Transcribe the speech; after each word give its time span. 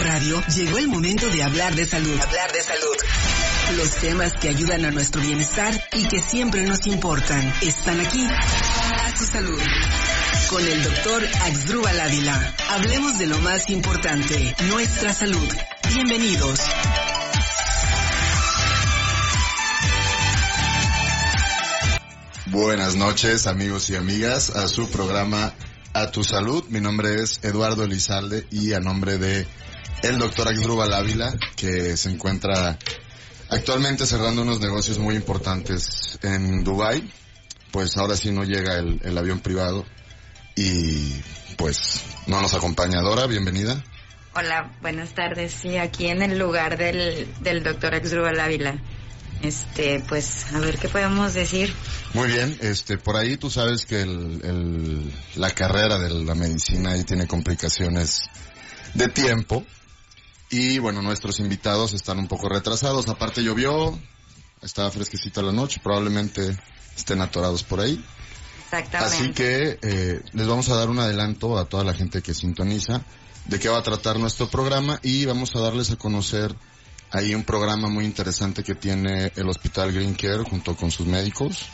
Radio 0.00 0.42
llegó 0.54 0.78
el 0.78 0.88
momento 0.88 1.28
de 1.28 1.42
hablar 1.42 1.74
de 1.74 1.84
salud. 1.84 2.20
Hablar 2.20 2.52
de 2.52 2.62
salud. 2.62 2.96
Los 3.76 3.96
temas 3.96 4.32
que 4.34 4.48
ayudan 4.48 4.84
a 4.84 4.90
nuestro 4.90 5.20
bienestar 5.20 5.74
y 5.92 6.06
que 6.06 6.20
siempre 6.20 6.62
nos 6.62 6.86
importan 6.86 7.52
están 7.62 8.00
aquí. 8.00 8.24
A 8.26 9.16
su 9.16 9.26
salud. 9.26 9.60
Con 10.50 10.66
el 10.66 10.82
doctor 10.82 11.24
Axdrúbal 11.42 12.00
Ávila. 12.00 12.54
Hablemos 12.70 13.18
de 13.18 13.26
lo 13.26 13.38
más 13.38 13.68
importante, 13.70 14.54
nuestra 14.68 15.12
salud. 15.12 15.48
Bienvenidos. 15.94 16.60
Buenas 22.46 22.94
noches 22.94 23.46
amigos 23.46 23.90
y 23.90 23.96
amigas 23.96 24.50
a 24.50 24.68
su 24.68 24.88
programa 24.90 25.54
A 25.92 26.10
Tu 26.10 26.24
Salud. 26.24 26.64
Mi 26.68 26.80
nombre 26.80 27.16
es 27.16 27.40
Eduardo 27.42 27.84
Elizalde 27.84 28.46
y 28.50 28.72
a 28.72 28.80
nombre 28.80 29.18
de 29.18 29.46
el 30.02 30.18
doctor 30.18 30.48
Axdrúbal 30.48 30.92
Ávila 30.92 31.34
que 31.56 31.96
se 31.96 32.10
encuentra 32.10 32.78
actualmente 33.50 34.06
cerrando 34.06 34.42
unos 34.42 34.60
negocios 34.60 34.98
muy 34.98 35.16
importantes 35.16 36.18
en 36.22 36.64
Dubai. 36.64 37.10
Pues 37.70 37.96
ahora 37.96 38.16
sí 38.16 38.30
no 38.30 38.44
llega 38.44 38.76
el, 38.76 39.00
el 39.02 39.18
avión 39.18 39.40
privado 39.40 39.84
y 40.56 41.12
pues 41.56 42.00
no 42.26 42.40
nos 42.40 42.54
acompaña 42.54 43.02
Dora, 43.02 43.26
bienvenida. 43.26 43.82
Hola, 44.34 44.72
buenas 44.80 45.14
tardes. 45.14 45.52
Sí, 45.52 45.76
aquí 45.76 46.06
en 46.06 46.22
el 46.22 46.38
lugar 46.38 46.78
del, 46.78 47.28
del 47.40 47.62
doctor 47.62 47.94
Axdrúbal 47.94 48.38
Ávila. 48.40 48.80
Este, 49.42 50.02
pues, 50.08 50.52
a 50.52 50.58
ver 50.58 50.78
qué 50.78 50.88
podemos 50.88 51.32
decir. 51.34 51.72
Muy 52.14 52.28
bien, 52.28 52.56
este, 52.60 52.98
por 52.98 53.16
ahí 53.16 53.36
tú 53.36 53.50
sabes 53.50 53.86
que 53.86 54.02
el, 54.02 54.40
el, 54.42 55.12
la 55.36 55.50
carrera 55.50 55.98
de 55.98 56.10
la 56.10 56.34
medicina 56.34 56.92
ahí 56.92 57.04
tiene 57.04 57.26
complicaciones 57.26 58.22
de 58.94 59.08
tiempo. 59.08 59.64
Y 60.50 60.78
bueno, 60.78 61.02
nuestros 61.02 61.40
invitados 61.40 61.92
están 61.92 62.18
un 62.18 62.28
poco 62.28 62.48
retrasados. 62.48 63.08
Aparte 63.08 63.42
llovió, 63.42 63.98
estaba 64.62 64.90
fresquecita 64.90 65.42
la 65.42 65.52
noche, 65.52 65.80
probablemente 65.82 66.56
estén 66.96 67.20
atorados 67.20 67.62
por 67.62 67.80
ahí. 67.80 68.02
Exactamente. 68.64 69.16
Así 69.16 69.30
que 69.32 69.78
eh, 69.82 70.22
les 70.32 70.46
vamos 70.46 70.68
a 70.68 70.74
dar 70.76 70.88
un 70.90 70.98
adelanto 70.98 71.58
a 71.58 71.66
toda 71.66 71.84
la 71.84 71.94
gente 71.94 72.22
que 72.22 72.34
sintoniza 72.34 73.02
de 73.46 73.58
qué 73.58 73.68
va 73.68 73.78
a 73.78 73.82
tratar 73.82 74.18
nuestro 74.18 74.48
programa 74.48 75.00
y 75.02 75.24
vamos 75.24 75.56
a 75.56 75.60
darles 75.60 75.90
a 75.90 75.96
conocer 75.96 76.54
ahí 77.10 77.34
un 77.34 77.44
programa 77.44 77.88
muy 77.88 78.04
interesante 78.04 78.62
que 78.62 78.74
tiene 78.74 79.32
el 79.36 79.48
Hospital 79.48 79.92
Green 79.92 80.14
Care 80.14 80.44
junto 80.44 80.76
con 80.76 80.90
sus 80.90 81.06
médicos 81.06 81.64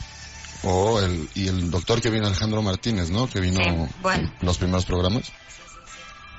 o 0.62 1.00
el 1.00 1.28
y 1.34 1.48
el 1.48 1.70
doctor 1.70 2.00
que 2.00 2.10
vino 2.10 2.26
Alejandro 2.26 2.62
Martínez, 2.62 3.10
¿no? 3.10 3.28
Que 3.28 3.40
vino 3.40 3.58
Sí, 3.62 3.92
bueno. 4.00 4.32
en 4.40 4.46
los 4.46 4.58
primeros 4.58 4.84
programas. 4.84 5.32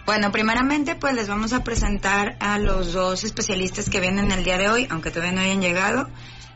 Bueno, 0.05 0.31
primeramente, 0.31 0.95
pues 0.95 1.15
les 1.15 1.27
vamos 1.27 1.51
a 1.53 1.63
presentar 1.63 2.37
a 2.39 2.59
los 2.59 2.93
dos 2.93 3.23
especialistas 3.23 3.89
que 3.89 3.99
vienen 3.99 4.31
el 4.31 4.43
día 4.43 4.57
de 4.57 4.69
hoy, 4.69 4.87
aunque 4.91 5.09
todavía 5.09 5.33
no 5.33 5.41
hayan 5.41 5.61
llegado. 5.61 6.09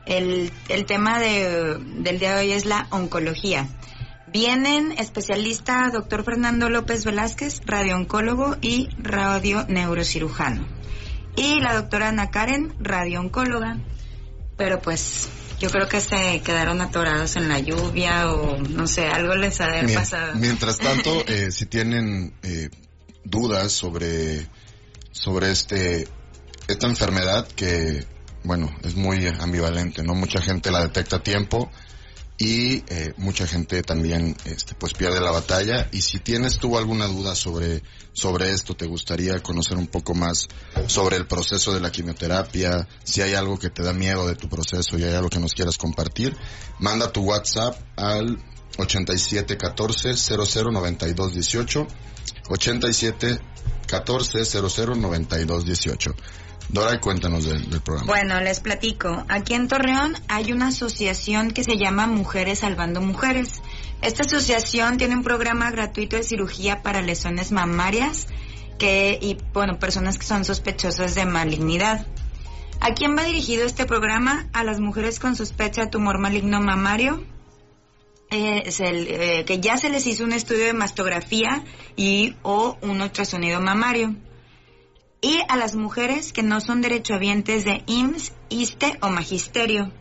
El, 0.05 0.51
el 0.69 0.85
tema 0.85 1.19
de, 1.19 1.77
del 1.79 2.19
día 2.19 2.35
de 2.35 2.41
hoy 2.41 2.51
es 2.51 2.65
la 2.65 2.87
oncología. 2.91 3.67
Vienen 4.31 4.91
especialista 4.91 5.89
doctor 5.91 6.23
Fernando 6.23 6.69
López 6.69 7.03
Velázquez, 7.03 7.61
radiooncólogo 7.65 8.57
y 8.61 8.89
radioneurocirujano. 8.99 10.67
Y 11.35 11.59
la 11.59 11.73
doctora 11.73 12.09
Ana 12.09 12.29
Karen, 12.29 12.75
radiooncóloga. 12.79 13.77
Pero 14.57 14.79
pues 14.81 15.27
yo 15.59 15.69
creo 15.69 15.87
que 15.87 16.01
se 16.01 16.41
quedaron 16.41 16.81
atorados 16.81 17.35
en 17.37 17.49
la 17.49 17.59
lluvia 17.59 18.31
o 18.31 18.59
no 18.59 18.85
sé, 18.85 19.07
algo 19.07 19.33
les 19.35 19.59
ha 19.61 19.67
de 19.67 19.79
haber 19.79 19.95
pasado. 19.95 20.35
Mientras 20.35 20.77
tanto, 20.77 21.23
eh, 21.27 21.51
si 21.51 21.65
tienen 21.65 22.33
eh, 22.43 22.69
dudas 23.23 23.71
sobre 23.71 24.47
sobre 25.11 25.51
este 25.51 26.07
esta 26.67 26.87
enfermedad 26.87 27.47
que 27.47 28.05
bueno 28.43 28.73
es 28.83 28.95
muy 28.95 29.27
ambivalente, 29.27 30.03
no 30.03 30.13
mucha 30.13 30.41
gente 30.41 30.71
la 30.71 30.81
detecta 30.81 31.17
a 31.17 31.23
tiempo 31.23 31.69
y 32.39 32.85
eh, 32.87 33.13
mucha 33.17 33.45
gente 33.45 33.83
también 33.83 34.35
este 34.45 34.73
pues 34.73 34.93
pierde 34.93 35.19
la 35.19 35.31
batalla. 35.31 35.89
Y 35.91 36.01
si 36.01 36.19
tienes 36.19 36.57
tú 36.57 36.77
alguna 36.77 37.05
duda 37.07 37.35
sobre 37.35 37.83
sobre 38.13 38.51
esto 38.51 38.75
te 38.75 38.85
gustaría 38.85 39.39
conocer 39.43 39.77
un 39.77 39.87
poco 39.87 40.13
más 40.15 40.47
sobre 40.87 41.17
el 41.17 41.27
proceso 41.27 41.73
de 41.73 41.81
la 41.81 41.91
quimioterapia 41.91 42.87
si 43.03 43.21
hay 43.21 43.33
algo 43.33 43.59
que 43.59 43.69
te 43.69 43.83
da 43.83 43.93
miedo 43.93 44.25
de 44.25 44.35
tu 44.35 44.47
proceso 44.47 44.97
y 44.97 45.03
hay 45.03 45.13
algo 45.13 45.29
que 45.29 45.39
nos 45.39 45.53
quieras 45.53 45.77
compartir 45.77 46.35
manda 46.79 47.11
tu 47.11 47.21
WhatsApp 47.21 47.77
al 47.97 48.37
8714 48.77 50.15
0092 50.15 51.33
18 51.33 51.87
87 52.49 53.39
14 53.87 54.45
00 54.45 54.95
92 54.95 55.65
18 55.65 56.15
Dora, 56.71 56.99
cuéntanos 57.01 57.45
del, 57.45 57.67
del 57.67 57.81
programa. 57.81 58.05
Bueno, 58.05 58.39
les 58.41 58.59
platico. 58.59 59.25
Aquí 59.27 59.55
en 59.55 59.67
Torreón 59.67 60.15
hay 60.27 60.51
una 60.51 60.67
asociación 60.67 61.49
que 61.49 61.63
se 61.63 61.77
llama 61.77 62.05
Mujeres 62.05 62.59
Salvando 62.59 63.01
Mujeres. 63.01 63.61
Esta 64.03 64.21
asociación 64.21 64.97
tiene 64.97 65.15
un 65.15 65.23
programa 65.23 65.71
gratuito 65.71 66.15
de 66.15 66.21
cirugía 66.21 66.83
para 66.83 67.01
lesiones 67.01 67.51
mamarias 67.51 68.27
que, 68.77 69.17
y, 69.19 69.37
bueno, 69.51 69.79
personas 69.79 70.19
que 70.19 70.25
son 70.25 70.45
sospechosas 70.45 71.15
de 71.15 71.25
malignidad. 71.25 72.05
¿A 72.81 72.93
quién 72.93 73.17
va 73.17 73.23
dirigido 73.23 73.65
este 73.65 73.85
programa? 73.85 74.47
A 74.53 74.63
las 74.63 74.79
mujeres 74.79 75.19
con 75.19 75.35
sospecha 75.35 75.85
de 75.85 75.87
tumor 75.87 76.19
maligno 76.19 76.61
mamario, 76.61 77.23
eh, 78.31 78.63
es 78.65 78.79
el, 78.79 79.07
eh, 79.07 79.45
que 79.45 79.59
ya 79.59 79.77
se 79.77 79.89
les 79.89 80.05
hizo 80.05 80.23
un 80.23 80.33
estudio 80.33 80.65
de 80.65 80.73
mastografía 80.73 81.63
y 81.95 82.35
o 82.43 82.77
un 82.81 83.01
ultrasonido 83.01 83.59
mamario 83.61 84.15
y 85.21 85.39
a 85.49 85.57
las 85.57 85.75
mujeres 85.75 86.31
que 86.31 86.43
no 86.43 86.61
son 86.61 86.81
derechohabientes 86.81 87.65
de 87.65 87.83
IMSS, 87.87 88.33
ISTE 88.49 88.97
o 89.01 89.09
Magisterio. 89.09 89.91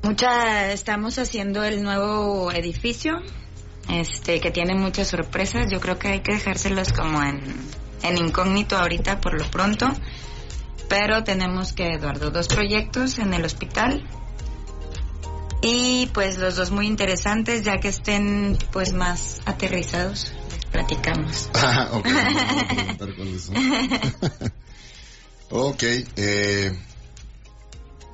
mucha, 0.01 0.71
estamos 0.71 1.18
haciendo 1.18 1.63
el 1.63 1.83
nuevo 1.83 2.51
edificio, 2.51 3.21
este, 3.89 4.39
que 4.39 4.51
tiene 4.51 4.75
muchas 4.75 5.07
sorpresas. 5.07 5.71
Yo 5.71 5.80
creo 5.80 5.97
que 5.97 6.09
hay 6.09 6.19
que 6.21 6.33
dejárselos 6.33 6.94
como 6.94 7.24
en, 7.24 7.42
en 8.07 8.18
incógnito 8.18 8.78
ahorita 8.78 9.22
por 9.22 9.40
lo 9.40 9.50
pronto. 9.50 9.88
Pero 10.88 11.24
tenemos 11.24 11.74
que, 11.74 11.94
Eduardo, 11.94 12.31
dos 12.31 12.48
proyectos 12.48 13.19
en 13.19 13.34
el 13.34 13.44
hospital. 13.44 14.07
Y 15.62 16.07
pues 16.13 16.38
los 16.38 16.56
dos 16.56 16.72
muy 16.72 16.86
interesantes 16.86 17.63
ya 17.63 17.80
que 17.80 17.88
estén 17.88 18.57
pues 18.72 18.94
más 18.94 19.42
aterrizados. 19.46 20.31
platicamos. 20.72 21.50
Ah, 21.56 21.90
ok. 21.94 22.07
ok, 25.50 25.84
eh... 26.18 26.78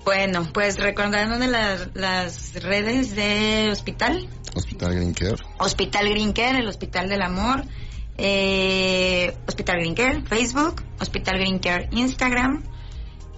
Bueno, 0.05 0.49
pues 0.51 0.77
recordando 0.77 1.37
de 1.37 1.47
las 1.47 2.53
redes 2.55 3.15
de 3.15 3.69
hospital. 3.71 4.27
Hospital 4.55 4.95
Green 4.95 5.13
Care. 5.13 5.35
Hospital 5.59 6.09
Green 6.09 6.33
Care, 6.33 6.59
el 6.59 6.67
Hospital 6.67 7.09
del 7.09 7.21
Amor. 7.21 7.63
Eh, 8.17 9.33
hospital 9.47 9.79
Green 9.79 9.95
Care, 9.95 10.21
Facebook. 10.21 10.83
Hospital 10.99 11.37
Green 11.39 11.59
Care, 11.59 11.89
Instagram. 11.91 12.63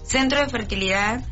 Centro 0.03 0.39
de 0.39 0.47
Fertilidad, 0.49 1.23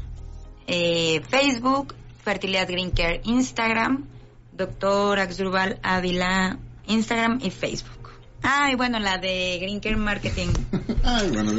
eh, 0.68 1.22
Facebook. 1.30 1.96
Fertilidad 2.24 2.68
Green 2.68 2.92
Care, 2.92 3.22
Instagram. 3.26 4.08
Doctor 4.54 5.20
Axdrubal 5.20 5.80
Ávila, 5.82 6.60
Instagram 6.88 7.40
y 7.42 7.50
Facebook. 7.50 8.02
Ah, 8.44 8.70
y 8.72 8.76
bueno, 8.76 9.00
la 9.00 9.18
de 9.18 9.60
Green 9.62 9.80
Care 9.80 9.96
Marketing. 9.96 10.50
Ay, 11.04 11.30
bueno, 11.30 11.52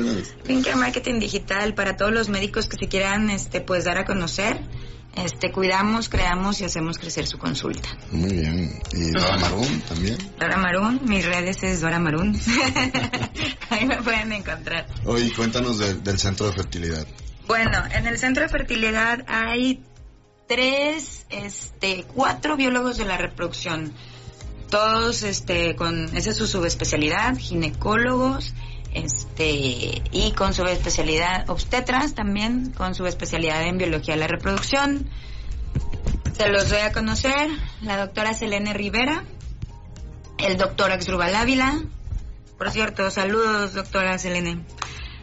Green 0.45 0.63
Care 0.63 0.77
Marketing 0.77 1.21
Digital 1.21 1.75
para 1.75 1.97
todos 1.97 2.13
los 2.13 2.29
médicos 2.29 2.67
que 2.67 2.77
se 2.77 2.89
quieran 2.89 3.31
este, 3.31 3.61
pues 3.61 3.85
dar 3.85 3.99
a 3.99 4.05
conocer. 4.05 4.61
Este, 5.17 5.53
cuidamos, 5.53 6.09
creamos 6.09 6.61
y 6.61 6.65
hacemos 6.65 6.99
crecer 6.99 7.27
su 7.27 7.39
consulta. 7.39 7.89
Muy 8.11 8.33
bien. 8.33 8.81
¿Y 8.93 9.11
Dora 9.11 9.37
Marún 9.37 9.81
también? 9.83 10.17
Dora 10.39 10.57
Marún, 10.57 11.01
mis 11.05 11.25
redes 11.25 11.63
es 11.63 11.81
Dora 11.81 11.99
Marún. 11.99 12.39
Ahí 13.71 13.87
me 13.87 14.03
pueden 14.03 14.33
encontrar. 14.33 14.87
Oye, 15.05 15.33
cuéntanos 15.35 15.79
del 15.79 16.19
centro 16.19 16.47
de 16.47 16.55
fertilidad. 16.55 17.07
Bueno, 17.47 17.85
en 17.93 18.07
el 18.07 18.19
centro 18.19 18.43
de 18.43 18.49
fertilidad 18.49 19.25
hay 19.29 19.83
tres, 20.49 21.27
este, 21.29 22.05
cuatro 22.05 22.57
biólogos 22.57 22.97
de 22.97 23.05
la 23.05 23.19
reproducción 23.19 23.93
todos 24.73 25.23
este 25.23 25.77
con 25.77 26.17
esa 26.17 26.31
es 26.31 26.37
su 26.39 26.47
subespecialidad, 26.47 27.37
ginecólogos, 27.37 28.55
este 28.95 30.03
y 30.11 30.33
con 30.37 30.55
subespecialidad 30.55 31.49
obstetras 31.49 32.15
también 32.15 32.73
con 32.73 32.95
subespecialidad 32.95 33.63
en 33.63 33.79
biología 33.79 34.15
de 34.15 34.21
la 34.21 34.27
reproducción. 34.27 35.09
Se 36.37 36.49
los 36.49 36.71
doy 36.71 36.81
a 36.81 36.93
conocer, 36.93 37.51
la 37.83 37.99
doctora 37.99 38.35
Selene 38.35 38.73
Rivera, 38.73 39.25
el 40.39 40.57
doctor 40.57 40.91
Axrubal 40.91 41.35
Ávila, 41.35 41.83
por 42.63 42.71
cierto, 42.71 43.11
saludos 43.11 43.75
doctora 43.75 44.19
Selene. 44.19 44.65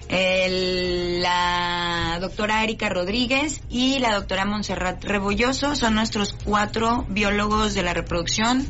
la 0.10 2.18
doctora 2.20 2.66
Erika 2.66 2.90
Rodríguez 2.90 3.62
y 3.70 4.00
la 4.00 4.14
doctora 4.14 4.44
Montserrat 4.44 5.02
Rebolloso 5.06 5.74
son 5.76 5.96
nuestros 5.96 6.34
cuatro 6.34 7.06
biólogos 7.08 7.76
de 7.76 7.84
la 7.84 7.94
reproducción 7.94 8.68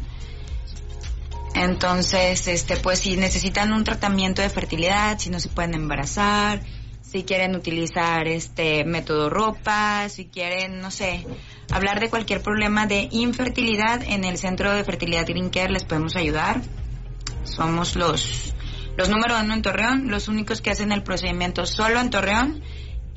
entonces, 1.55 2.47
este, 2.47 2.77
pues 2.77 2.99
si 2.99 3.17
necesitan 3.17 3.73
un 3.73 3.83
tratamiento 3.83 4.41
de 4.41 4.49
fertilidad, 4.49 5.17
si 5.19 5.29
no 5.29 5.39
se 5.39 5.49
pueden 5.49 5.73
embarazar, 5.73 6.61
si 7.01 7.23
quieren 7.23 7.55
utilizar 7.55 8.27
este 8.27 8.85
método 8.85 9.29
ropa, 9.29 10.07
si 10.09 10.25
quieren, 10.25 10.79
no 10.79 10.91
sé, 10.91 11.25
hablar 11.71 11.99
de 11.99 12.09
cualquier 12.09 12.41
problema 12.41 12.85
de 12.85 13.07
infertilidad 13.11 14.03
en 14.03 14.23
el 14.23 14.37
Centro 14.37 14.71
de 14.71 14.83
Fertilidad 14.83 15.25
Green 15.27 15.49
les 15.69 15.83
podemos 15.83 16.15
ayudar. 16.15 16.61
Somos 17.43 17.95
los 17.95 18.53
los 18.95 19.07
número 19.09 19.39
uno 19.39 19.53
en 19.53 19.61
Torreón, 19.61 20.11
los 20.11 20.27
únicos 20.27 20.61
que 20.61 20.71
hacen 20.71 20.91
el 20.91 21.03
procedimiento 21.03 21.65
solo 21.65 22.01
en 22.01 22.09
Torreón. 22.09 22.61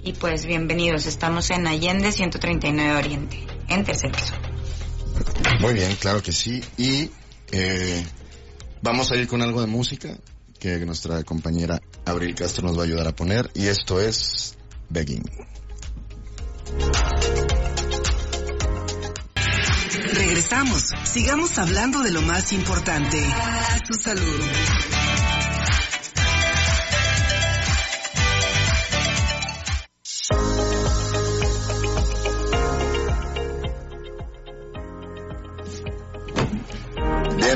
Y 0.02 0.12
pues 0.12 0.46
bienvenidos, 0.46 1.06
estamos 1.06 1.50
en 1.50 1.66
Allende 1.66 2.12
139 2.12 2.96
Oriente, 2.96 3.44
en 3.68 3.84
tercer 3.84 4.12
piso. 4.12 4.34
Muy 5.60 5.74
bien, 5.74 5.94
claro 5.96 6.22
que 6.22 6.32
sí. 6.32 6.62
Y 6.78 7.10
eh, 7.50 8.04
Vamos 8.82 9.12
a 9.12 9.16
ir 9.16 9.28
con 9.28 9.42
algo 9.42 9.60
de 9.60 9.68
música 9.68 10.18
que 10.58 10.84
nuestra 10.84 11.22
compañera 11.22 11.80
Abril 12.04 12.34
Castro 12.34 12.66
nos 12.66 12.76
va 12.76 12.82
a 12.82 12.84
ayudar 12.84 13.06
a 13.06 13.14
poner 13.14 13.48
y 13.54 13.66
esto 13.66 14.00
es 14.00 14.56
Begging. 14.90 15.22
Regresamos. 20.14 20.90
Sigamos 21.04 21.58
hablando 21.58 22.02
de 22.02 22.10
lo 22.10 22.22
más 22.22 22.52
importante. 22.52 23.24
su 23.86 23.94
salud. 24.02 24.40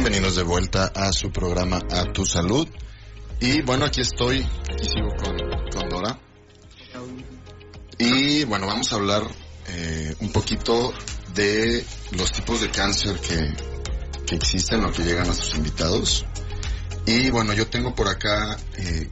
Bienvenidos 0.08 0.36
de 0.36 0.44
vuelta 0.44 0.92
a 0.94 1.12
su 1.12 1.32
programa 1.32 1.80
A 1.90 2.12
Tu 2.12 2.24
Salud. 2.24 2.68
Y 3.40 3.62
bueno, 3.62 3.86
aquí 3.86 4.02
estoy, 4.02 4.38
aquí 4.72 4.84
sigo 4.84 5.08
con, 5.16 5.88
Dora. 5.88 6.16
Y 7.98 8.44
bueno, 8.44 8.68
vamos 8.68 8.92
a 8.92 8.96
hablar 8.96 9.24
eh, 9.66 10.14
un 10.20 10.30
poquito 10.30 10.94
de 11.34 11.84
los 12.12 12.30
tipos 12.30 12.60
de 12.60 12.70
cáncer 12.70 13.18
que, 13.18 13.52
que 14.24 14.36
existen 14.36 14.84
o 14.84 14.92
que 14.92 15.02
llegan 15.02 15.28
a 15.28 15.34
sus 15.34 15.56
invitados. 15.56 16.24
Y 17.04 17.30
bueno, 17.30 17.52
yo 17.52 17.66
tengo 17.66 17.92
por 17.92 18.06
acá, 18.06 18.56
eh, 18.76 19.10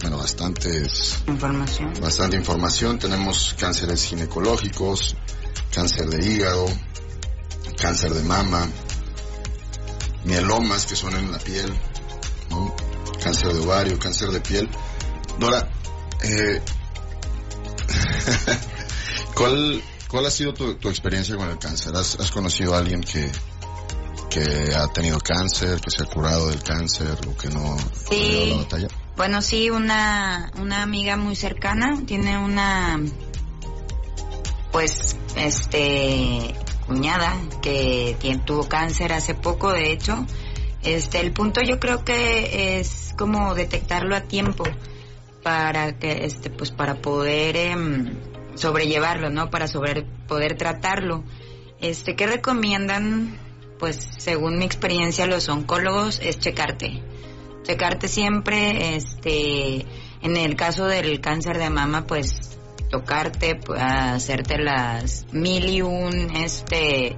bueno, 0.00 0.18
bastantes... 0.18 1.22
Información. 1.28 1.92
Bastante 2.00 2.36
información. 2.36 2.98
Tenemos 2.98 3.54
cánceres 3.56 4.02
ginecológicos, 4.06 5.16
cáncer 5.72 6.08
de 6.08 6.26
hígado, 6.26 6.66
cáncer 7.76 8.12
de 8.12 8.24
mama, 8.24 8.68
mielomas 10.24 10.86
que 10.86 10.96
son 10.96 11.16
en 11.16 11.32
la 11.32 11.38
piel, 11.38 11.72
cáncer 13.22 13.52
de 13.52 13.60
ovario, 13.60 13.98
cáncer 13.98 14.30
de 14.30 14.40
piel. 14.40 14.68
Dora, 15.38 15.70
eh, 16.22 16.60
¿cuál, 19.34 19.82
¿cuál 20.08 20.26
ha 20.26 20.30
sido 20.30 20.52
tu, 20.52 20.88
experiencia 20.88 21.36
con 21.36 21.48
el 21.48 21.58
cáncer? 21.58 21.94
¿Has, 21.94 22.30
conocido 22.30 22.74
a 22.74 22.78
alguien 22.78 23.00
que, 23.00 23.30
que 24.28 24.74
ha 24.74 24.88
tenido 24.88 25.18
cáncer, 25.18 25.80
que 25.80 25.90
se 25.90 26.02
ha 26.02 26.06
curado 26.06 26.48
del 26.48 26.62
cáncer 26.62 27.16
o 27.26 27.36
que 27.36 27.48
no 27.48 27.76
sí. 28.08 28.50
la 28.50 28.56
batalla? 28.56 28.88
Bueno, 29.16 29.42
sí, 29.42 29.70
una, 29.70 30.50
una 30.58 30.82
amiga 30.82 31.16
muy 31.16 31.36
cercana 31.36 32.02
tiene 32.06 32.38
una, 32.38 32.98
pues, 34.72 35.16
este, 35.36 36.54
cuñada 36.90 37.36
que 37.62 38.16
tuvo 38.44 38.68
cáncer 38.68 39.12
hace 39.12 39.34
poco, 39.34 39.70
de 39.70 39.92
hecho. 39.92 40.26
Este, 40.82 41.20
el 41.20 41.32
punto 41.32 41.62
yo 41.62 41.78
creo 41.78 42.04
que 42.04 42.80
es 42.80 43.14
como 43.16 43.54
detectarlo 43.54 44.16
a 44.16 44.22
tiempo 44.22 44.64
para 45.44 46.00
que, 46.00 46.24
este, 46.24 46.50
pues 46.50 46.72
para 46.72 46.96
poder 46.96 47.56
em, 47.56 48.16
sobrellevarlo, 48.56 49.30
¿no? 49.30 49.50
Para 49.50 49.68
sobre, 49.68 50.02
poder 50.26 50.56
tratarlo. 50.56 51.22
Este, 51.80 52.16
¿qué 52.16 52.26
recomiendan? 52.26 53.38
Pues 53.78 54.08
según 54.18 54.58
mi 54.58 54.64
experiencia 54.64 55.26
los 55.26 55.48
oncólogos 55.48 56.18
es 56.20 56.40
checarte. 56.40 57.04
Checarte 57.62 58.08
siempre, 58.08 58.96
este, 58.96 59.86
en 60.22 60.36
el 60.36 60.56
caso 60.56 60.86
del 60.86 61.20
cáncer 61.20 61.58
de 61.58 61.70
mama, 61.70 62.04
pues 62.08 62.58
tocarte, 62.90 63.58
hacerte 63.78 64.58
las 64.58 65.26
mil 65.32 65.68
y 65.68 65.82
un, 65.82 66.34
este... 66.36 67.16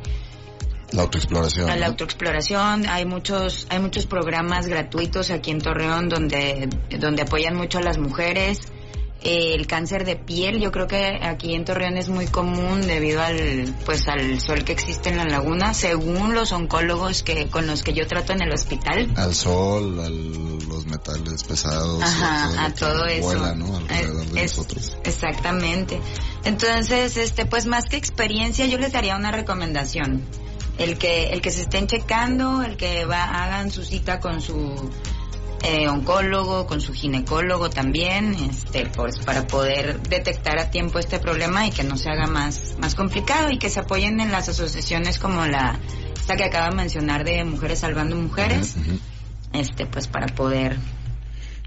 La 0.93 1.03
autoexploración. 1.03 1.81
La 1.81 1.87
autoexploración. 1.87 2.87
Hay 2.87 3.07
muchos, 3.07 3.67
hay 3.71 3.79
muchos 3.79 4.07
programas 4.07 4.67
gratuitos 4.67 5.31
aquí 5.31 5.51
en 5.51 5.61
Torreón 5.61 6.11
donde, 6.11 6.69
donde 7.01 7.23
apoyan 7.23 7.57
mucho 7.57 7.79
a 7.79 7.83
las 7.83 7.97
mujeres 7.97 8.61
el 9.25 9.67
cáncer 9.67 10.05
de 10.05 10.17
piel, 10.17 10.61
yo 10.61 10.73
creo 10.73 10.87
que 10.87 11.19
aquí 11.23 11.55
en 11.55 11.65
Torreón 11.65 11.97
es 11.97 12.09
muy 12.09 12.27
común 12.27 12.83
debido 12.83 13.23
al 13.23 13.75
pues 13.85 14.09
al 14.09 14.41
sol 14.41 14.65
que 14.65 14.73
existe 14.73 15.11
en 15.11 15.17
la 15.17 15.25
laguna, 15.25 15.75
según 15.75 16.35
los 16.35 16.53
oncólogos 16.53 17.23
que 17.23 17.47
con 17.47 17.67
los 17.67 17.83
que 17.83 17.93
yo 17.93 18.07
trato 18.07 18.33
en 18.33 18.43
el 18.43 18.53
hospital. 18.53 19.13
Al 19.17 19.35
sol, 19.35 20.01
a 20.01 20.09
los 20.73 20.87
metales 20.87 21.45
pesados, 21.45 22.03
Ajá, 22.03 22.65
a 22.65 22.75
todo 22.75 23.05
eso. 23.07 23.31
Alrededor 23.31 24.27
de 24.27 24.43
nosotros. 24.43 24.97
Exactamente. 25.05 26.01
Entonces, 26.45 27.17
este 27.17 27.47
pues 27.47 27.67
más 27.67 27.85
que 27.87 27.97
experiencia, 27.97 28.67
yo 28.67 28.79
les 28.79 28.93
daría 28.93 29.17
una 29.17 29.31
recomendación. 29.31 30.23
El 30.79 30.97
que 30.97 31.31
el 31.31 31.43
que 31.43 31.51
se 31.51 31.63
estén 31.63 31.87
checando, 31.87 32.63
el 32.63 32.77
que 32.77 33.05
va 33.05 33.25
hagan 33.25 33.71
su 33.71 33.85
cita 33.85 34.21
con 34.21 34.41
su 34.41 34.91
eh, 35.65 35.87
oncólogo, 35.87 36.67
con 36.67 36.81
su 36.81 36.93
ginecólogo 36.93 37.71
también, 37.71 38.35
este, 38.35 38.87
pues 38.87 39.21
para 39.21 39.47
poder 39.47 40.01
detectar 40.03 40.59
a 40.59 40.71
tiempo 40.71 40.99
este 40.99 41.21
problema 41.21 41.67
y 41.67 41.71
que 41.71 41.85
no 41.85 41.97
se 41.97 42.11
haga 42.11 42.27
más, 42.27 42.75
más 42.81 42.97
complicado 42.97 43.51
y 43.51 43.59
que 43.59 43.71
se 43.71 43.81
apoyen 43.81 44.19
en 44.19 44.33
las 44.33 44.49
asociaciones 44.49 45.21
como 45.21 45.47
la, 45.47 45.79
esta 46.19 46.35
que 46.35 46.45
acaba 46.45 46.71
de 46.71 46.75
mencionar 46.75 47.25
de 47.25 47.45
Mujeres 47.45 47.81
Salvando 47.81 48.17
Mujeres, 48.17 48.75
este, 49.53 49.87
pues 49.87 50.09
para 50.09 50.27
poder 50.27 50.79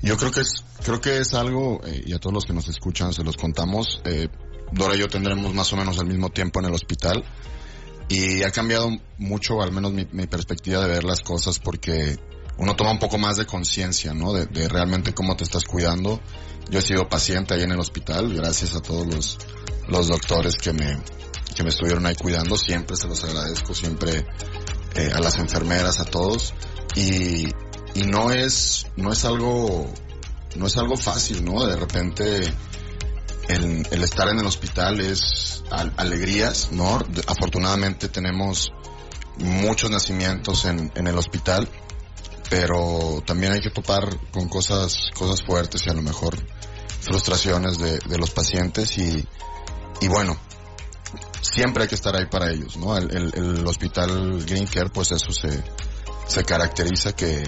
yo 0.01 0.17
creo 0.17 0.31
que 0.31 0.41
es, 0.41 0.63
creo 0.83 1.01
que 1.01 1.17
es 1.17 1.33
algo, 1.33 1.81
eh, 1.83 2.03
y 2.05 2.13
a 2.13 2.19
todos 2.19 2.33
los 2.33 2.45
que 2.45 2.53
nos 2.53 2.67
escuchan 2.67 3.11
se 3.11 3.23
los 3.23 3.37
contamos, 3.37 4.01
eh, 4.05 4.27
Dora 4.71 4.95
y 4.95 4.99
yo 4.99 5.07
tendremos 5.07 5.53
más 5.53 5.71
o 5.73 5.77
menos 5.77 5.99
al 5.99 6.05
mismo 6.05 6.29
tiempo 6.29 6.59
en 6.59 6.65
el 6.67 6.73
hospital 6.73 7.23
y 8.07 8.43
ha 8.43 8.51
cambiado 8.51 8.89
mucho, 9.17 9.61
al 9.61 9.71
menos 9.71 9.93
mi, 9.93 10.07
mi 10.11 10.27
perspectiva 10.27 10.81
de 10.81 10.89
ver 10.89 11.03
las 11.03 11.21
cosas 11.21 11.59
porque 11.59 12.17
uno 12.57 12.75
toma 12.75 12.91
un 12.91 12.99
poco 12.99 13.17
más 13.17 13.37
de 13.37 13.45
conciencia, 13.45 14.13
¿no? 14.13 14.33
De, 14.33 14.45
de, 14.45 14.67
realmente 14.69 15.13
cómo 15.13 15.35
te 15.35 15.43
estás 15.43 15.63
cuidando. 15.63 16.21
Yo 16.69 16.79
he 16.79 16.81
sido 16.81 17.09
paciente 17.09 17.53
ahí 17.53 17.63
en 17.63 17.71
el 17.71 17.79
hospital, 17.79 18.33
gracias 18.33 18.75
a 18.75 18.81
todos 18.81 19.07
los, 19.07 19.37
los 19.87 20.07
doctores 20.07 20.55
que 20.55 20.71
me, 20.71 20.97
que 21.55 21.63
me 21.63 21.69
estuvieron 21.69 22.05
ahí 22.05 22.15
cuidando, 22.15 22.57
siempre 22.57 22.95
se 22.95 23.07
los 23.07 23.23
agradezco, 23.23 23.73
siempre 23.73 24.25
eh, 24.95 25.11
a 25.13 25.19
las 25.19 25.37
enfermeras, 25.39 25.99
a 25.99 26.05
todos. 26.05 26.53
Y, 26.95 27.47
y 27.95 28.03
no 28.03 28.29
es, 28.29 28.85
no 28.97 29.11
es 29.11 29.23
algo, 29.25 29.91
no 30.55 30.67
es 30.67 30.77
algo 30.77 30.97
fácil, 30.97 31.43
¿no? 31.43 31.65
De 31.65 31.77
repente, 31.77 32.53
el, 33.47 34.03
estar 34.03 34.27
en 34.27 34.39
el 34.39 34.45
hospital 34.45 34.99
es 34.99 35.63
al, 35.71 35.93
alegrías, 35.97 36.71
¿no? 36.71 36.99
Afortunadamente 37.27 38.09
tenemos 38.09 38.71
muchos 39.39 39.89
nacimientos 39.89 40.65
en, 40.65 40.91
en 40.93 41.07
el 41.07 41.17
hospital, 41.17 41.69
pero 42.49 43.23
también 43.25 43.53
hay 43.53 43.61
que 43.61 43.71
topar 43.71 44.09
con 44.31 44.49
cosas, 44.49 45.09
cosas 45.17 45.41
fuertes 45.41 45.87
y 45.87 45.89
a 45.89 45.93
lo 45.93 46.01
mejor 46.01 46.37
frustraciones 46.99 47.77
de, 47.77 47.97
de 47.99 48.17
los 48.17 48.31
pacientes 48.31 48.97
y, 48.97 49.25
y 50.01 50.07
bueno, 50.09 50.37
siempre 51.41 51.83
hay 51.83 51.89
que 51.89 51.95
estar 51.95 52.13
ahí 52.13 52.25
para 52.25 52.51
ellos, 52.51 52.75
¿no? 52.75 52.97
El, 52.97 53.15
el, 53.15 53.33
el 53.35 53.67
hospital 53.67 54.43
Green 54.45 54.67
Care, 54.67 54.89
pues 54.89 55.11
eso 55.13 55.31
se, 55.31 55.63
se 56.27 56.43
caracteriza 56.43 57.13
que, 57.13 57.43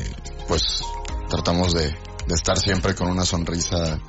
pues, 0.47 0.81
tratamos 1.29 1.73
de, 1.73 1.87
de 2.27 2.35
estar 2.35 2.57
siempre 2.57 2.95
con 2.95 3.09
una 3.09 3.25
sonrisa 3.25 3.99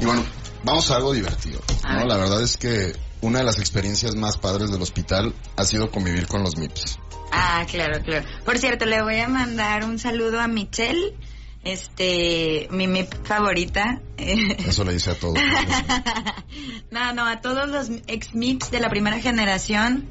Y 0.00 0.04
bueno, 0.04 0.24
vamos 0.64 0.90
a 0.90 0.96
algo 0.96 1.12
divertido, 1.12 1.60
¿no? 1.84 2.04
La 2.04 2.16
verdad 2.16 2.42
es 2.42 2.56
que 2.56 2.96
una 3.24 3.38
de 3.38 3.44
las 3.44 3.58
experiencias 3.58 4.14
más 4.14 4.36
padres 4.36 4.70
del 4.70 4.82
hospital 4.82 5.34
ha 5.56 5.64
sido 5.64 5.90
convivir 5.90 6.26
con 6.26 6.42
los 6.42 6.58
MIPS. 6.58 6.98
Ah, 7.32 7.64
claro, 7.68 8.02
claro. 8.02 8.26
Por 8.44 8.58
cierto, 8.58 8.84
le 8.84 9.02
voy 9.02 9.16
a 9.16 9.28
mandar 9.28 9.84
un 9.84 9.98
saludo 9.98 10.40
a 10.40 10.46
Michelle, 10.46 11.14
este, 11.64 12.68
mi 12.70 12.86
MIP 12.86 13.24
favorita. 13.24 14.02
Eso 14.18 14.84
le 14.84 14.92
dice 14.92 15.12
a 15.12 15.14
todos. 15.14 15.38
no, 16.90 17.12
no, 17.14 17.26
a 17.26 17.40
todos 17.40 17.68
los 17.68 17.88
ex 18.06 18.34
MIPS 18.34 18.70
de 18.70 18.80
la 18.80 18.90
primera 18.90 19.18
generación. 19.18 20.08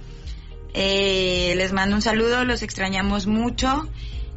Eh, 0.73 1.53
les 1.55 1.71
mando 1.71 1.95
un 1.95 2.01
saludo, 2.01 2.43
los 2.45 2.63
extrañamos 2.63 3.27
mucho. 3.27 3.87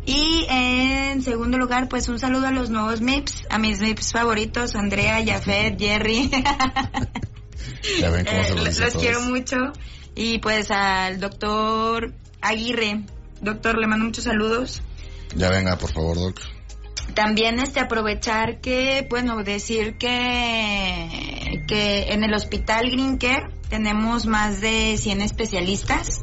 Y 0.05 0.45
en 0.51 1.23
segundo 1.23 1.57
lugar, 1.57 1.89
pues 1.89 2.09
un 2.09 2.19
saludo 2.19 2.47
a 2.47 2.51
los 2.53 2.69
nuevos 2.69 3.01
MIPS, 3.01 3.47
a 3.49 3.59
mis 3.59 3.81
MIPS 3.81 4.13
favoritos, 4.13 4.77
Andrea, 4.77 5.25
Jafet, 5.25 5.79
Jerry. 5.79 6.31
ya 8.01 8.11
ven 8.11 8.25
cómo 8.25 8.43
se 8.43 8.53
Eh, 8.53 8.55
lo 8.55 8.65
los 8.65 8.95
quiero 8.95 9.21
mucho. 9.23 9.57
Y 10.15 10.39
pues 10.39 10.71
al 10.71 11.21
doctor 11.21 12.15
Aguirre. 12.41 13.05
Doctor, 13.41 13.79
le 13.79 13.87
mando 13.87 14.07
muchos 14.07 14.25
saludos. 14.25 14.83
Ya 15.35 15.51
venga, 15.51 15.77
por 15.77 15.93
favor, 15.93 16.17
Doc. 16.17 16.41
También 17.15 17.61
este 17.61 17.81
aprovechar 17.81 18.61
que, 18.61 19.07
bueno, 19.09 19.43
decir 19.45 19.97
que, 19.99 21.63
que 21.69 22.13
en 22.13 22.25
el 22.25 22.35
hospital 22.35 22.91
Green 22.91 23.19
Care 23.19 23.49
tenemos 23.69 24.27
más 24.27 24.61
de 24.61 24.97
100 24.99 25.21
especialistas. 25.23 26.23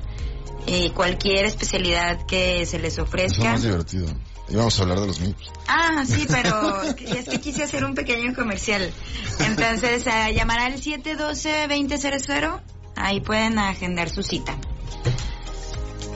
Y 0.66 0.92
cualquier 0.92 1.46
especialidad 1.46 2.26
que 2.26 2.66
se 2.66 2.80
les 2.80 2.94
Eso 2.94 3.02
es 3.04 3.08
ofrezca. 3.08 3.44
más 3.44 3.64
divertido. 3.64 4.08
Íbamos 4.54 4.80
a 4.80 4.84
hablar 4.84 5.00
de 5.00 5.08
los 5.08 5.20
MIPS. 5.20 5.50
Ah, 5.68 6.04
sí, 6.06 6.28
pero 6.30 6.84
es 6.84 7.26
que 7.28 7.42
quise 7.42 7.64
hacer 7.64 7.84
un 7.84 7.96
pequeño 7.96 8.36
comercial. 8.36 8.92
Entonces, 9.40 10.06
a 10.06 10.30
llamar 10.30 10.60
al 10.60 10.76
712-2000, 10.80 12.62
ahí 12.96 13.20
pueden 13.22 13.58
agendar 13.58 14.10
su 14.10 14.22
cita. 14.22 14.56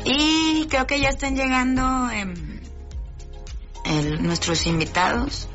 Y 0.06 0.68
creo 0.70 0.86
que 0.86 1.00
ya 1.00 1.10
están 1.10 1.36
llegando 1.36 2.10
em, 2.12 2.62
el- 3.86 4.22
nuestros 4.24 4.66
invitados 4.68 5.48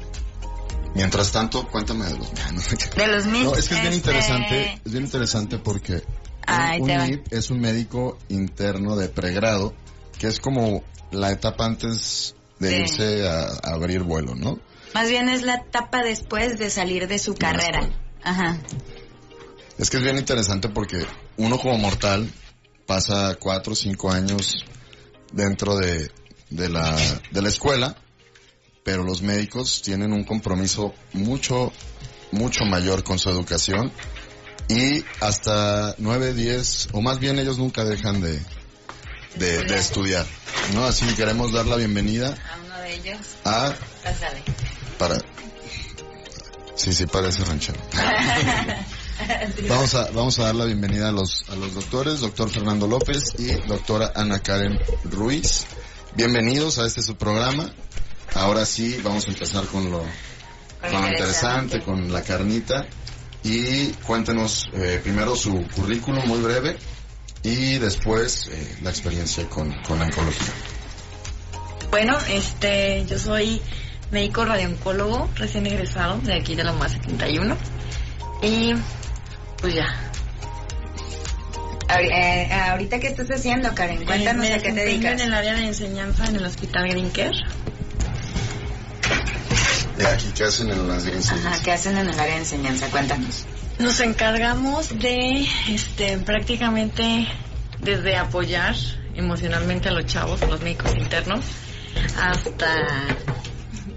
Mientras 0.95 1.33
tanto, 1.33 1.67
cuéntame 1.69 2.05
de 2.05 2.19
los 2.19 2.29
ah, 2.45 2.51
de 2.97 3.07
los 3.07 3.27
MIPS. 3.27 3.45
No, 3.45 3.55
es 3.55 3.69
que 3.69 3.75
es 3.77 3.81
bien 3.81 3.93
Este, 3.95 3.97
interesante, 4.11 4.81
es 4.85 4.93
bien 4.93 5.05
interesante 5.05 5.59
porque 5.59 5.93
un- 5.95 6.03
Ahí 6.47 6.81
un. 6.81 6.89
MIP 6.89 7.33
es 7.33 7.51
un 7.51 7.61
médico 7.61 8.19
interno 8.29 8.97
de 8.97 9.09
pregrado, 9.09 9.73
que 10.19 10.27
es 10.27 10.39
como 10.41 10.83
la 11.13 11.31
etapa 11.31 11.65
antes 11.65 12.35
de 12.63 12.69
Sí. 12.71 12.75
irse 12.83 13.29
a, 13.29 13.45
a 13.45 13.75
abrir 13.75 14.03
vuelo, 14.03 14.35
¿no? 14.35 14.59
Más 14.95 15.09
bien 15.09 15.29
es 15.29 15.43
la 15.43 15.55
etapa 15.57 16.03
después 16.03 16.59
de 16.59 16.71
salir 16.71 17.09
de 17.09 17.19
su 17.19 17.33
De 17.33 17.39
carrera. 17.39 17.89
Ajá. 18.23 18.59
Es 19.79 19.91
que 19.91 19.97
es 19.97 20.03
bien 20.03 20.19
interesante 20.19 20.69
porque 20.69 21.05
uno 21.37 21.59
como 21.59 21.79
mortal 21.79 22.31
pasa 22.87 23.37
cuatro 23.41 23.73
o 23.73 23.77
cinco 23.77 24.11
años 24.13 24.65
dentro 25.33 25.77
de, 25.77 26.11
de 26.51 26.69
la, 26.69 26.95
de 27.31 27.43
la 27.43 27.49
escuela, 27.49 27.97
pero 28.85 29.03
los 29.03 29.23
médicos 29.23 29.81
tienen 29.83 30.13
un 30.13 30.25
compromiso 30.25 30.95
mucho, 31.15 31.73
mucho 32.33 32.65
mayor 32.65 33.03
con 33.03 33.19
su 33.19 33.31
educación 33.31 33.91
y 34.69 35.05
hasta 35.21 35.95
nueve, 35.99 36.35
diez, 36.35 36.89
o 36.93 37.01
más 37.01 37.19
bien 37.19 37.39
ellos 37.39 37.59
nunca 37.59 37.85
dejan 37.85 38.21
de, 38.21 38.39
de, 39.37 39.65
de 39.65 39.77
estudiar, 39.77 40.27
¿no? 40.75 40.85
Así 40.85 41.07
que 41.07 41.15
queremos 41.15 41.53
dar 41.53 41.67
la 41.67 41.77
bienvenida 41.77 42.29
A 42.53 42.59
uno 42.65 42.79
de 42.79 42.95
ellos. 42.95 43.19
a, 43.45 43.73
Pásale. 44.03 44.43
para, 44.99 45.19
sí, 46.77 46.93
sí 46.93 47.07
parece 47.07 47.45
ranchero. 47.45 47.79
Vamos 49.69 49.95
a, 49.95 50.11
vamos 50.11 50.39
a 50.41 50.45
dar 50.47 50.55
la 50.57 50.65
bienvenida 50.65 51.11
a 51.11 51.13
los, 51.13 51.45
a 51.49 51.55
los 51.55 51.75
doctores, 51.75 52.19
doctor 52.21 52.51
Fernando 52.51 52.89
López 52.89 53.35
y 53.39 53.53
doctora 53.69 54.11
Ana 54.17 54.41
Karen 54.41 54.81
Ruiz. 55.05 55.65
Bienvenidos 56.17 56.79
a 56.81 56.87
este 56.87 57.03
su 57.03 57.15
programa. 57.15 57.73
Ahora 58.35 58.65
sí, 58.67 58.99
vamos 59.05 59.29
a 59.29 59.31
empezar 59.31 59.65
con 59.67 59.93
lo, 59.93 60.03
con 60.81 60.93
lo 61.03 61.09
interesante, 61.09 61.83
con 61.83 62.13
la 62.13 62.23
carnita. 62.23 62.85
Y 63.45 63.89
cuéntenos 64.07 64.69
eh, 64.73 64.99
primero 65.05 65.37
su 65.37 65.69
currículum 65.77 66.27
muy 66.27 66.41
breve 66.41 66.77
y 67.43 67.79
después 67.79 68.49
eh, 68.53 68.77
la 68.83 68.91
experiencia 68.91 69.49
con, 69.49 69.73
con 69.83 69.99
la 69.99 70.07
oncología. 70.07 70.53
Bueno, 71.91 72.17
este, 72.31 73.05
yo 73.07 73.19
soy 73.19 73.61
médico 74.11 74.45
radiooncólogo 74.45 75.29
recién 75.37 75.67
egresado 75.67 76.19
de 76.19 76.35
aquí 76.35 76.55
de 76.55 76.65
la 76.65 76.73
UMA 76.73 76.89
71. 76.89 77.57
Y 78.43 78.75
pues 79.61 79.75
ya. 79.75 79.87
Eh, 82.01 82.51
ahorita, 82.53 82.99
¿qué 83.01 83.09
estás 83.09 83.31
haciendo, 83.31 83.75
Karen? 83.75 84.05
Cuéntanos 84.07 84.47
Eh, 84.47 84.55
a 84.55 84.59
qué 84.63 84.73
te 84.73 84.85
dedicas. 84.87 85.21
en 85.21 85.29
el 85.29 85.35
área 85.35 85.53
de 85.55 85.67
enseñanza 85.67 86.27
en 86.27 86.37
el 86.37 86.45
Hospital. 86.47 86.87
¿Y 86.87 86.91
aquí 90.05 90.33
qué 90.35 90.45
hacen 90.45 90.71
en 90.71 90.89
las 90.89 91.03
ciencias? 91.03 91.39
Ajá, 91.45 91.63
¿qué 91.63 91.73
hacen 91.73 91.99
en 91.99 92.09
el 92.09 92.19
área 92.19 92.35
de 92.35 92.41
enseñanza? 92.41 92.89
Cuéntanos. 92.89 93.45
Nos 93.83 93.99
encargamos 93.99 94.97
de, 95.01 95.45
este, 95.69 96.17
prácticamente 96.19 97.27
desde 97.81 98.17
apoyar 98.17 98.77
emocionalmente 99.17 99.89
a 99.89 99.93
los 99.93 100.07
chavos, 100.07 100.41
a 100.41 100.47
los 100.47 100.61
médicos 100.61 100.95
internos, 100.97 101.45
hasta 102.17 102.69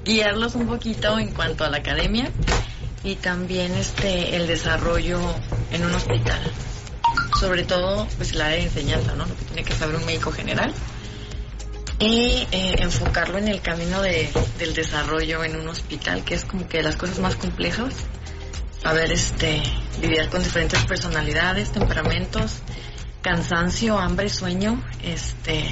guiarlos 0.04 0.56
un 0.56 0.66
poquito 0.66 1.20
en 1.20 1.32
cuanto 1.34 1.66
a 1.66 1.70
la 1.70 1.78
academia 1.78 2.32
y 3.04 3.14
también 3.14 3.76
este 3.76 4.36
el 4.36 4.48
desarrollo 4.48 5.20
en 5.72 5.86
un 5.86 5.94
hospital. 5.94 6.42
Sobre 7.40 7.64
todo 7.64 8.08
pues 8.18 8.32
el 8.32 8.42
área 8.42 8.58
de 8.58 8.64
enseñanza, 8.64 9.14
¿no? 9.14 9.28
Lo 9.28 9.38
que 9.38 9.46
tiene 9.46 9.64
que 9.64 9.76
saber 9.76 9.98
un 9.98 10.06
médico 10.08 10.32
general 10.32 10.74
y 12.00 12.48
eh, 12.52 12.76
enfocarlo 12.80 13.38
en 13.38 13.50
el 13.50 13.62
camino 13.62 14.02
de, 14.02 14.32
del 14.58 14.74
desarrollo 14.74 15.44
en 15.44 15.56
un 15.56 15.68
hospital, 15.68 16.24
que 16.24 16.34
es 16.34 16.44
como 16.44 16.68
que 16.68 16.82
las 16.82 16.96
cosas 16.96 17.20
más 17.20 17.36
complejas. 17.36 17.94
A 18.86 18.94
ver, 18.94 19.12
este, 19.12 19.64
lidiar 20.00 20.30
con 20.30 20.44
diferentes 20.44 20.86
personalidades, 20.86 21.72
temperamentos, 21.72 22.60
cansancio, 23.24 23.98
hambre, 23.98 24.30
sueño, 24.30 24.80
este, 25.02 25.66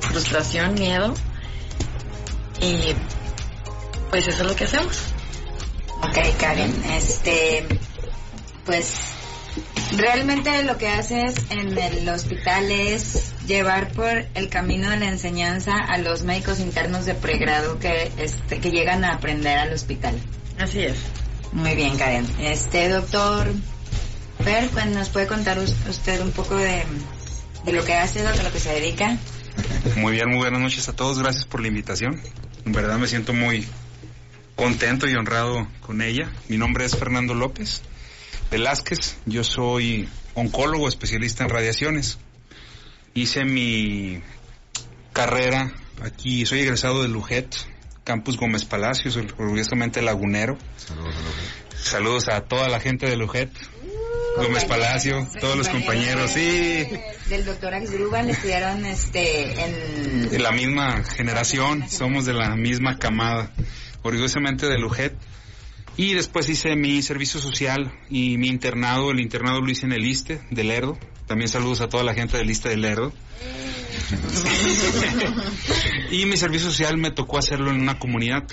frustración, 0.00 0.74
miedo. 0.74 1.14
Y 2.60 2.96
pues 4.10 4.26
eso 4.26 4.42
es 4.42 4.48
lo 4.48 4.56
que 4.56 4.64
hacemos. 4.64 4.98
Ok, 6.02 6.18
Karen, 6.40 6.74
este, 6.94 7.64
pues 8.66 8.92
realmente 9.96 10.64
lo 10.64 10.78
que 10.78 10.88
haces 10.88 11.36
en 11.50 11.78
el 11.78 12.08
hospital 12.08 12.72
es 12.72 13.34
llevar 13.46 13.92
por 13.92 14.26
el 14.34 14.48
camino 14.48 14.90
de 14.90 14.96
la 14.96 15.06
enseñanza 15.06 15.76
a 15.76 15.98
los 15.98 16.24
médicos 16.24 16.58
internos 16.58 17.04
de 17.06 17.14
pregrado 17.14 17.78
que, 17.78 18.10
este, 18.16 18.58
que 18.58 18.72
llegan 18.72 19.04
a 19.04 19.14
aprender 19.14 19.58
al 19.58 19.72
hospital. 19.72 20.18
Así 20.58 20.82
es. 20.82 20.96
Muy 21.52 21.74
bien, 21.74 21.96
Karen. 21.96 22.26
Este, 22.40 22.88
doctor 22.88 23.52
Fer, 24.44 24.68
pues, 24.70 24.86
¿nos 24.86 25.08
puede 25.08 25.26
contar 25.26 25.58
usted 25.58 26.20
un 26.20 26.32
poco 26.32 26.56
de, 26.56 26.84
de 27.64 27.72
lo 27.72 27.84
que 27.84 27.94
hace, 27.94 28.22
de 28.22 28.42
lo 28.42 28.52
que 28.52 28.60
se 28.60 28.70
dedica? 28.70 29.16
Muy 29.96 30.12
bien, 30.12 30.28
muy 30.28 30.38
buenas 30.38 30.60
noches 30.60 30.88
a 30.88 30.94
todos. 30.94 31.18
Gracias 31.18 31.44
por 31.44 31.60
la 31.60 31.68
invitación. 31.68 32.20
En 32.64 32.72
verdad 32.72 32.98
me 32.98 33.06
siento 33.06 33.32
muy 33.32 33.66
contento 34.56 35.08
y 35.08 35.14
honrado 35.14 35.66
con 35.80 36.02
ella. 36.02 36.30
Mi 36.48 36.58
nombre 36.58 36.84
es 36.84 36.96
Fernando 36.96 37.34
López 37.34 37.82
Velázquez. 38.50 39.16
Yo 39.26 39.44
soy 39.44 40.08
oncólogo 40.34 40.88
especialista 40.88 41.44
en 41.44 41.50
radiaciones. 41.50 42.18
Hice 43.14 43.44
mi 43.44 44.22
carrera 45.12 45.72
aquí, 46.02 46.46
soy 46.46 46.60
egresado 46.60 47.02
de 47.02 47.08
Lujet, 47.08 47.54
Campus 48.08 48.38
Gómez 48.38 48.64
Palacios, 48.64 49.18
orgullosamente 49.36 50.00
lagunero. 50.00 50.56
Saludos, 51.76 52.30
a 52.30 52.40
toda 52.40 52.66
la 52.70 52.80
gente 52.80 53.04
de 53.04 53.18
Lujet. 53.18 53.50
Gómez 54.38 54.64
Palacio, 54.64 55.28
todos 55.38 55.58
los 55.58 55.68
compañeros, 55.68 56.30
sí. 56.30 56.86
Del 57.28 57.44
doctor 57.44 57.74
Axgruban 57.74 58.30
estudiaron 58.30 58.86
este, 58.86 59.62
en... 59.62 60.30
De 60.30 60.38
la 60.38 60.52
misma 60.52 61.04
generación, 61.04 61.86
somos 61.90 62.24
de 62.24 62.32
la 62.32 62.56
misma 62.56 62.98
camada, 62.98 63.52
orgullosamente 64.02 64.68
de 64.68 64.78
Lujet. 64.78 65.12
Y 65.98 66.14
después 66.14 66.48
hice 66.48 66.76
mi 66.76 67.02
servicio 67.02 67.40
social 67.40 67.92
y 68.08 68.38
mi 68.38 68.48
internado, 68.48 69.10
el 69.10 69.20
internado 69.20 69.60
lo 69.60 69.70
hice 69.70 69.84
en 69.84 69.92
el 69.92 70.06
ISTE 70.06 70.40
de 70.50 70.64
Lerdo. 70.64 70.98
También 71.26 71.50
saludos 71.50 71.82
a 71.82 71.90
toda 71.90 72.04
la 72.04 72.14
gente 72.14 72.38
del 72.38 72.48
ISTE 72.48 72.70
de 72.70 72.78
Lerdo. 72.78 73.12
y 76.10 76.26
mi 76.26 76.36
servicio 76.36 76.70
social 76.70 76.96
me 76.96 77.10
tocó 77.10 77.38
hacerlo 77.38 77.70
en 77.70 77.80
una 77.80 77.98
comunidad 77.98 78.44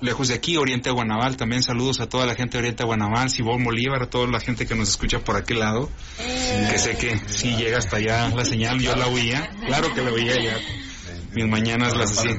lejos 0.00 0.28
de 0.28 0.34
aquí, 0.34 0.56
Oriente 0.56 0.90
Guanaval. 0.90 1.36
También 1.36 1.62
saludos 1.62 2.00
a 2.00 2.08
toda 2.08 2.26
la 2.26 2.34
gente 2.34 2.52
de 2.52 2.58
Oriente 2.60 2.84
Guanaval, 2.84 3.30
Sibón 3.30 3.64
Bolívar, 3.64 4.02
a 4.02 4.10
toda 4.10 4.26
la 4.28 4.40
gente 4.40 4.66
que 4.66 4.74
nos 4.74 4.88
escucha 4.88 5.20
por 5.20 5.36
aquel 5.36 5.60
lado. 5.60 5.90
Que 6.16 6.78
sé 6.78 6.96
que 6.96 7.18
si 7.28 7.56
llega 7.56 7.78
hasta 7.78 7.96
allá 7.96 8.28
la 8.28 8.44
señal, 8.44 8.80
yo 8.80 8.94
la 8.94 9.06
oía. 9.06 9.50
Claro 9.66 9.92
que 9.94 10.02
la 10.02 10.12
oía 10.12 10.34
ya. 10.42 10.58
Mis 11.34 11.46
mañanas 11.46 11.96
las 11.96 12.18
hacía. 12.18 12.36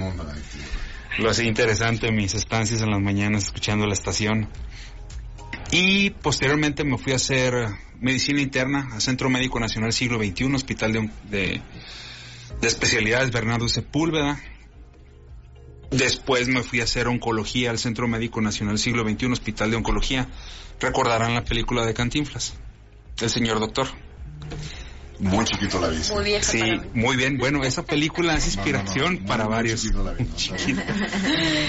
Lo 1.19 1.31
hacía 1.31 1.45
interesante 1.45 2.11
mis 2.11 2.35
estancias 2.35 2.81
en 2.81 2.91
las 2.91 3.01
mañanas 3.01 3.45
escuchando 3.45 3.87
la 3.87 3.93
estación. 3.93 4.49
Y 5.71 6.11
posteriormente 6.11 6.83
me 6.83 6.97
fui 6.97 7.13
a 7.13 7.17
hacer 7.17 7.53
medicina 7.99 8.39
interna 8.39 8.87
al 8.93 9.01
Centro 9.01 9.29
Médico 9.29 9.59
Nacional 9.59 9.91
Siglo 9.91 10.19
XXI, 10.19 10.53
Hospital 10.53 10.93
de, 10.93 11.09
de, 11.29 11.61
de 12.61 12.67
Especialidades 12.67 13.31
Bernardo 13.31 13.67
Sepúlveda. 13.67 14.39
Después 15.91 16.47
me 16.47 16.63
fui 16.63 16.81
a 16.81 16.83
hacer 16.83 17.07
oncología 17.07 17.69
al 17.69 17.79
Centro 17.79 18.07
Médico 18.07 18.41
Nacional 18.41 18.77
Siglo 18.77 19.07
XXI, 19.07 19.31
Hospital 19.31 19.71
de 19.71 19.77
Oncología. 19.77 20.27
Recordarán 20.79 21.33
la 21.33 21.43
película 21.43 21.85
de 21.85 21.93
Cantinflas, 21.93 22.55
El 23.21 23.29
Señor 23.29 23.59
Doctor. 23.59 23.87
Muy 25.19 25.45
chiquito 25.45 25.79
la 25.79 25.87
vista. 25.87 26.13
Muy 26.13 26.25
bien. 26.25 26.43
Sí, 26.43 26.61
muy 26.93 27.15
bien. 27.15 27.37
Bueno, 27.37 27.63
esa 27.63 27.83
película 27.83 28.35
es 28.35 28.45
inspiración 28.45 29.13
No, 29.15 29.19
no, 29.19 29.21
no, 29.21 29.27
para 29.27 29.43
muy 29.45 29.53
varios. 29.53 29.81
chiquito 29.81 30.03
la 30.03 30.15
Chiquito. 30.35 30.81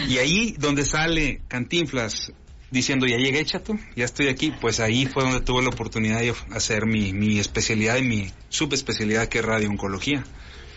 Y 0.09 0.19
ahí 0.19 0.55
donde 0.59 0.85
sale 0.85 1.41
Cantinflas 1.49 2.33
diciendo 2.71 3.07
ya 3.07 3.17
llegué, 3.17 3.45
chato, 3.47 3.79
ya 3.97 4.05
estoy 4.05 4.29
aquí, 4.29 4.53
pues 4.61 4.81
ahí 4.81 5.07
fue 5.07 5.23
donde 5.23 5.41
tuve 5.41 5.63
la 5.63 5.71
oportunidad 5.71 6.21
de 6.21 6.35
hacer 6.53 6.85
mi, 6.85 7.15
mi 7.15 7.39
especialidad 7.39 7.97
y 7.97 8.03
mi 8.03 8.31
subespecialidad 8.51 9.29
que 9.29 9.39
es 9.39 9.45
radiooncología. 9.45 10.25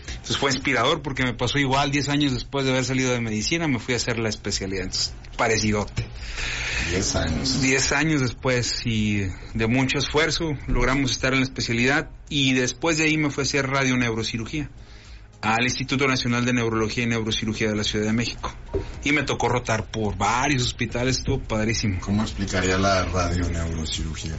Entonces 0.08 0.38
fue 0.38 0.50
inspirador 0.50 1.02
porque 1.02 1.24
me 1.24 1.34
pasó 1.34 1.58
igual 1.58 1.90
10 1.90 2.08
años 2.08 2.32
después 2.32 2.64
de 2.64 2.72
haber 2.72 2.84
salido 2.84 3.12
de 3.12 3.20
medicina, 3.20 3.66
me 3.68 3.78
fui 3.78 3.94
a 3.94 3.96
hacer 3.96 4.18
la 4.18 4.28
especialidad. 4.28 4.84
Entonces, 4.84 5.14
parecidote. 5.36 6.06
10 6.90 7.16
años. 7.16 7.62
10 7.62 7.92
años 7.92 8.20
después 8.20 8.82
y 8.84 9.26
de 9.54 9.66
mucho 9.66 9.98
esfuerzo 9.98 10.52
logramos 10.66 11.12
estar 11.12 11.32
en 11.32 11.40
la 11.40 11.44
especialidad 11.44 12.10
y 12.28 12.52
después 12.54 12.98
de 12.98 13.04
ahí 13.04 13.16
me 13.16 13.30
fui 13.30 13.42
a 13.42 13.46
hacer 13.46 13.68
radioneurocirugía 13.68 14.70
al 15.42 15.64
Instituto 15.64 16.06
Nacional 16.06 16.44
de 16.44 16.52
Neurología 16.52 17.02
y 17.02 17.06
Neurocirugía 17.08 17.68
de 17.68 17.76
la 17.76 17.84
Ciudad 17.84 18.06
de 18.06 18.12
México. 18.12 18.54
Y 19.04 19.10
me 19.10 19.24
tocó 19.24 19.48
rotar 19.48 19.90
por 19.90 20.16
varios 20.16 20.62
hospitales, 20.62 21.18
estuvo 21.18 21.40
padrísimo. 21.40 21.98
¿Cómo 22.00 22.22
explicaría 22.22 22.78
la 22.78 23.04
radioneurocirugía? 23.06 24.36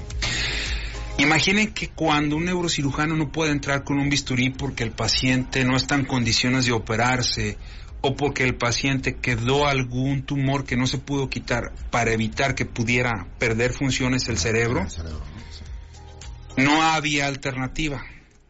Imaginen 1.24 1.74
que 1.74 1.88
cuando 1.88 2.36
un 2.36 2.44
neurocirujano 2.44 3.16
no 3.16 3.32
puede 3.32 3.54
entrar 3.54 3.86
con 3.86 3.98
un 3.98 4.10
bisturí 4.10 4.50
porque 4.50 4.84
el 4.84 4.92
paciente 4.92 5.64
no 5.64 5.78
está 5.78 5.96
en 5.96 6.04
condiciones 6.04 6.66
de 6.66 6.74
operarse 6.74 7.58
o 8.02 8.18
porque 8.18 8.44
el 8.44 8.56
paciente 8.56 9.16
quedó 9.16 9.66
algún 9.66 10.24
tumor 10.24 10.66
que 10.66 10.76
no 10.76 10.86
se 10.86 10.98
pudo 10.98 11.30
quitar 11.30 11.72
para 11.92 12.12
evitar 12.12 12.56
que 12.56 12.66
pudiera 12.66 13.26
perder 13.40 13.72
funciones 13.72 14.28
el 14.28 14.38
cerebro, 14.38 14.86
no 16.58 16.84
había 16.84 17.28
alternativa. 17.28 18.04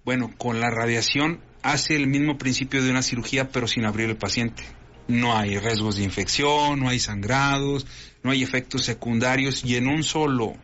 Bueno, 0.03 0.31
con 0.35 0.59
la 0.59 0.71
radiación 0.71 1.41
hace 1.61 1.95
el 1.95 2.07
mismo 2.07 2.39
principio 2.39 2.81
de 2.81 2.89
una 2.89 3.03
cirugía 3.03 3.49
pero 3.49 3.67
sin 3.67 3.85
abrir 3.85 4.09
el 4.09 4.17
paciente. 4.17 4.63
No 5.07 5.37
hay 5.37 5.59
riesgos 5.59 5.97
de 5.97 6.03
infección, 6.05 6.79
no 6.79 6.89
hay 6.89 6.99
sangrados, 6.99 7.85
no 8.23 8.31
hay 8.31 8.41
efectos 8.41 8.83
secundarios 8.83 9.63
y 9.63 9.75
en 9.75 9.87
un 9.87 10.03
solo 10.03 10.55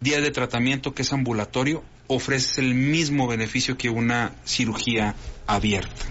día 0.00 0.20
de 0.20 0.30
tratamiento 0.30 0.94
que 0.94 1.02
es 1.02 1.12
ambulatorio 1.12 1.82
ofrece 2.06 2.60
el 2.60 2.74
mismo 2.74 3.26
beneficio 3.26 3.76
que 3.76 3.88
una 3.88 4.32
cirugía 4.44 5.14
abierta. 5.46 6.04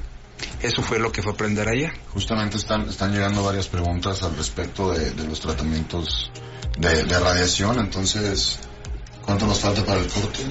Eso 0.61 0.81
fue 0.81 0.99
lo 0.99 1.11
que 1.11 1.21
fue 1.21 1.33
aprender 1.33 1.67
allá. 1.67 1.93
Justamente 2.13 2.57
están, 2.57 2.89
están 2.89 3.11
llegando 3.11 3.43
varias 3.43 3.67
preguntas 3.67 4.23
al 4.23 4.35
respecto 4.35 4.91
de, 4.91 5.13
los 5.25 5.39
tratamientos 5.39 6.31
de, 6.77 7.03
radiación, 7.03 7.79
entonces, 7.79 8.59
¿cuánto 9.21 9.45
nos 9.45 9.59
falta 9.59 9.85
para 9.85 9.99
el 9.99 10.07
corte? 10.07 10.43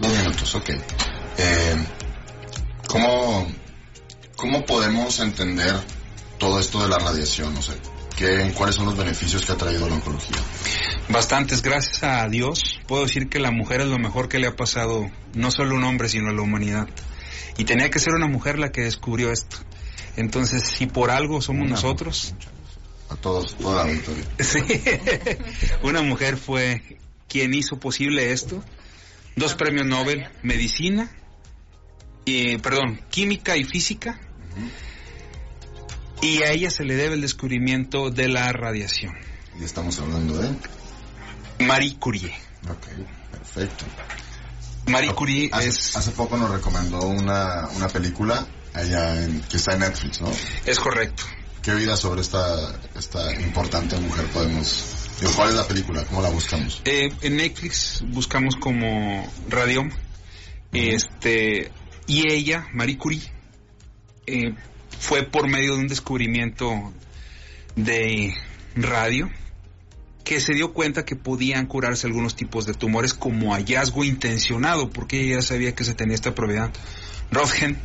Dos 0.00 0.12
minutos, 0.18 0.54
ok. 0.54 0.70
Eh, 1.38 1.86
¿cómo, 2.86 3.46
¿Cómo 4.36 4.64
podemos 4.64 5.20
entender 5.20 5.74
todo 6.38 6.58
esto 6.58 6.82
de 6.82 6.88
la 6.88 6.98
radiación? 6.98 7.56
O 7.56 7.62
sea, 7.62 7.74
¿qué, 8.16 8.52
¿cuáles 8.54 8.76
son 8.76 8.86
los 8.86 8.96
beneficios 8.96 9.44
que 9.44 9.52
ha 9.52 9.56
traído 9.56 9.88
la 9.88 9.94
oncología? 9.94 10.36
Bastantes, 11.08 11.62
gracias 11.62 12.02
a 12.02 12.28
Dios, 12.28 12.80
puedo 12.86 13.02
decir 13.04 13.28
que 13.28 13.38
la 13.38 13.50
mujer 13.50 13.80
es 13.82 13.88
lo 13.88 13.98
mejor 13.98 14.28
que 14.28 14.38
le 14.38 14.46
ha 14.46 14.56
pasado, 14.56 15.10
no 15.34 15.50
solo 15.50 15.74
a 15.74 15.78
un 15.78 15.84
hombre, 15.84 16.08
sino 16.08 16.30
a 16.30 16.32
la 16.32 16.42
humanidad. 16.42 16.88
Y 17.56 17.64
tenía 17.64 17.90
que 17.90 17.98
ser 17.98 18.14
una 18.14 18.26
mujer 18.26 18.58
la 18.58 18.72
que 18.72 18.82
descubrió 18.82 19.30
esto. 19.30 19.56
Entonces, 20.16 20.62
si 20.64 20.86
por 20.86 21.10
algo 21.10 21.40
somos 21.42 21.62
Una 21.62 21.72
nosotros, 21.72 22.34
A 23.08 23.16
todos, 23.16 23.54
toda 23.56 23.84
la 23.84 23.92
victoria. 23.92 24.24
Sí. 24.38 24.60
Una 25.82 26.02
mujer 26.02 26.36
fue 26.36 26.98
quien 27.28 27.54
hizo 27.54 27.78
posible 27.78 28.32
esto. 28.32 28.62
Dos 29.36 29.54
premios 29.54 29.86
Nobel, 29.86 30.28
medicina, 30.42 31.10
y, 32.24 32.58
perdón, 32.58 33.00
química 33.10 33.56
y 33.56 33.64
física. 33.64 34.20
Y 36.24 36.42
a 36.42 36.52
ella 36.52 36.70
se 36.70 36.84
le 36.84 36.94
debe 36.96 37.16
el 37.16 37.20
descubrimiento 37.20 38.08
de 38.10 38.28
la 38.28 38.50
radiación. 38.50 39.12
Y 39.60 39.64
estamos 39.64 39.98
hablando 39.98 40.38
de... 40.38 40.54
Marie 41.66 41.98
Curie. 41.98 42.34
Ok, 42.66 42.86
perfecto. 43.30 43.84
Marie 44.86 45.12
Curie 45.12 45.50
Hace, 45.52 45.68
es, 45.68 45.94
hace 45.94 46.12
poco 46.12 46.38
nos 46.38 46.50
recomendó 46.50 47.02
una, 47.08 47.68
una 47.76 47.88
película 47.88 48.46
allá 48.72 49.22
en, 49.22 49.42
que 49.42 49.58
está 49.58 49.74
en 49.74 49.80
Netflix, 49.80 50.22
¿no? 50.22 50.30
es 50.64 50.80
correcto. 50.80 51.24
¿Qué 51.60 51.74
vida 51.74 51.94
sobre 51.94 52.22
esta, 52.22 52.74
esta 52.96 53.30
importante 53.42 53.98
mujer 53.98 54.24
podemos... 54.28 55.08
¿Cuál 55.36 55.50
es 55.50 55.54
la 55.56 55.68
película? 55.68 56.04
¿Cómo 56.06 56.22
la 56.22 56.30
buscamos? 56.30 56.80
Eh, 56.86 57.12
en 57.20 57.36
Netflix 57.36 58.02
buscamos 58.08 58.56
como 58.56 59.30
Radium. 59.50 59.90
Este, 60.72 61.70
y 62.06 62.32
ella, 62.32 62.66
Marie 62.72 62.96
Curie, 62.96 63.30
eh, 64.26 64.54
fue 64.98 65.22
por 65.22 65.48
medio 65.48 65.74
de 65.74 65.80
un 65.80 65.88
descubrimiento 65.88 66.92
de 67.76 68.34
radio 68.76 69.30
que 70.24 70.40
se 70.40 70.54
dio 70.54 70.72
cuenta 70.72 71.04
que 71.04 71.16
podían 71.16 71.66
curarse 71.66 72.06
algunos 72.06 72.34
tipos 72.34 72.64
de 72.64 72.72
tumores 72.72 73.12
como 73.12 73.52
hallazgo 73.52 74.04
intencionado, 74.04 74.88
porque 74.90 75.20
ella 75.20 75.36
ya 75.36 75.42
sabía 75.42 75.74
que 75.74 75.84
se 75.84 75.94
tenía 75.94 76.14
esta 76.14 76.34
propiedad. 76.34 76.72
Röntgen 77.30 77.76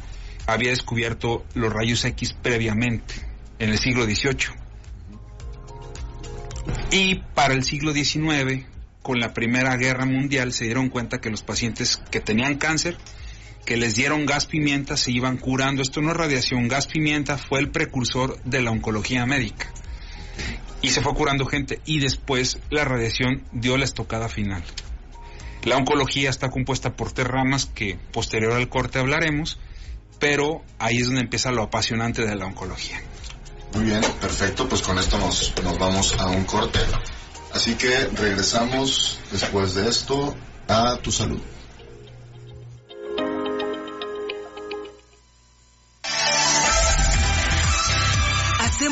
había 0.48 0.70
descubierto 0.70 1.46
los 1.54 1.72
rayos 1.72 2.06
X 2.06 2.34
previamente, 2.34 3.14
en 3.60 3.72
el 3.72 3.78
siglo 3.78 4.06
XVIII. 4.06 4.56
Y 6.92 7.16
para 7.36 7.54
el 7.54 7.64
siglo 7.64 7.94
XIX, 7.94 8.66
con 9.02 9.20
la 9.20 9.34
Primera 9.34 9.76
Guerra 9.76 10.06
Mundial, 10.06 10.54
se 10.54 10.66
dieron 10.66 10.90
cuenta 10.90 11.20
que 11.20 11.30
los 11.30 11.44
pacientes 11.44 11.98
que 12.10 12.22
tenían 12.22 12.56
cáncer, 12.56 12.98
que 13.66 13.78
les 13.78 13.96
dieron 13.96 14.26
gas 14.26 14.46
pimienta, 14.46 14.98
se 14.98 15.12
iban 15.12 15.38
curando. 15.38 15.82
Esto 15.82 16.02
no 16.02 16.12
es 16.12 16.18
radiación, 16.18 16.68
gas 16.68 16.88
pimienta 16.88 17.38
fue 17.38 17.60
el 17.60 17.70
precursor 17.70 18.42
de 18.44 18.62
la 18.62 18.72
oncología 18.72 19.26
médica. 19.26 19.72
Y 20.82 20.90
se 20.90 21.02
fue 21.02 21.14
curando 21.14 21.46
gente 21.46 21.82
y 21.86 22.00
después 22.00 22.60
la 22.70 22.86
radiación 22.86 23.44
dio 23.52 23.78
la 23.78 23.86
estocada 23.86 24.30
final. 24.30 24.64
La 25.64 25.76
oncología 25.76 26.30
está 26.30 26.50
compuesta 26.50 26.96
por 26.96 27.12
tres 27.12 27.28
ramas 27.28 27.66
que 27.66 28.00
posterior 28.12 28.54
al 28.54 28.70
corte 28.70 28.98
hablaremos, 29.00 29.60
pero 30.20 30.64
ahí 30.78 30.98
es 30.98 31.08
donde 31.08 31.22
empieza 31.22 31.52
lo 31.52 31.64
apasionante 31.64 32.26
de 32.26 32.36
la 32.36 32.46
oncología. 32.46 33.02
Muy 33.74 33.84
bien, 33.84 34.02
perfecto, 34.22 34.68
pues 34.68 34.82
con 34.82 34.98
esto 34.98 35.18
nos, 35.20 35.54
nos 35.64 35.78
vamos 35.78 36.14
a 36.18 36.28
un 36.28 36.46
corte. 36.46 36.80
Así 37.54 37.76
que 37.76 38.08
regresamos 38.16 39.20
después 39.32 39.74
de 39.76 39.90
esto 39.90 40.36
a 40.68 40.98
tu 40.98 41.12
salud. 41.12 41.42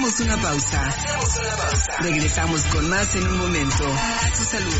Hacemos 0.07 0.19
una 0.21 0.41
pausa. 0.41 0.89
Regresamos 1.99 2.63
con 2.63 2.89
más 2.89 3.13
en 3.13 3.27
un 3.27 3.37
momento. 3.39 3.83
A 3.83 4.29
tu 4.37 4.43
salud. 4.45 4.73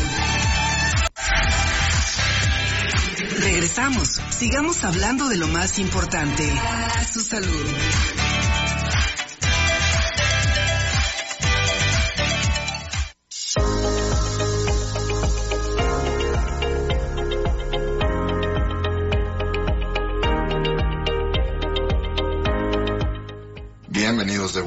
Regresamos. 3.38 4.22
Sigamos 4.30 4.82
hablando 4.84 5.28
de 5.28 5.36
lo 5.36 5.48
más 5.48 5.78
importante. 5.80 6.50
A 6.50 7.04
su 7.04 7.20
salud. 7.20 7.66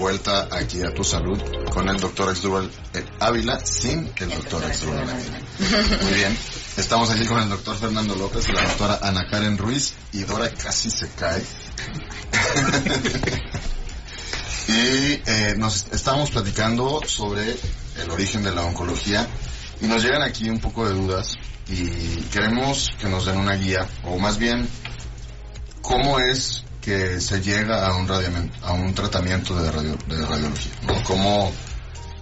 Vuelta 0.01 0.47
aquí 0.51 0.81
a 0.81 0.91
Tu 0.91 1.03
Salud 1.03 1.39
con 1.71 1.87
el 1.87 1.97
doctor 1.97 2.29
Exdual 2.29 2.71
Ávila 3.19 3.59
sin 3.63 4.11
el 4.17 4.29
doctor 4.31 4.63
Exdual 4.63 5.05
Muy 6.01 6.13
bien, 6.13 6.35
estamos 6.75 7.11
aquí 7.11 7.23
con 7.27 7.39
el 7.39 7.49
doctor 7.49 7.77
Fernando 7.77 8.15
López 8.15 8.49
y 8.49 8.51
la 8.51 8.63
doctora 8.63 8.97
Ana 9.03 9.27
Karen 9.29 9.59
Ruiz 9.59 9.93
y 10.11 10.23
Dora 10.23 10.49
casi 10.49 10.89
se 10.89 11.07
cae. 11.09 11.43
y 14.69 15.21
eh, 15.23 15.53
nos 15.57 15.85
estamos 15.91 16.31
platicando 16.31 17.01
sobre 17.05 17.55
el 18.01 18.09
origen 18.09 18.41
de 18.41 18.55
la 18.55 18.63
oncología 18.63 19.27
y 19.81 19.85
nos 19.85 20.01
llegan 20.03 20.23
aquí 20.23 20.49
un 20.49 20.59
poco 20.59 20.89
de 20.89 20.95
dudas 20.95 21.35
y 21.67 21.85
queremos 22.31 22.89
que 22.99 23.07
nos 23.07 23.27
den 23.27 23.37
una 23.37 23.53
guía 23.53 23.87
o 24.03 24.17
más 24.17 24.39
bien 24.39 24.67
cómo 25.83 26.17
es 26.17 26.63
que 26.81 27.21
se 27.21 27.41
llega 27.41 27.87
a 27.87 27.95
un, 27.95 28.09
a 28.63 28.73
un 28.73 28.93
tratamiento 28.93 29.55
de, 29.61 29.71
radio, 29.71 29.97
de 30.07 30.25
radiología, 30.25 30.71
¿no? 30.87 31.01
¿Cómo, 31.03 31.51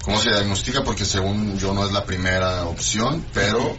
¿Cómo 0.04 0.20
se 0.20 0.30
diagnostica? 0.30 0.84
Porque 0.84 1.06
según 1.06 1.58
yo 1.58 1.74
no 1.74 1.86
es 1.86 1.92
la 1.92 2.06
primera 2.06 2.66
opción, 2.66 3.26
pero 3.34 3.78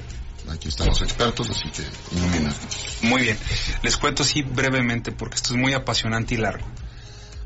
aquí 0.50 0.68
están 0.68 0.88
los 0.88 1.02
expertos, 1.02 1.50
así 1.50 1.68
que 1.70 1.82
ilumina. 2.16 2.52
Muy 3.02 3.22
bien, 3.22 3.38
les 3.82 3.96
cuento 3.96 4.22
así 4.22 4.42
brevemente 4.42 5.12
porque 5.12 5.36
esto 5.36 5.54
es 5.54 5.60
muy 5.60 5.74
apasionante 5.74 6.34
y 6.34 6.38
largo. 6.38 6.66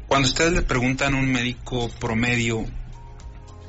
Cuando 0.07 0.29
ustedes 0.29 0.53
le 0.53 0.63
preguntan 0.63 1.15
a 1.15 1.19
un 1.19 1.31
médico 1.31 1.89
promedio 1.99 2.65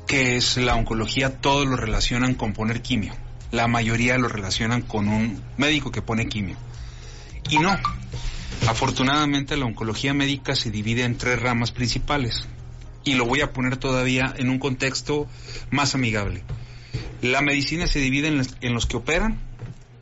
qué 0.06 0.36
es 0.36 0.56
la 0.56 0.76
oncología, 0.76 1.40
todos 1.40 1.66
lo 1.66 1.76
relacionan 1.76 2.34
con 2.34 2.52
poner 2.52 2.82
quimio. 2.82 3.14
La 3.50 3.66
mayoría 3.66 4.18
lo 4.18 4.28
relacionan 4.28 4.82
con 4.82 5.08
un 5.08 5.42
médico 5.56 5.90
que 5.90 6.02
pone 6.02 6.28
quimio. 6.28 6.56
Y 7.48 7.58
no, 7.58 7.76
Afortunadamente 8.66 9.56
la 9.56 9.66
oncología 9.66 10.14
médica 10.14 10.56
se 10.56 10.70
divide 10.70 11.04
en 11.04 11.18
tres 11.18 11.40
ramas 11.40 11.70
principales 11.70 12.46
y 13.04 13.14
lo 13.14 13.24
voy 13.24 13.40
a 13.40 13.52
poner 13.52 13.76
todavía 13.76 14.34
en 14.36 14.50
un 14.50 14.58
contexto 14.58 15.28
más 15.70 15.94
amigable. 15.94 16.42
La 17.22 17.40
medicina 17.40 17.86
se 17.86 18.00
divide 18.00 18.28
en 18.28 18.74
los, 18.74 18.86
que 18.86 18.96
operan 18.96 19.38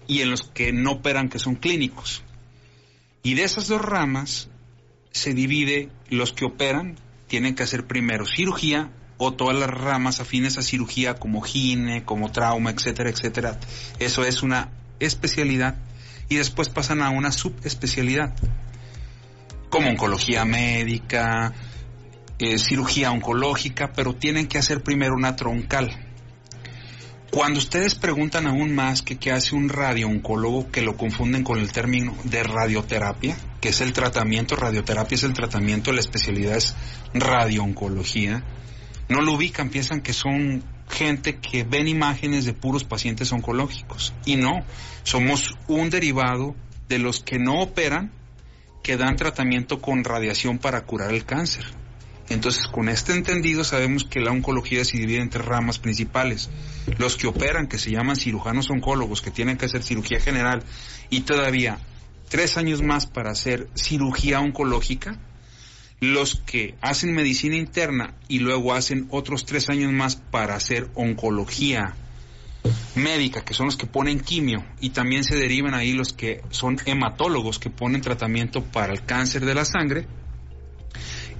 y 0.07 0.23
en 0.23 0.31
los 0.31 0.43
que 0.43 0.73
no 0.73 0.93
operan, 0.93 1.29
que 1.29 1.38
son 1.38 1.55
clínicos. 1.55 2.23
Y 3.23 3.35
de 3.35 3.45
esas 3.45 3.69
dos 3.69 3.83
ramas 3.83 4.49
se 5.12 5.35
divide 5.35 5.90
los 6.09 6.33
que 6.33 6.47
operan, 6.47 6.97
tienen 7.29 7.55
que 7.55 7.62
hacer 7.62 7.87
primero 7.87 8.25
cirugía 8.27 8.90
o 9.19 9.33
todas 9.33 9.57
las 9.57 9.71
ramas 9.71 10.21
afines 10.21 10.59
a 10.59 10.62
cirugía 10.62 11.14
como 11.14 11.40
gine, 11.43 12.05
como 12.05 12.33
trauma, 12.33 12.71
etcétera, 12.71 13.11
etcétera. 13.11 13.61
Eso 13.99 14.25
es 14.25 14.43
una 14.43 14.71
especialidad 14.99 15.77
y 16.29 16.37
después 16.37 16.69
pasan 16.69 17.03
a 17.03 17.11
una 17.11 17.33
subespecialidad, 17.33 18.35
como 19.71 19.91
oncología 19.91 20.45
médica, 20.45 21.53
eh, 22.39 22.59
cirugía 22.59 23.11
oncológica, 23.11 23.93
pero 23.93 24.15
tienen 24.15 24.47
que 24.47 24.59
hacer 24.59 24.83
primero 24.83 25.15
una 25.15 25.37
troncal. 25.37 25.91
Cuando 27.31 27.59
ustedes 27.59 27.97
preguntan 27.97 28.47
aún 28.47 28.75
más 28.75 29.03
que 29.03 29.17
qué 29.17 29.33
hace 29.33 29.57
un 29.57 29.69
radiooncólogo, 29.69 30.71
que 30.71 30.83
lo 30.83 30.97
confunden 30.97 31.43
con 31.43 31.59
el 31.59 31.73
término 31.73 32.15
de 32.23 32.45
radioterapia, 32.45 33.37
que 33.61 33.71
es 33.71 33.81
el 33.81 33.93
tratamiento, 33.93 34.55
radioterapia 34.55 35.17
es 35.17 35.25
el 35.25 35.33
tratamiento, 35.33 35.93
la 35.93 35.99
especialidad 35.99 36.57
es 36.57 36.77
radiooncología, 37.13 38.45
no 39.09 39.21
lo 39.21 39.33
ubican, 39.33 39.71
piensan 39.71 40.01
que 40.01 40.13
son 40.13 40.63
gente 40.88 41.37
que 41.37 41.64
ven 41.64 41.88
imágenes 41.88 42.44
de 42.44 42.53
puros 42.53 42.85
pacientes 42.85 43.33
oncológicos. 43.33 44.12
Y 44.25 44.37
no, 44.37 44.64
somos 45.03 45.57
un 45.68 45.90
derivado 45.90 46.55
de 46.88 46.99
los 46.99 47.20
que 47.23 47.38
no 47.38 47.61
operan, 47.61 48.12
que 48.83 48.97
dan 48.97 49.16
tratamiento 49.16 49.81
con 49.81 50.05
radiación 50.05 50.59
para 50.59 50.83
curar 50.83 51.12
el 51.12 51.25
cáncer. 51.25 51.64
Entonces, 52.29 52.66
con 52.68 52.88
este 52.88 53.12
entendido, 53.12 53.64
sabemos 53.64 54.05
que 54.05 54.20
la 54.20 54.31
oncología 54.31 54.85
se 54.85 54.97
divide 54.99 55.20
en 55.20 55.31
tres 55.31 55.44
ramas 55.44 55.79
principales. 55.79 56.51
Los 56.99 57.16
que 57.16 57.27
operan, 57.27 57.66
que 57.66 57.79
se 57.79 57.90
llaman 57.90 58.16
cirujanos 58.16 58.70
oncólogos, 58.70 59.20
que 59.20 59.31
tienen 59.31 59.59
que 59.59 59.66
hacer 59.66 59.83
cirugía 59.83 60.20
general, 60.20 60.62
y 61.11 61.20
todavía 61.20 61.79
tres 62.29 62.57
años 62.57 62.83
más 62.83 63.07
para 63.07 63.31
hacer 63.31 63.68
cirugía 63.75 64.40
oncológica, 64.40 65.18
los 66.12 66.35
que 66.35 66.75
hacen 66.83 67.14
medicina 67.14 67.57
interna 67.57 68.14
y 68.29 68.40
luego 68.40 68.75
hacen 68.75 69.07
otros 69.11 69.47
tres 69.47 69.71
años 69.71 69.93
más 69.93 70.17
para 70.17 70.55
hacer 70.55 70.90
oncología 70.95 71.95
médica, 72.95 73.45
que 73.45 73.55
son 73.55 73.67
los 73.67 73.77
que 73.77 73.87
ponen 73.87 74.21
quimio, 74.21 74.64
y 74.81 74.90
también 74.90 75.25
se 75.25 75.37
derivan 75.37 75.75
ahí 75.75 75.93
los 75.93 76.12
que 76.12 76.43
son 76.51 76.79
hematólogos, 76.85 77.59
que 77.59 77.71
ponen 77.71 78.03
tratamiento 78.03 78.62
para 78.62 78.93
el 78.93 79.05
cáncer 79.05 79.45
de 79.45 79.55
la 79.55 79.64
sangre. 79.64 80.07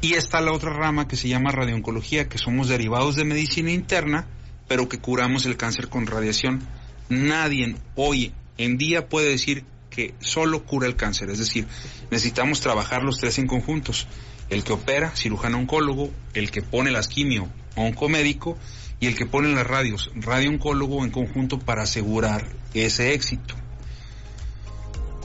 Y 0.01 0.15
está 0.15 0.41
la 0.41 0.53
otra 0.53 0.73
rama 0.73 1.09
que 1.09 1.17
se 1.17 1.29
llama 1.29 1.53
radiooncología, 1.53 2.29
que 2.29 2.39
somos 2.39 2.69
derivados 2.69 3.17
de 3.17 3.25
medicina 3.25 3.71
interna, 3.71 4.27
pero 4.67 4.89
que 4.89 4.99
curamos 4.99 5.47
el 5.47 5.57
cáncer 5.57 5.89
con 5.89 6.07
radiación. 6.07 6.67
Nadie 7.09 7.77
hoy 7.97 8.33
en 8.59 8.77
día 8.79 9.09
puede 9.09 9.29
decir 9.29 9.65
que 9.91 10.15
solo 10.21 10.65
cura 10.65 10.87
el 10.87 10.97
cáncer, 10.97 11.31
es 11.31 11.39
decir, 11.39 11.67
necesitamos 12.11 12.61
trabajar 12.61 13.03
los 13.03 13.19
tres 13.19 13.39
en 13.39 13.47
conjuntos 13.47 14.09
el 14.51 14.65
que 14.65 14.73
opera, 14.73 15.15
cirujano 15.15 15.59
oncólogo, 15.59 16.11
el 16.35 16.51
que 16.51 16.63
pone 16.63 16.91
las 16.91 17.09
quimio, 17.09 17.49
oncomédico, 17.77 18.59
y 19.01 19.07
el 19.07 19.17
que 19.17 19.27
pone 19.27 19.53
las 19.53 19.67
radios, 19.67 20.11
radio-oncólogo 20.15 21.05
en 21.05 21.11
conjunto 21.11 21.59
para 21.59 21.83
asegurar 21.83 22.47
ese 22.73 23.13
éxito. 23.13 23.55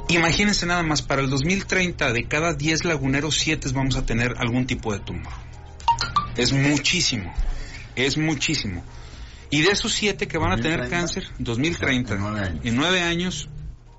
Imagínense 0.09 0.65
nada 0.65 0.81
más, 0.81 1.01
para 1.01 1.21
el 1.21 1.29
2030 1.29 2.11
de 2.11 2.27
cada 2.27 2.53
10 2.53 2.85
laguneros, 2.85 3.37
7 3.37 3.69
vamos 3.73 3.95
a 3.95 4.05
tener 4.05 4.33
algún 4.37 4.65
tipo 4.65 4.91
de 4.91 4.99
tumor. 4.99 5.31
Es 6.35 6.51
muchísimo, 6.51 7.31
es 7.95 8.17
muchísimo. 8.17 8.83
Y 9.51 9.61
de 9.61 9.71
esos 9.71 9.93
7 9.93 10.27
que 10.27 10.37
van 10.37 10.51
a 10.51 10.61
tener 10.61 10.89
cáncer, 10.89 11.25
2030, 11.37 12.59
en 12.63 12.75
9 12.75 13.01
años, 13.01 13.49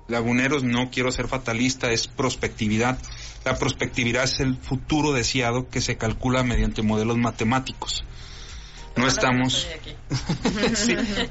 laguneros, 0.07 0.63
no 0.63 0.91
quiero 0.91 1.11
ser 1.11 1.27
fatalista, 1.27 1.91
es 1.91 2.07
prospectividad 2.07 2.97
la 3.43 3.57
prospectividad 3.57 4.23
es 4.23 4.39
el 4.39 4.57
futuro 4.57 5.13
deseado 5.13 5.67
que 5.69 5.81
se 5.81 5.97
calcula 5.97 6.43
mediante 6.43 6.81
modelos 6.81 7.17
matemáticos. 7.17 8.03
No 8.95 9.07
estamos. 9.07 9.67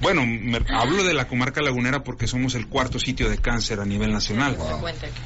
Bueno, 0.01 0.23
hablo 0.75 1.05
de 1.05 1.13
la 1.13 1.29
comarca 1.29 1.61
lagunera 1.61 2.03
porque 2.03 2.27
somos 2.27 2.55
el 2.55 2.67
cuarto 2.67 2.99
sitio 2.99 3.29
de 3.29 3.37
cáncer 3.37 3.81
a 3.81 3.85
nivel 3.85 4.11
nacional. 4.11 4.57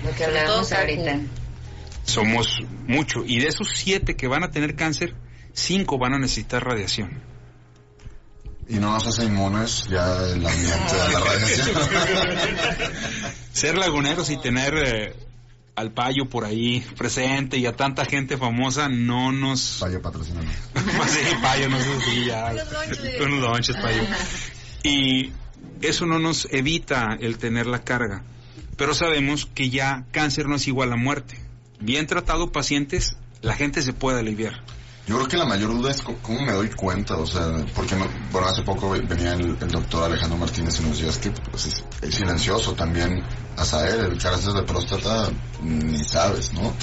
Lo 0.03 0.15
que 0.17 0.25
hablábamos 0.25 0.73
ahorita. 0.73 1.21
Somos 2.05 2.59
mucho. 2.89 3.25
Y 3.25 3.39
de 3.39 3.49
esos 3.49 3.69
siete 3.77 4.17
que 4.17 4.27
van 4.27 4.43
a 4.43 4.51
tener 4.51 4.75
cáncer, 4.75 5.15
cinco 5.53 5.99
van 5.99 6.15
a 6.15 6.19
necesitar 6.19 6.65
radiación. 6.65 7.23
Y 8.69 8.77
no 8.77 8.93
nos 8.93 9.07
hace 9.07 9.25
inmunes 9.25 9.87
ya 9.89 10.27
el 10.27 10.45
ambiente 10.45 10.95
de 10.97 11.13
la 11.13 11.21
radiación. 11.21 11.77
Ser 13.53 13.79
laguneros 13.79 14.31
y 14.31 14.37
tener 14.39 14.75
eh, 14.75 15.15
al 15.77 15.93
payo 15.93 16.29
por 16.29 16.45
ahí 16.45 16.85
presente 16.97 17.59
y 17.59 17.67
a 17.67 17.75
tanta 17.75 18.05
gente 18.05 18.37
famosa 18.37 18.89
no 18.89 19.33
nos... 19.33 19.79
Payo 19.81 20.01
patrocinando. 20.01 20.51
sí, 21.07 21.37
payo, 21.43 21.69
no 21.69 21.79
sé 21.79 22.01
si 22.01 22.25
ya... 22.27 22.55
Unos 23.25 23.41
lonches, 23.41 23.77
payo. 23.77 24.03
Y 24.83 25.33
eso 25.83 26.07
no 26.07 26.19
nos 26.19 26.47
evita 26.53 27.17
el 27.21 27.39
tener 27.39 27.67
la 27.67 27.83
carga. 27.83 28.23
Pero 28.77 28.95
sabemos 28.95 29.47
que 29.47 29.71
ya 29.71 30.05
cáncer 30.13 30.47
no 30.47 30.57
es 30.57 30.67
igual 30.69 30.93
a 30.93 30.97
muerte. 30.97 31.39
Bien 31.81 32.07
tratado 32.07 32.53
pacientes, 32.53 33.17
la 33.43 33.55
gente 33.55 33.83
se 33.83 33.93
puede 33.93 34.21
aliviar. 34.21 34.63
Yo 35.07 35.17
creo 35.17 35.29
que 35.29 35.37
la 35.37 35.45
mayor 35.45 35.71
duda 35.73 35.91
es 35.91 36.01
cómo 36.01 36.41
me 36.41 36.53
doy 36.53 36.71
cuenta, 36.71 37.17
o 37.17 37.27
sea, 37.27 37.65
porque 37.75 37.95
no, 37.95 38.07
bueno, 38.35 38.49
hace 38.49 38.63
poco 38.63 38.91
venía 38.91 39.35
el, 39.35 39.57
doctor 39.57 40.11
Alejandro 40.11 40.37
Martínez 40.37 40.81
y 40.81 40.83
nos 40.83 40.99
decía 40.99 41.21
que 41.21 41.31
pues, 41.53 41.85
es, 42.03 42.15
silencioso 42.15 42.75
también 42.75 43.13
él, 43.13 44.01
el 44.13 44.19
cáncer 44.19 44.53
de 44.55 44.63
próstata 44.65 45.31
ni 45.63 46.03
sabes, 46.03 46.53
¿no? 46.53 46.75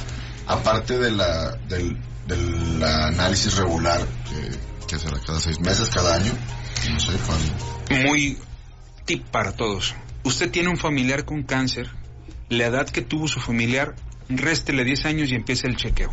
Aparte 0.48 0.98
de 0.98 1.12
la, 1.12 1.52
del, 1.68 1.98
del 2.26 2.82
análisis 2.82 3.58
regular 3.58 4.00
que, 4.30 4.88
que 4.88 4.98
será 4.98 5.20
cada 5.20 5.42
seis 5.42 5.60
meses, 5.60 5.90
cada 5.90 6.16
año, 6.16 6.32
no 6.90 7.00
sé. 7.02 7.12
Muy 8.06 8.38
tip 9.04 9.26
para 9.26 9.52
todos. 9.52 9.94
Usted 10.24 10.50
tiene 10.52 10.70
un 10.70 10.78
familiar 10.78 11.26
con 11.26 11.44
cáncer, 11.44 11.90
la 12.48 12.68
edad 12.68 12.88
que 12.88 13.02
tuvo 13.02 13.28
su 13.28 13.42
familiar, 13.42 13.96
réstele 14.30 14.86
10 14.86 15.06
años 15.06 15.30
y 15.30 15.36
empiece 15.36 15.68
el 15.68 15.76
chequeo. 15.76 16.12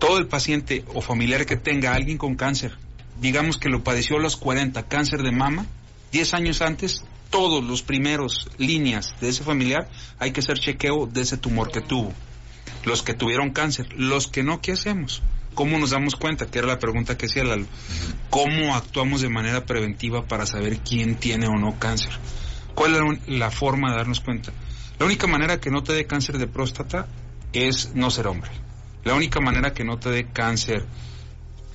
Todo 0.00 0.16
el 0.16 0.28
paciente 0.28 0.82
o 0.94 1.02
familiar 1.02 1.44
que 1.44 1.56
tenga 1.56 1.92
alguien 1.92 2.16
con 2.16 2.36
cáncer, 2.36 2.78
digamos 3.20 3.58
que 3.58 3.68
lo 3.68 3.82
padeció 3.82 4.16
a 4.16 4.20
los 4.20 4.36
40, 4.36 4.88
cáncer 4.88 5.22
de 5.22 5.32
mama, 5.32 5.66
10 6.12 6.34
años 6.34 6.62
antes, 6.62 7.04
todos 7.30 7.64
los 7.64 7.82
primeros 7.82 8.48
líneas 8.58 9.14
de 9.20 9.28
ese 9.28 9.42
familiar 9.42 9.88
hay 10.18 10.30
que 10.30 10.40
hacer 10.40 10.58
chequeo 10.58 11.06
de 11.06 11.22
ese 11.22 11.36
tumor 11.36 11.72
que 11.72 11.80
tuvo. 11.80 12.12
Los 12.84 13.02
que 13.02 13.14
tuvieron 13.14 13.50
cáncer, 13.50 13.88
los 13.96 14.28
que 14.28 14.42
no, 14.42 14.60
¿qué 14.60 14.72
hacemos? 14.72 15.22
¿Cómo 15.54 15.78
nos 15.78 15.90
damos 15.90 16.16
cuenta? 16.16 16.46
Que 16.46 16.58
era 16.58 16.68
la 16.68 16.78
pregunta 16.78 17.16
que 17.16 17.26
hacía 17.26 17.44
Lalo. 17.44 17.66
¿Cómo 18.30 18.74
actuamos 18.74 19.20
de 19.20 19.28
manera 19.28 19.64
preventiva 19.66 20.26
para 20.26 20.46
saber 20.46 20.78
quién 20.78 21.14
tiene 21.16 21.46
o 21.46 21.56
no 21.56 21.78
cáncer? 21.78 22.12
¿Cuál 22.74 22.94
es 22.94 23.28
la, 23.28 23.50
forma 23.50 23.90
de 23.90 23.96
darnos 23.96 24.20
cuenta? 24.20 24.52
La 24.98 25.06
única 25.06 25.26
manera 25.26 25.60
que 25.60 25.70
no 25.70 25.82
te 25.82 25.92
dé 25.92 26.06
cáncer 26.06 26.38
de 26.38 26.48
próstata 26.48 27.06
es 27.52 27.94
no 27.94 28.10
ser 28.10 28.26
hombre. 28.26 28.50
La 29.04 29.14
única 29.14 29.40
manera 29.40 29.72
que 29.72 29.84
no 29.84 29.98
te 29.98 30.10
dé 30.10 30.26
cáncer 30.26 30.84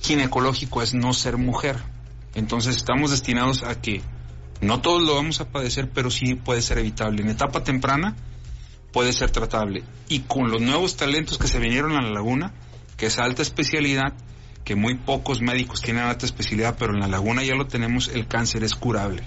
ginecológico 0.00 0.82
es 0.82 0.94
no 0.94 1.12
ser 1.12 1.36
mujer. 1.36 1.76
Entonces 2.34 2.76
estamos 2.76 3.10
destinados 3.10 3.62
a 3.62 3.80
que 3.80 4.02
no 4.60 4.80
todos 4.80 5.02
lo 5.02 5.14
vamos 5.14 5.40
a 5.40 5.48
padecer, 5.48 5.88
pero 5.92 6.10
sí 6.10 6.34
puede 6.34 6.62
ser 6.62 6.78
evitable. 6.78 7.22
En 7.22 7.30
etapa 7.30 7.64
temprana 7.64 8.16
puede 8.92 9.12
ser 9.12 9.30
tratable. 9.30 9.82
Y 10.08 10.20
con 10.20 10.50
los 10.50 10.60
nuevos 10.60 10.96
talentos 10.96 11.38
que 11.38 11.48
se 11.48 11.58
vinieron 11.58 11.92
a 11.92 12.02
la 12.02 12.10
laguna, 12.10 12.52
que 12.96 13.06
es 13.06 13.18
alta 13.18 13.42
especialidad, 13.42 14.12
que 14.64 14.74
muy 14.74 14.94
pocos 14.94 15.40
médicos 15.40 15.80
tienen 15.80 16.04
alta 16.04 16.26
especialidad, 16.26 16.76
pero 16.78 16.92
en 16.92 17.00
la 17.00 17.08
laguna 17.08 17.42
ya 17.42 17.54
lo 17.54 17.66
tenemos, 17.66 18.08
el 18.08 18.26
cáncer 18.26 18.62
es 18.62 18.74
curable. 18.74 19.22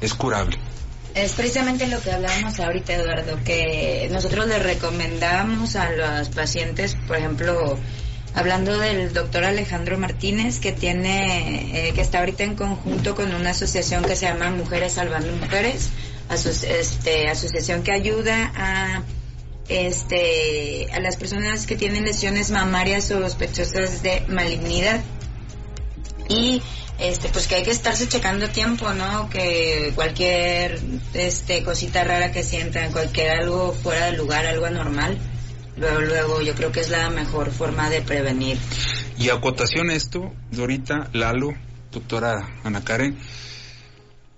Es 0.00 0.14
curable. 0.14 0.56
Es 1.14 1.32
precisamente 1.32 1.88
lo 1.88 2.00
que 2.00 2.12
hablábamos 2.12 2.60
ahorita, 2.60 2.94
Eduardo, 2.94 3.38
que 3.44 4.08
nosotros 4.12 4.46
le 4.46 4.60
recomendamos 4.60 5.74
a 5.74 5.90
los 5.90 6.28
pacientes, 6.28 6.94
por 7.08 7.16
ejemplo, 7.16 7.76
hablando 8.34 8.78
del 8.78 9.12
doctor 9.12 9.44
Alejandro 9.44 9.98
Martínez, 9.98 10.60
que 10.60 10.72
tiene, 10.72 11.88
eh, 11.88 11.92
que 11.92 12.00
está 12.00 12.20
ahorita 12.20 12.44
en 12.44 12.54
conjunto 12.54 13.14
con 13.14 13.34
una 13.34 13.50
asociación 13.50 14.04
que 14.04 14.16
se 14.16 14.26
llama 14.26 14.50
Mujeres 14.50 14.94
Salvando 14.94 15.32
Mujeres, 15.36 15.90
este, 16.30 17.28
asociación 17.28 17.82
que 17.82 17.92
ayuda 17.92 18.52
a 18.54 19.02
este 19.68 20.88
a 20.92 20.98
las 21.00 21.16
personas 21.16 21.66
que 21.66 21.76
tienen 21.76 22.04
lesiones 22.04 22.50
mamarias 22.50 23.10
o 23.10 23.20
sospechosas 23.20 24.02
de 24.02 24.24
malignidad. 24.28 25.00
Y 26.28 26.62
este 27.00 27.28
pues 27.30 27.48
que 27.48 27.56
hay 27.56 27.62
que 27.62 27.70
estarse 27.70 28.08
checando 28.08 28.48
tiempo 28.48 28.92
no 28.92 29.28
que 29.30 29.92
cualquier 29.94 30.80
este 31.14 31.64
cosita 31.64 32.04
rara 32.04 32.30
que 32.30 32.42
sientan 32.44 32.92
cualquier 32.92 33.30
algo 33.30 33.72
fuera 33.72 34.06
de 34.06 34.12
lugar 34.12 34.46
algo 34.46 34.66
anormal 34.66 35.18
luego 35.76 36.00
luego 36.00 36.42
yo 36.42 36.54
creo 36.54 36.72
que 36.72 36.80
es 36.80 36.90
la 36.90 37.10
mejor 37.10 37.50
forma 37.50 37.90
de 37.90 38.02
prevenir. 38.02 38.58
Y 39.18 39.28
acotación 39.30 39.90
a 39.90 39.94
esto, 39.94 40.32
Dorita, 40.50 41.10
Lalo, 41.12 41.54
doctora 41.92 42.48
Ana 42.64 42.82
Karen, 42.84 43.18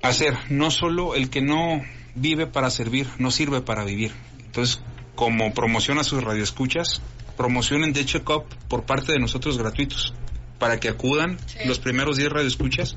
hacer 0.02 0.36
no 0.50 0.70
solo 0.70 1.14
el 1.14 1.30
que 1.30 1.40
no 1.40 1.82
vive 2.14 2.46
para 2.46 2.70
servir, 2.70 3.08
no 3.18 3.30
sirve 3.30 3.60
para 3.60 3.84
vivir. 3.84 4.12
Entonces, 4.44 4.80
como 5.14 5.54
promoción 5.54 5.98
a 5.98 6.04
sus 6.04 6.22
radioescuchas, 6.22 7.00
promocionen 7.36 7.92
de 7.92 8.04
check-up 8.04 8.44
por 8.68 8.84
parte 8.84 9.12
de 9.12 9.18
nosotros 9.18 9.58
gratuitos, 9.58 10.14
para 10.58 10.78
que 10.80 10.88
acudan 10.88 11.38
los 11.66 11.78
primeros 11.78 12.16
10 12.16 12.30
radioescuchas. 12.30 12.96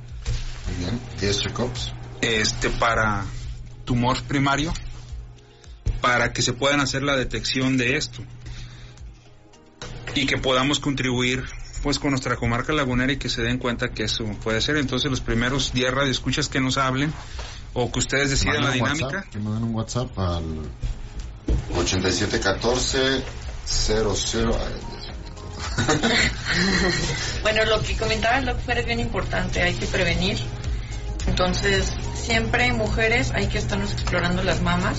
Muy 0.67 0.85
bien, 0.85 0.99
10 1.19 1.39
check-ups. 1.39 1.93
este, 2.21 2.69
para 2.71 3.25
tumor 3.85 4.21
primario, 4.23 4.73
para 6.05 6.33
que 6.33 6.43
se 6.43 6.53
puedan 6.53 6.81
hacer 6.81 7.01
la 7.01 7.15
detección 7.15 7.77
de 7.77 7.97
esto 7.97 8.21
y 10.13 10.27
que 10.27 10.37
podamos 10.37 10.79
contribuir 10.79 11.43
pues 11.81 11.97
con 11.97 12.11
nuestra 12.11 12.35
comarca 12.35 12.73
lagunera 12.73 13.11
y 13.13 13.17
que 13.17 13.27
se 13.27 13.41
den 13.41 13.57
cuenta 13.57 13.89
que 13.89 14.03
eso 14.03 14.23
puede 14.43 14.61
ser. 14.61 14.77
Entonces 14.77 15.09
los 15.09 15.21
primeros 15.21 15.73
10 15.73 15.91
radioescuchas 15.91 16.47
que 16.47 16.59
nos 16.59 16.77
hablen 16.77 17.11
o 17.73 17.91
que 17.91 17.97
ustedes 17.97 18.29
decidan 18.29 18.57
la 18.57 18.69
Manden 18.69 18.83
dinámica. 18.83 19.05
WhatsApp, 19.07 19.29
que 19.31 19.39
me 19.39 19.49
den 19.49 19.63
un 19.63 19.73
WhatsApp 19.73 20.19
al 20.19 20.43
8714 21.75 23.23
00. 23.65 24.15
ay, 24.59 24.73
Bueno, 27.41 27.65
lo 27.65 27.81
que 27.81 27.97
comentaba 27.97 28.37
el 28.37 28.45
doctor 28.45 28.77
es 28.77 28.85
bien 28.85 28.99
importante, 28.99 29.59
hay 29.63 29.73
que 29.73 29.87
prevenir. 29.87 30.37
Entonces, 31.25 31.91
siempre 32.13 32.71
mujeres 32.73 33.31
hay 33.31 33.47
que 33.47 33.57
estarnos 33.57 33.91
explorando 33.91 34.43
las 34.43 34.61
mamas. 34.61 34.97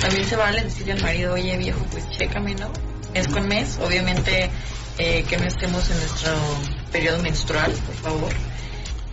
También 0.00 0.24
se 0.26 0.36
vale 0.36 0.62
decirle 0.64 0.92
al 0.92 1.02
marido, 1.02 1.34
oye 1.34 1.56
viejo, 1.56 1.80
pues 1.90 2.08
chécame, 2.10 2.54
¿no? 2.54 2.70
Mes 3.14 3.26
con 3.28 3.48
mes, 3.48 3.78
obviamente 3.82 4.50
eh, 4.98 5.24
que 5.28 5.36
no 5.38 5.44
estemos 5.46 5.88
en 5.90 5.96
nuestro 5.98 6.32
periodo 6.92 7.22
menstrual, 7.22 7.72
por 7.72 7.94
favor. 7.96 8.32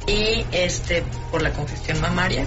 Y 0.07 0.45
este, 0.51 1.03
por 1.31 1.41
la 1.41 1.51
congestión 1.51 1.99
mamaria. 2.01 2.45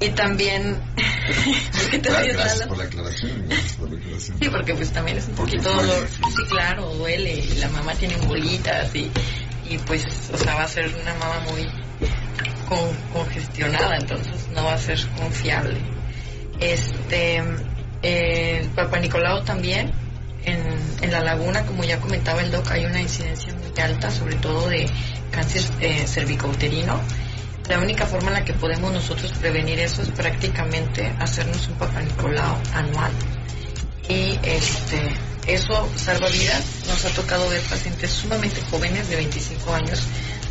Y 0.00 0.08
también... 0.10 0.80
¿Por 1.72 1.90
qué 1.90 1.98
te 2.00 2.10
Gra- 2.10 2.20
ríes, 2.22 2.34
Gracias 2.36 2.66
por 2.66 2.76
la 2.78 2.84
aclaración. 2.84 3.44
Gracias 3.48 3.72
por 3.76 3.90
la 3.90 3.98
aclaración. 3.98 4.38
Sí, 4.40 4.48
porque 4.50 4.74
pues 4.74 4.92
también 4.92 5.18
es 5.18 5.28
un 5.28 5.34
Porque 5.34 5.56
poquito 5.56 5.72
duele. 5.74 5.92
dolor. 5.92 6.08
Sí, 6.08 6.42
claro, 6.50 6.94
duele. 6.94 7.34
y 7.36 7.54
La 7.58 7.68
mamá 7.68 7.94
tiene 7.94 8.16
bolitas 8.26 8.94
y, 8.94 9.10
y 9.70 9.78
pues, 9.86 10.04
o 10.32 10.36
sea, 10.36 10.56
va 10.56 10.64
a 10.64 10.68
ser 10.68 10.88
una 11.00 11.14
mamá 11.14 11.40
muy 11.50 11.66
con- 12.68 12.96
congestionada, 13.12 13.96
entonces 13.96 14.48
no 14.52 14.64
va 14.64 14.74
a 14.74 14.78
ser 14.78 14.98
confiable. 15.16 15.80
Este, 16.62 17.42
eh, 18.02 18.58
el 18.62 18.68
Papa 18.70 18.98
Nicolau 18.98 19.44
también, 19.44 19.90
en, 20.44 20.62
en 21.02 21.12
la 21.12 21.20
laguna, 21.20 21.66
como 21.66 21.84
ya 21.84 21.98
comentaba 22.00 22.40
el 22.40 22.50
doc, 22.50 22.70
hay 22.70 22.84
una 22.84 23.00
incidencia 23.00 23.52
muy 23.54 23.72
alta, 23.82 24.10
sobre 24.10 24.36
todo 24.36 24.68
de 24.68 24.88
cáncer 25.30 25.62
eh, 25.80 26.06
cervicouterino. 26.06 27.00
La 27.68 27.78
única 27.78 28.06
forma 28.06 28.28
en 28.28 28.34
la 28.34 28.44
que 28.44 28.54
podemos 28.54 28.92
nosotros 28.92 29.32
prevenir 29.38 29.78
eso 29.78 30.02
es 30.02 30.08
prácticamente 30.10 31.12
hacernos 31.18 31.68
un 31.68 31.74
Papa 31.74 32.00
Nicolau 32.02 32.58
anual 32.74 33.12
y 34.08 34.38
este 34.42 35.14
eso 35.46 35.88
salva 35.96 36.28
vidas. 36.28 36.84
Nos 36.86 37.04
ha 37.04 37.10
tocado 37.10 37.48
ver 37.48 37.60
pacientes 37.62 38.10
sumamente 38.10 38.60
jóvenes 38.70 39.08
de 39.08 39.16
25 39.16 39.74
años 39.74 40.02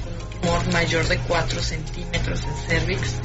con 0.03 0.13
un 0.13 0.41
tumor 0.41 0.73
mayor 0.73 1.07
de 1.07 1.17
4 1.17 1.61
centímetros 1.61 2.43
en 2.43 2.55
cervix, 2.67 3.15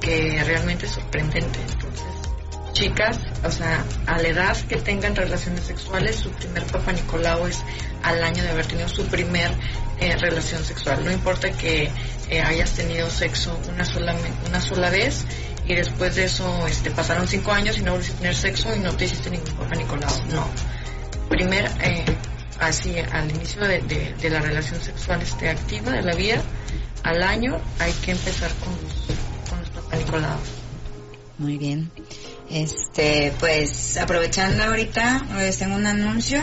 que 0.00 0.42
realmente 0.44 0.86
es 0.86 0.92
sorprendente. 0.92 1.58
Chicas, 2.82 3.16
o 3.44 3.50
sea, 3.52 3.84
a 4.06 4.18
la 4.20 4.26
edad 4.26 4.56
que 4.68 4.74
tengan 4.74 5.14
relaciones 5.14 5.64
sexuales, 5.66 6.16
su 6.16 6.30
primer 6.30 6.64
Papa 6.64 6.90
Nicolau 6.90 7.46
es 7.46 7.62
al 8.02 8.20
año 8.24 8.42
de 8.42 8.48
haber 8.50 8.66
tenido 8.66 8.88
su 8.88 9.04
primer 9.06 9.52
eh, 10.00 10.16
relación 10.16 10.64
sexual. 10.64 11.04
No 11.04 11.12
importa 11.12 11.52
que 11.52 11.88
eh, 12.28 12.40
hayas 12.40 12.72
tenido 12.72 13.08
sexo 13.08 13.56
una 13.72 13.84
sola, 13.84 14.16
una 14.48 14.60
sola 14.60 14.90
vez 14.90 15.24
y 15.64 15.76
después 15.76 16.16
de 16.16 16.24
eso 16.24 16.66
este, 16.66 16.90
pasaron 16.90 17.28
cinco 17.28 17.52
años 17.52 17.78
y 17.78 17.82
no 17.82 17.92
volviste 17.92 18.14
a 18.14 18.16
tener 18.16 18.34
sexo 18.34 18.74
y 18.74 18.80
no 18.80 18.92
te 18.96 19.04
hiciste 19.04 19.30
ningún 19.30 19.54
Papa 19.54 19.76
Nicolau. 19.76 20.26
No. 20.32 20.44
Primer, 21.28 21.66
eh, 21.84 22.04
así, 22.58 22.96
al 22.98 23.30
inicio 23.30 23.62
de, 23.62 23.80
de- 23.82 24.12
de 24.20 24.28
la 24.30 24.40
relación 24.40 24.80
sexual 24.82 25.22
este, 25.22 25.48
activa 25.50 25.92
de 25.92 26.02
la 26.02 26.14
vida, 26.16 26.42
al 27.04 27.22
año 27.22 27.60
hay 27.78 27.92
que 28.04 28.10
empezar 28.10 28.50
con 28.54 28.72
los, 28.82 29.48
con 29.48 29.60
los 29.60 29.68
Papa 29.70 29.96
Nicolau. 29.98 30.38
Muy 31.38 31.58
bien. 31.58 31.88
Este, 32.50 33.32
pues 33.40 33.96
aprovechando 33.96 34.64
ahorita, 34.64 35.22
les 35.38 35.56
tengo 35.58 35.74
un 35.76 35.86
anuncio 35.86 36.42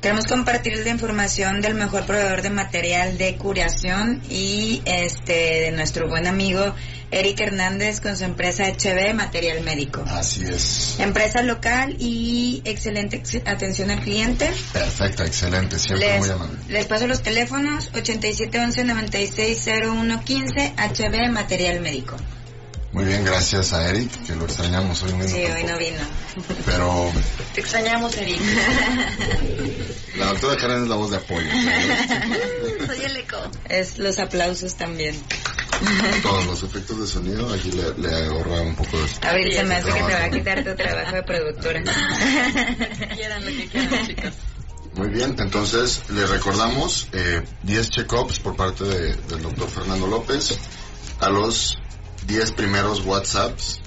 Queremos 0.00 0.26
compartir 0.26 0.76
la 0.84 0.90
información 0.90 1.62
del 1.62 1.74
mejor 1.76 2.04
proveedor 2.04 2.42
de 2.42 2.50
material 2.50 3.16
de 3.16 3.36
curación 3.36 4.20
y 4.28 4.82
este 4.84 5.32
de 5.32 5.70
nuestro 5.72 6.06
buen 6.10 6.26
amigo 6.26 6.74
Eric 7.10 7.40
Hernández 7.40 8.02
con 8.02 8.14
su 8.14 8.24
empresa 8.24 8.64
HB 8.68 9.14
Material 9.14 9.62
Médico. 9.62 10.04
Así 10.06 10.44
es. 10.44 10.96
Empresa 10.98 11.40
local 11.40 11.96
y 11.98 12.60
excelente 12.66 13.16
ex- 13.16 13.40
atención 13.46 13.90
al 13.90 14.00
cliente. 14.00 14.50
Perfecta, 14.74 15.24
excelente, 15.24 15.78
siempre 15.78 16.06
Les, 16.06 16.18
muy 16.20 16.28
amable. 16.28 16.58
les 16.68 16.84
paso 16.84 17.06
los 17.06 17.22
teléfonos 17.22 17.90
8711-960115 17.94 20.74
HB 20.76 21.30
Material 21.32 21.80
Médico. 21.80 22.14
Muy 22.94 23.04
bien, 23.06 23.24
gracias 23.24 23.72
a 23.72 23.90
Eric, 23.90 24.08
que 24.24 24.36
lo 24.36 24.44
extrañamos 24.44 25.02
hoy 25.02 25.12
mismo. 25.14 25.36
Sí, 25.36 25.44
hoy 25.44 25.64
no 25.64 25.76
vino. 25.76 25.98
Pero 26.64 27.12
Te 27.52 27.60
extrañamos, 27.60 28.16
Eric. 28.16 28.40
la 30.16 30.26
doctora 30.26 30.56
Karen 30.56 30.82
es 30.84 30.88
la 30.88 30.94
voz 30.94 31.10
de 31.10 31.16
apoyo. 31.16 31.48
Soy 32.86 33.04
el 33.04 33.16
eco. 33.16 33.36
Es 33.68 33.98
los 33.98 34.18
aplausos 34.20 34.76
también. 34.76 35.20
Todos 36.22 36.46
los 36.46 36.62
efectos 36.62 37.00
de 37.00 37.06
sonido, 37.08 37.52
aquí 37.52 37.72
le, 37.72 37.94
le 37.98 38.26
ahorra 38.28 38.60
un 38.62 38.76
poco 38.76 38.96
de... 38.96 39.26
Abril, 39.28 39.52
se 39.52 39.64
me 39.64 39.74
hace 39.74 39.88
que 39.92 39.94
te 40.02 40.12
va 40.14 40.24
a 40.24 40.30
quitar 40.30 40.62
tu 40.64 40.74
trabajo 40.76 41.16
de 41.16 41.22
productora. 41.24 41.82
Quieran 43.16 43.44
lo 43.44 43.50
que 43.50 43.66
quieran, 43.68 44.06
chicos. 44.06 44.32
Muy 44.94 45.08
bien, 45.08 45.34
entonces 45.40 46.02
le 46.10 46.24
recordamos 46.26 47.08
eh, 47.12 47.42
10 47.64 47.90
check-ups 47.90 48.38
por 48.38 48.54
parte 48.54 48.84
de- 48.84 49.14
del 49.16 49.42
doctor 49.42 49.68
Fernando 49.68 50.06
López 50.06 50.56
a 51.18 51.28
los 51.28 51.76
10 52.26 52.52
primeros 52.52 53.04
WhatsApps 53.04 53.80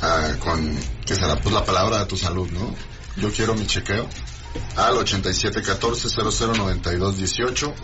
ah, 0.00 0.32
con, 0.40 0.76
¿qué 1.06 1.14
será? 1.14 1.36
Pues 1.36 1.54
la 1.54 1.64
palabra 1.64 2.00
de 2.00 2.06
tu 2.06 2.16
salud, 2.16 2.50
¿no? 2.50 2.74
Yo 3.16 3.30
quiero 3.32 3.54
mi 3.54 3.64
chequeo 3.66 4.08
al 4.76 4.96
8714-009218, 4.96 7.74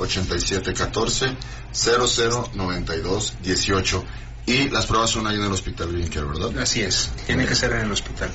8714-009218 1.72 4.02
y 4.46 4.68
las 4.68 4.86
pruebas 4.86 5.10
son 5.10 5.26
ahí 5.26 5.36
en 5.36 5.44
el 5.44 5.52
hospital 5.52 5.92
Greencare, 5.92 6.26
¿verdad? 6.26 6.58
Así 6.58 6.80
es, 6.82 7.10
tiene 7.26 7.46
que 7.46 7.54
ser 7.54 7.72
en 7.72 7.82
el 7.82 7.92
hospital. 7.92 8.30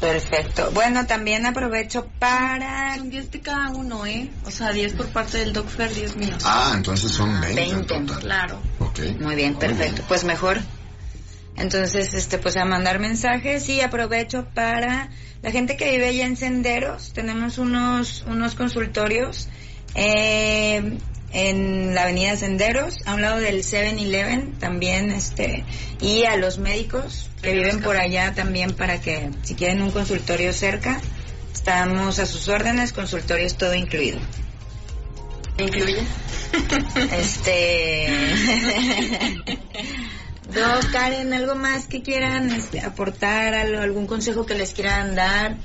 Perfecto. 0.00 0.70
Bueno, 0.72 1.06
también 1.06 1.44
aprovecho 1.44 2.06
para... 2.20 2.96
Son 2.96 3.10
10 3.10 3.32
de 3.32 3.40
cada 3.40 3.70
uno, 3.70 4.06
¿eh? 4.06 4.30
O 4.46 4.50
sea, 4.50 4.70
10 4.70 4.92
por 4.92 5.08
parte 5.08 5.38
del 5.38 5.52
Doc 5.52 5.68
Fer, 5.68 5.92
10 5.92 6.16
míos. 6.16 6.44
Ah, 6.44 6.72
entonces 6.74 7.10
son 7.10 7.40
20, 7.40 7.62
en 7.62 7.86
20, 7.86 7.94
total. 7.94 8.20
Claro. 8.20 8.62
Ok. 8.78 9.00
Muy 9.20 9.34
bien, 9.34 9.56
perfecto. 9.56 10.04
Pues 10.06 10.22
mejor. 10.22 10.60
Entonces, 11.58 12.14
este, 12.14 12.38
pues 12.38 12.56
a 12.56 12.64
mandar 12.64 12.98
mensajes 13.00 13.68
y 13.68 13.80
aprovecho 13.80 14.46
para 14.54 15.10
la 15.42 15.50
gente 15.50 15.76
que 15.76 15.90
vive 15.90 16.08
allá 16.08 16.26
en 16.26 16.36
Senderos. 16.36 17.12
Tenemos 17.12 17.58
unos, 17.58 18.24
unos 18.28 18.54
consultorios 18.54 19.48
eh, 19.94 20.98
en 21.32 21.94
la 21.94 22.02
avenida 22.02 22.36
Senderos, 22.36 22.98
a 23.06 23.14
un 23.14 23.22
lado 23.22 23.38
del 23.38 23.62
7-Eleven 23.62 24.58
también, 24.58 25.10
este, 25.10 25.64
y 26.00 26.24
a 26.24 26.36
los 26.36 26.58
médicos 26.58 27.28
que 27.42 27.52
viven 27.52 27.80
por 27.80 27.96
allá 27.96 28.34
también 28.34 28.72
para 28.72 29.00
que, 29.00 29.30
si 29.42 29.54
quieren 29.54 29.82
un 29.82 29.90
consultorio 29.90 30.52
cerca, 30.52 31.00
estamos 31.52 32.18
a 32.18 32.26
sus 32.26 32.48
órdenes, 32.48 32.92
consultorios 32.92 33.56
todo 33.56 33.74
incluido. 33.74 34.18
¿Incluye? 35.58 36.04
Este. 37.10 38.06
Doc, 40.54 40.90
Karen, 40.92 41.32
¿algo 41.34 41.54
más 41.54 41.86
que 41.86 42.02
quieran 42.02 42.50
este, 42.50 42.80
aportar? 42.80 43.54
algo- 43.54 43.80
¿Algún 43.82 44.06
consejo 44.06 44.46
que 44.46 44.54
les 44.54 44.72
quieran 44.72 45.14
dar? 45.14 45.56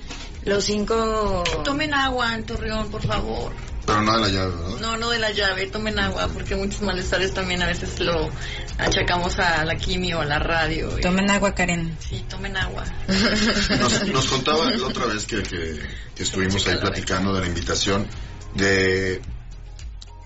Los 0.45 0.65
cinco. 0.65 1.43
Tomen 1.63 1.93
agua 1.93 2.35
en 2.35 2.43
Torreón, 2.43 2.89
por 2.91 3.01
favor. 3.01 3.53
Pero 3.85 4.01
no 4.01 4.13
de 4.15 4.21
la 4.21 4.27
llave, 4.29 4.55
¿verdad? 4.55 4.79
No, 4.79 4.97
no 4.97 5.09
de 5.09 5.19
la 5.19 5.31
llave, 5.31 5.65
tomen 5.67 5.99
agua, 5.99 6.29
porque 6.33 6.55
muchos 6.55 6.81
malestares 6.81 7.33
también 7.33 7.61
a 7.61 7.65
veces 7.67 7.99
lo 7.99 8.29
achacamos 8.77 9.39
a 9.39 9.63
la 9.65 9.75
quimio, 9.75 10.19
a 10.21 10.25
la 10.25 10.39
radio. 10.39 10.97
y- 10.97 11.01
Tomen 11.01 11.29
agua, 11.29 11.53
Karen. 11.55 11.95
Sí, 11.99 12.23
tomen 12.29 12.55
agua. 12.57 12.83
Nos, 13.79 14.07
nos 14.07 14.25
contaba 14.27 14.69
la 14.69 14.87
otra 14.87 15.05
vez 15.05 15.25
que, 15.25 15.43
que- 15.43 15.79
que 16.15 16.23
estuvimos 16.23 16.65
ahí 16.67 16.77
platicando 16.77 17.33
de 17.33 17.41
la 17.41 17.47
invitación 17.47 18.05
de, 18.55 19.21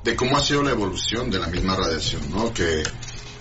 de 0.03 0.15
cómo 0.15 0.37
ha 0.37 0.41
sido 0.41 0.61
la 0.63 0.71
evolución 0.71 1.29
de 1.31 1.39
la 1.39 1.47
misma 1.47 1.75
radiación, 1.75 2.29
¿no? 2.31 2.53
Que, 2.53 2.83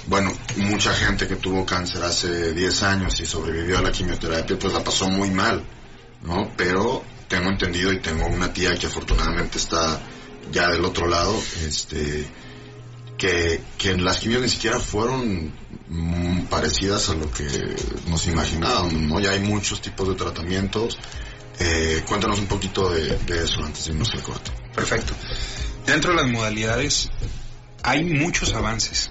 bueno, 0.07 0.33
mucha 0.57 0.92
gente 0.92 1.27
que 1.27 1.37
tuvo 1.37 1.66
cáncer 1.66 2.03
hace 2.03 2.53
10 2.53 2.83
años 2.85 3.19
y 3.21 3.27
sobrevivió 3.27 3.79
a 3.79 3.83
la 3.83 3.90
quimioterapia, 3.90 4.59
pues 4.59 4.73
la 4.73 4.85
pasó 4.85 5.09
muy 5.09 5.31
mal, 5.31 5.64
¿no? 6.23 6.53
Pero 6.57 7.03
tengo 7.29 7.51
entendido 7.51 7.92
y 7.92 8.01
tengo 8.01 8.27
una 8.27 8.53
tía 8.53 8.77
que 8.77 8.87
afortunadamente 8.87 9.59
está 9.59 10.01
ya 10.53 10.69
del 10.69 10.85
otro 10.85 11.09
lado, 11.09 11.37
este, 11.66 12.27
que, 13.19 13.61
que 13.77 13.97
las 13.97 14.19
quimios 14.19 14.42
ni 14.42 14.49
siquiera 14.49 14.79
fueron 14.79 15.53
mm, 15.88 16.42
parecidas 16.42 17.09
a 17.09 17.14
lo 17.14 17.29
que 17.31 17.49
nos 18.07 18.27
imaginábamos, 18.29 18.95
¿no? 18.95 19.19
Ya 19.19 19.31
hay 19.31 19.40
muchos 19.40 19.81
tipos 19.81 20.09
de 20.09 20.14
tratamientos. 20.14 20.99
Eh, 21.59 22.05
cuéntanos 22.07 22.38
un 22.38 22.47
poquito 22.47 22.90
de, 22.90 23.16
de 23.19 23.45
eso 23.45 23.64
antes 23.64 23.87
de 23.87 23.92
irnos 23.92 24.12
al 24.12 24.23
corte. 24.23 24.53
Perfecto. 24.75 25.14
Dentro 25.85 26.12
de 26.12 26.23
las 26.23 26.31
modalidades 26.31 27.09
hay 27.83 28.05
muchos 28.05 28.53
avances. 28.55 29.11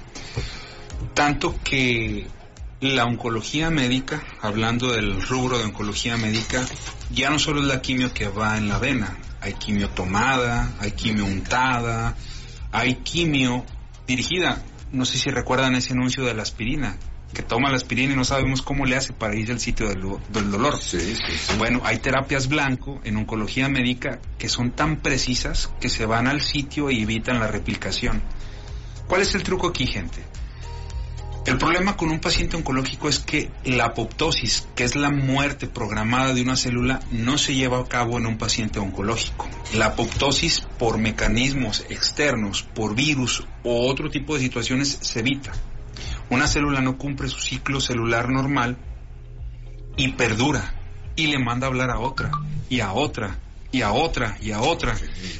Tanto 1.15 1.56
que 1.63 2.28
la 2.82 3.06
oncología 3.06 3.69
médica, 3.69 4.21
hablando 4.41 4.91
del 4.91 5.21
rubro 5.21 5.58
de 5.58 5.63
oncología 5.63 6.17
médica, 6.17 6.65
ya 7.10 7.30
no 7.30 7.39
solo 7.39 7.62
es 7.62 7.67
la 7.67 7.82
quimio 7.82 8.13
que 8.13 8.28
va 8.28 8.58
en 8.58 8.67
la 8.67 8.80
vena, 8.80 9.17
hay 9.39 9.54
quimio 9.54 9.89
tomada, 9.89 10.73
hay 10.80 10.91
quimio 10.91 11.23
untada, 11.23 12.15
hay 12.73 12.95
quimio 12.95 13.65
dirigida. 14.06 14.62
No 14.91 15.06
sé 15.06 15.17
si 15.17 15.30
recuerdan 15.30 15.75
ese 15.75 15.93
anuncio 15.93 16.25
de 16.25 16.34
la 16.34 16.43
aspirina, 16.43 16.97
que 17.34 17.43
toma 17.43 17.69
la 17.69 17.78
aspirina 17.78 18.13
y 18.13 18.17
no 18.17 18.25
sabemos 18.25 18.62
cómo 18.62 18.86
le 18.86 18.97
hace 18.97 19.13
para 19.13 19.36
ir 19.36 19.49
al 19.51 19.60
sitio 19.62 19.88
del, 19.88 20.01
del 20.30 20.51
dolor. 20.51 20.82
Sí, 20.82 20.99
sí, 20.99 21.15
sí. 21.15 21.54
Bueno, 21.58 21.82
hay 21.86 21.99
terapias 21.99 22.49
blanco 22.49 22.99
en 23.06 23.15
oncología 23.15 23.69
médica 23.69 24.19
que 24.38 24.49
son 24.49 24.71
tan 24.71 24.97
precisas 24.97 25.71
que 25.80 25.88
se 25.88 26.06
van 26.06 26.28
al 26.28 26.41
sitio 26.41 26.91
y 26.91 27.04
evitan 27.04 27.39
la 27.39 27.47
replicación. 27.47 28.21
¿Cuál 29.08 29.21
es 29.21 29.34
el 29.34 29.43
truco 29.43 29.67
aquí, 29.67 29.88
gente? 29.88 30.35
El 31.45 31.60
problema 31.60 31.95
con 31.95 32.10
un 32.10 32.19
paciente 32.19 32.58
oncológico 32.58 33.08
es 33.08 33.19
que 33.19 33.51
la 33.65 33.86
apoptosis, 33.86 34.67
que 34.75 34.84
es 34.84 34.95
la 34.95 35.12
muerte 35.12 35.67
programada 35.67 36.34
de 36.34 36.41
una 36.41 36.55
célula, 36.55 37.01
no 37.12 37.38
se 37.38 37.53
lleva 37.53 37.79
a 37.79 37.86
cabo 37.86 38.17
en 38.17 38.25
un 38.25 38.39
paciente 38.39 38.79
oncológico. 38.79 39.47
La 39.75 39.88
apoptosis 39.88 40.62
por 40.79 40.97
mecanismos 40.97 41.86
externos, 41.89 42.63
por 42.63 42.95
virus 42.95 43.45
o 43.63 43.88
otro 43.88 44.10
tipo 44.10 44.34
de 44.34 44.39
situaciones 44.41 44.97
se 45.01 45.19
evita. 45.19 45.51
Una 46.31 46.47
célula 46.47 46.81
no 46.81 46.97
cumple 46.97 47.27
su 47.27 47.39
ciclo 47.39 47.79
celular 47.79 48.29
normal 48.29 48.77
y 49.97 50.13
perdura 50.13 50.73
y 51.15 51.27
le 51.27 51.38
manda 51.38 51.67
a 51.67 51.69
hablar 51.69 51.91
a 51.91 51.99
otra 51.99 52.31
y 52.69 52.79
a 52.79 52.91
otra 52.91 53.38
y 53.71 53.84
a 53.84 53.91
otra 53.91 54.36
y 54.41 54.51
a 54.51 54.62
otra. 54.62 54.95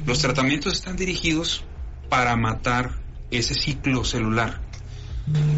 Los 0.06 0.20
tratamientos 0.20 0.74
están 0.74 0.98
dirigidos 0.98 1.66
para 2.10 2.36
matar 2.36 2.92
ese 3.32 3.56
ciclo 3.56 4.04
celular. 4.06 4.62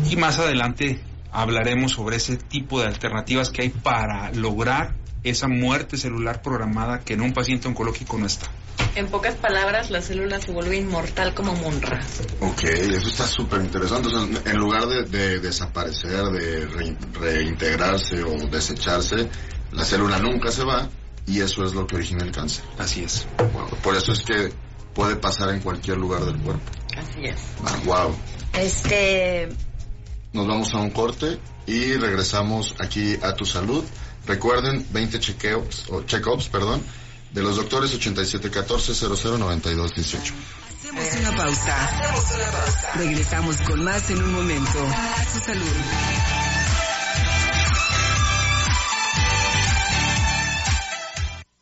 Y 0.09 0.15
más 0.15 0.39
adelante 0.39 1.01
hablaremos 1.31 1.91
sobre 1.93 2.15
ese 2.17 2.37
tipo 2.37 2.79
de 2.79 2.87
alternativas 2.87 3.49
que 3.49 3.63
hay 3.63 3.69
para 3.69 4.31
lograr 4.31 4.95
esa 5.23 5.47
muerte 5.47 5.97
celular 5.97 6.41
programada 6.41 7.01
que 7.01 7.13
en 7.13 7.21
un 7.21 7.33
paciente 7.33 7.67
oncológico 7.67 8.17
no 8.17 8.25
está. 8.25 8.47
En 8.95 9.07
pocas 9.07 9.35
palabras, 9.35 9.91
la 9.91 10.01
célula 10.01 10.39
se 10.39 10.51
vuelve 10.51 10.77
inmortal 10.77 11.33
como 11.33 11.53
Monra. 11.55 11.99
Ok, 12.39 12.63
eso 12.63 13.07
está 13.07 13.27
súper 13.27 13.61
interesante. 13.61 14.07
O 14.07 14.11
sea, 14.11 14.51
en 14.51 14.57
lugar 14.57 14.85
de, 14.87 15.03
de 15.03 15.39
desaparecer, 15.39 16.23
de 16.31 16.65
re- 16.65 16.95
reintegrarse 17.19 18.23
o 18.23 18.47
desecharse, 18.47 19.29
la 19.71 19.83
célula 19.83 20.17
nunca 20.19 20.51
se 20.51 20.63
va 20.63 20.87
y 21.27 21.41
eso 21.41 21.65
es 21.65 21.73
lo 21.73 21.85
que 21.85 21.95
origina 21.97 22.23
el 22.23 22.31
cáncer. 22.31 22.63
Así 22.77 23.03
es. 23.03 23.27
Wow, 23.53 23.67
Por 23.83 23.95
eso 23.95 24.13
es 24.13 24.21
que 24.23 24.51
puede 24.93 25.15
pasar 25.17 25.49
en 25.49 25.59
cualquier 25.59 25.97
lugar 25.97 26.23
del 26.25 26.37
cuerpo. 26.37 26.63
Así 26.97 27.25
es. 27.25 27.37
Ah, 27.65 27.77
wow. 27.85 28.15
Este. 28.53 29.49
Nos 30.33 30.47
vamos 30.47 30.73
a 30.73 30.77
un 30.77 30.91
corte 30.91 31.39
y 31.65 31.93
regresamos 31.93 32.75
aquí 32.79 33.17
a 33.21 33.33
tu 33.33 33.45
salud. 33.45 33.83
Recuerden 34.25 34.85
20 34.91 35.19
chequeos 35.19 35.85
o 35.89 36.01
check-ups, 36.01 36.49
perdón, 36.49 36.81
de 37.31 37.41
los 37.41 37.55
doctores 37.55 37.93
8714 37.93 38.93
009218. 38.93 40.33
Hacemos 40.77 41.13
una 41.19 41.37
pausa. 41.37 42.93
Regresamos 42.95 43.61
con 43.61 43.83
más 43.83 44.09
en 44.09 44.23
un 44.23 44.33
momento. 44.33 44.79
A 44.79 45.25
su 45.25 45.39
salud. 45.39 45.65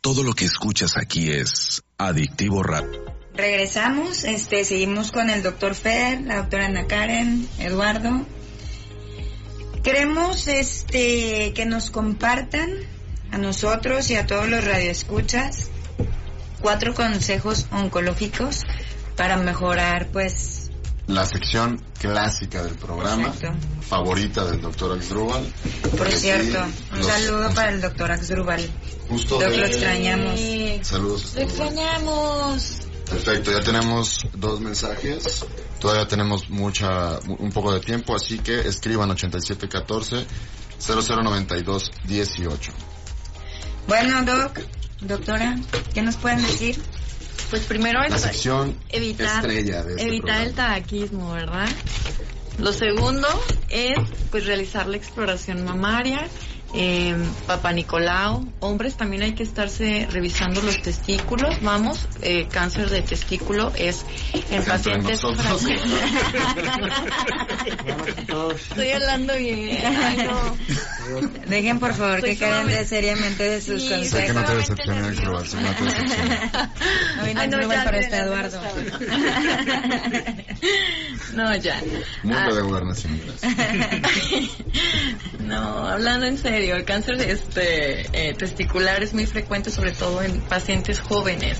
Todo 0.00 0.22
lo 0.22 0.34
que 0.34 0.44
escuchas 0.44 0.96
aquí 0.96 1.32
es 1.32 1.82
Adictivo 1.98 2.62
Radio. 2.62 3.05
Regresamos, 3.36 4.24
este, 4.24 4.64
seguimos 4.64 5.12
con 5.12 5.28
el 5.28 5.42
doctor 5.42 5.74
Fer, 5.74 6.22
la 6.22 6.36
doctora 6.36 6.66
Ana 6.66 6.86
Karen, 6.86 7.46
Eduardo. 7.58 8.24
Queremos 9.82 10.48
este, 10.48 11.52
que 11.54 11.66
nos 11.66 11.90
compartan 11.90 12.70
a 13.30 13.38
nosotros 13.38 14.10
y 14.10 14.16
a 14.16 14.26
todos 14.26 14.48
los 14.48 14.64
radioescuchas 14.64 15.68
cuatro 16.60 16.94
consejos 16.94 17.66
oncológicos 17.70 18.62
para 19.16 19.36
mejorar, 19.36 20.08
pues... 20.08 20.70
La 21.06 21.24
sección 21.24 21.80
clásica 22.00 22.64
del 22.64 22.74
programa, 22.74 23.28
Exacto. 23.28 23.52
favorita 23.88 24.44
del 24.46 24.60
doctor 24.60 24.98
Axdrúbal. 24.98 25.44
Por 25.96 26.10
cierto, 26.10 26.64
sí, 26.64 26.84
un 26.92 26.98
los- 26.98 27.06
saludo 27.06 27.54
para 27.54 27.70
el 27.70 27.80
doctor 27.80 28.10
Axdrúbal. 28.10 28.68
Justo 29.08 29.38
Doc, 29.38 29.50
de- 29.50 29.56
lo 29.58 29.66
extrañamos. 29.66 30.40
Saludos. 30.82 31.34
Lo 31.36 31.42
extrañamos. 31.42 32.85
Perfecto, 33.08 33.52
ya 33.52 33.62
tenemos 33.62 34.26
dos 34.34 34.60
mensajes. 34.60 35.44
Todavía 35.80 36.08
tenemos 36.08 36.50
mucha, 36.50 37.18
un 37.20 37.50
poco 37.52 37.72
de 37.72 37.80
tiempo, 37.80 38.14
así 38.14 38.38
que 38.38 38.60
escriban 38.60 39.10
8714 39.10 40.26
0092 40.78 41.90
18. 42.04 42.72
Bueno, 43.86 44.24
Doc, 44.24 44.60
doctora, 45.00 45.56
¿qué 45.94 46.02
nos 46.02 46.16
pueden 46.16 46.42
decir? 46.42 46.80
Pues 47.50 47.62
primero 47.62 48.00
La 48.00 48.16
es 48.16 48.22
sección 48.22 48.76
evitar, 48.88 49.44
estrella 49.44 49.84
de 49.84 49.92
este 49.92 50.08
evitar 50.08 50.42
el 50.42 50.54
tabaquismo, 50.54 51.32
¿verdad? 51.32 51.68
Lo 52.58 52.72
segundo 52.72 53.28
es 53.68 53.98
pues 54.30 54.46
realizar 54.46 54.88
la 54.88 54.96
exploración 54.96 55.64
mamaria, 55.64 56.26
eh, 56.76 57.16
Papa 57.46 57.72
Nicolau. 57.72 58.46
Hombres 58.60 58.96
también 58.96 59.22
hay 59.22 59.32
que 59.34 59.42
estarse 59.42 60.06
revisando 60.10 60.60
los 60.62 60.80
testículos. 60.82 61.60
Vamos, 61.62 62.06
eh, 62.22 62.46
cáncer 62.50 62.90
de 62.90 63.02
testículo 63.02 63.72
es 63.76 64.04
en 64.32 64.42
Entre 64.58 64.60
pacientes. 64.72 65.22
nosotros. 65.22 65.62
Estoy 68.68 68.90
hablando 68.90 69.34
bien. 69.36 69.78
Ay, 69.84 70.16
no. 70.26 70.56
Dejen 71.46 71.78
por 71.78 71.94
favor 71.94 72.16
que 72.16 72.36
Pues 72.36 72.38
Karen 72.38 72.66
dé 72.66 72.84
seriamente 72.84 73.44
de 73.44 73.60
sus 73.60 73.80
Sí, 73.82 74.04
Sé 74.04 74.26
que 74.26 74.32
no 74.32 74.44
te 74.44 74.52
consejos. 74.54 74.88
Axdrúbal, 74.88 75.46
sé 75.46 75.56
que 75.56 75.62
no 75.62 75.70
te. 75.74 75.82
Hoy 77.22 77.34
no 77.34 77.40
Ay, 77.40 77.48
no, 77.48 77.60
ya, 77.62 77.84
está 77.84 78.00
ya, 78.10 78.18
Eduardo. 78.24 78.60
No, 81.34 81.54
ya. 81.56 81.80
Mundo 82.22 82.38
Ah, 82.38 82.52
de 82.54 82.60
gobernación. 82.62 83.20
No, 85.46 85.86
hablando 85.86 86.26
en 86.26 86.38
serio, 86.38 86.74
el 86.74 86.84
cáncer 86.84 87.20
este, 87.20 88.00
eh, 88.12 88.34
testicular 88.34 89.00
es 89.04 89.14
muy 89.14 89.26
frecuente, 89.26 89.70
sobre 89.70 89.92
todo 89.92 90.20
en 90.20 90.40
pacientes 90.40 91.00
jóvenes, 91.00 91.58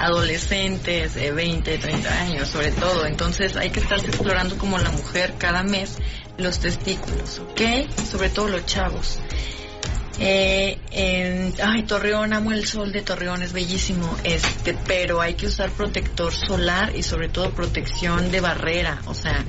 adolescentes 0.00 1.14
de 1.14 1.32
20, 1.32 1.76
30 1.76 2.20
años, 2.22 2.48
sobre 2.48 2.72
todo. 2.72 3.04
Entonces 3.04 3.54
hay 3.56 3.68
que 3.68 3.80
estarse 3.80 4.06
explorando 4.06 4.56
como 4.56 4.78
la 4.78 4.90
mujer 4.90 5.34
cada 5.38 5.62
mes 5.62 5.98
los 6.38 6.60
testículos, 6.60 7.40
¿ok? 7.40 7.90
Sobre 8.10 8.30
todo 8.30 8.48
los 8.48 8.64
chavos. 8.64 9.18
Eh, 10.18 10.78
en, 10.92 11.52
ay, 11.62 11.82
Torreón, 11.82 12.32
amo 12.32 12.52
el 12.52 12.64
sol 12.64 12.90
de 12.90 13.02
Torreón, 13.02 13.42
es 13.42 13.52
bellísimo, 13.52 14.16
este, 14.24 14.74
pero 14.86 15.20
hay 15.20 15.34
que 15.34 15.46
usar 15.46 15.70
protector 15.70 16.32
solar 16.32 16.96
y 16.96 17.02
sobre 17.02 17.28
todo 17.28 17.50
protección 17.50 18.30
de 18.30 18.40
barrera, 18.40 19.02
o 19.04 19.14
sea, 19.14 19.44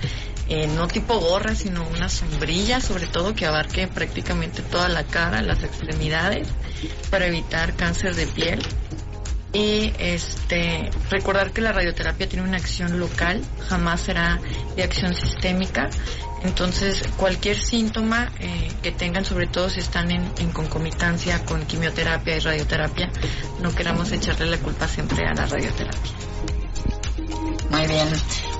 eh, 0.49 0.67
no 0.67 0.87
tipo 0.87 1.19
gorra, 1.19 1.55
sino 1.55 1.85
una 1.87 2.09
sombrilla, 2.09 2.79
sobre 2.79 3.07
todo 3.07 3.33
que 3.33 3.45
abarque 3.45 3.87
prácticamente 3.87 4.61
toda 4.61 4.87
la 4.87 5.03
cara, 5.03 5.41
las 5.41 5.63
extremidades, 5.63 6.47
para 7.09 7.27
evitar 7.27 7.75
cáncer 7.75 8.15
de 8.15 8.27
piel. 8.27 8.61
Y 9.53 9.93
este, 9.97 10.89
recordar 11.09 11.51
que 11.51 11.61
la 11.61 11.71
radioterapia 11.71 12.27
tiene 12.29 12.47
una 12.47 12.57
acción 12.57 12.99
local, 12.99 13.41
jamás 13.67 14.01
será 14.01 14.39
de 14.75 14.83
acción 14.83 15.15
sistémica. 15.15 15.89
Entonces, 16.43 17.03
cualquier 17.17 17.57
síntoma 17.57 18.31
eh, 18.39 18.71
que 18.83 18.91
tengan, 18.91 19.25
sobre 19.25 19.47
todo 19.47 19.69
si 19.69 19.79
están 19.79 20.11
en, 20.11 20.31
en 20.37 20.51
concomitancia 20.51 21.43
con 21.45 21.65
quimioterapia 21.65 22.37
y 22.37 22.39
radioterapia, 22.39 23.09
no 23.61 23.73
queramos 23.73 24.11
echarle 24.11 24.45
la 24.45 24.57
culpa 24.57 24.87
siempre 24.87 25.25
a 25.25 25.33
la 25.33 25.45
radioterapia. 25.45 26.11
Muy 27.69 27.87
bien. 27.87 28.07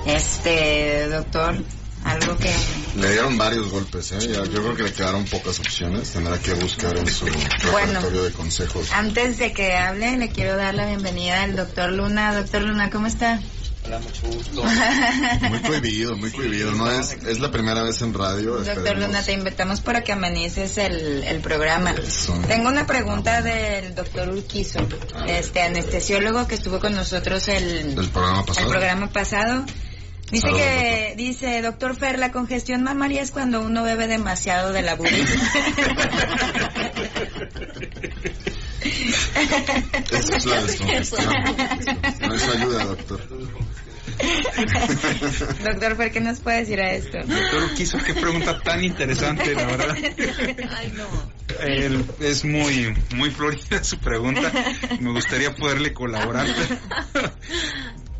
Este, 0.06 1.08
doctor, 1.08 1.62
algo 2.08 2.36
que... 2.38 2.52
Le 2.96 3.12
dieron 3.12 3.38
varios 3.38 3.68
golpes, 3.70 4.12
¿eh? 4.12 4.18
Ya- 4.20 4.44
yo 4.44 4.62
creo 4.62 4.74
que 4.74 4.82
le 4.84 4.92
quedaron 4.92 5.24
pocas 5.26 5.58
opciones. 5.60 6.10
Tendrá 6.10 6.38
que 6.38 6.54
buscar 6.54 6.96
en 6.96 7.06
su 7.06 7.26
repertorio 7.26 8.24
de 8.24 8.32
consejos. 8.32 8.90
Antes 8.92 9.38
de 9.38 9.52
que 9.52 9.76
hable, 9.76 10.16
le 10.16 10.30
quiero 10.30 10.56
dar 10.56 10.74
la 10.74 10.86
bienvenida 10.86 11.42
al 11.42 11.54
doctor 11.56 11.92
Luna. 11.92 12.34
Doctor 12.34 12.62
Luna, 12.62 12.90
¿cómo 12.90 13.06
está? 13.06 13.40
Hola, 13.84 14.00
mucho 14.00 14.26
gusto. 14.26 14.62
Muy 15.48 15.60
cohibido, 15.60 16.14
muy 16.16 16.30
cohibido. 16.30 16.72
No 16.72 16.90
es, 16.90 17.12
es 17.26 17.38
la 17.40 17.50
primera 17.50 17.82
vez 17.82 18.02
en 18.02 18.12
radio. 18.12 18.56
Doctor 18.56 18.76
esperemos. 18.78 19.06
Luna, 19.06 19.22
te 19.22 19.32
invitamos 19.32 19.80
para 19.80 20.02
que 20.04 20.12
amenices 20.12 20.76
el, 20.76 21.22
el 21.24 21.40
programa. 21.40 21.92
Eso. 21.92 22.38
Tengo 22.46 22.68
una 22.68 22.86
pregunta 22.86 23.40
del 23.40 23.94
doctor 23.94 24.28
Urquizo, 24.28 24.80
este 25.26 25.62
anestesiólogo 25.62 26.46
que 26.46 26.56
estuvo 26.56 26.80
con 26.80 26.94
nosotros 26.96 27.48
el, 27.48 27.96
El 27.98 28.08
programa 28.10 28.40
el 28.40 28.44
pasado. 28.46 28.68
programa 28.68 29.10
pasado. 29.10 29.64
Dice 30.30 30.42
Saludos, 30.42 30.60
que, 30.62 31.14
dice, 31.16 31.62
doctor 31.62 31.96
Fer, 31.96 32.18
la 32.18 32.30
congestión 32.32 32.82
mamaria 32.82 33.22
es 33.22 33.30
cuando 33.30 33.62
uno 33.62 33.82
bebe 33.82 34.06
demasiado 34.08 34.72
de 34.72 34.82
la 34.82 34.94
bubi. 34.94 35.08
Esa 40.10 40.36
es 40.36 40.46
la 40.46 40.62
descongestión. 40.62 41.26
No, 42.20 42.34
Eso 42.34 42.52
ayuda, 42.52 42.84
doctor. 42.84 43.20
doctor 45.64 45.96
Fer, 45.96 46.12
¿qué 46.12 46.20
nos 46.20 46.40
puede 46.40 46.58
decir 46.58 46.80
a 46.80 46.92
esto? 46.92 47.18
Doctor 47.18 47.64
Urquizo, 47.64 47.98
qué 48.04 48.14
pregunta 48.14 48.60
tan 48.60 48.82
interesante, 48.84 49.54
la 49.54 49.64
verdad. 49.66 49.96
Ay, 50.76 50.92
no. 50.96 51.06
El- 51.60 52.04
es 52.20 52.44
muy, 52.44 52.94
muy 53.14 53.30
florida 53.30 53.82
su 53.82 53.98
pregunta. 53.98 54.52
Me 55.00 55.10
gustaría 55.12 55.54
poderle 55.54 55.92
colaborar. 55.92 56.46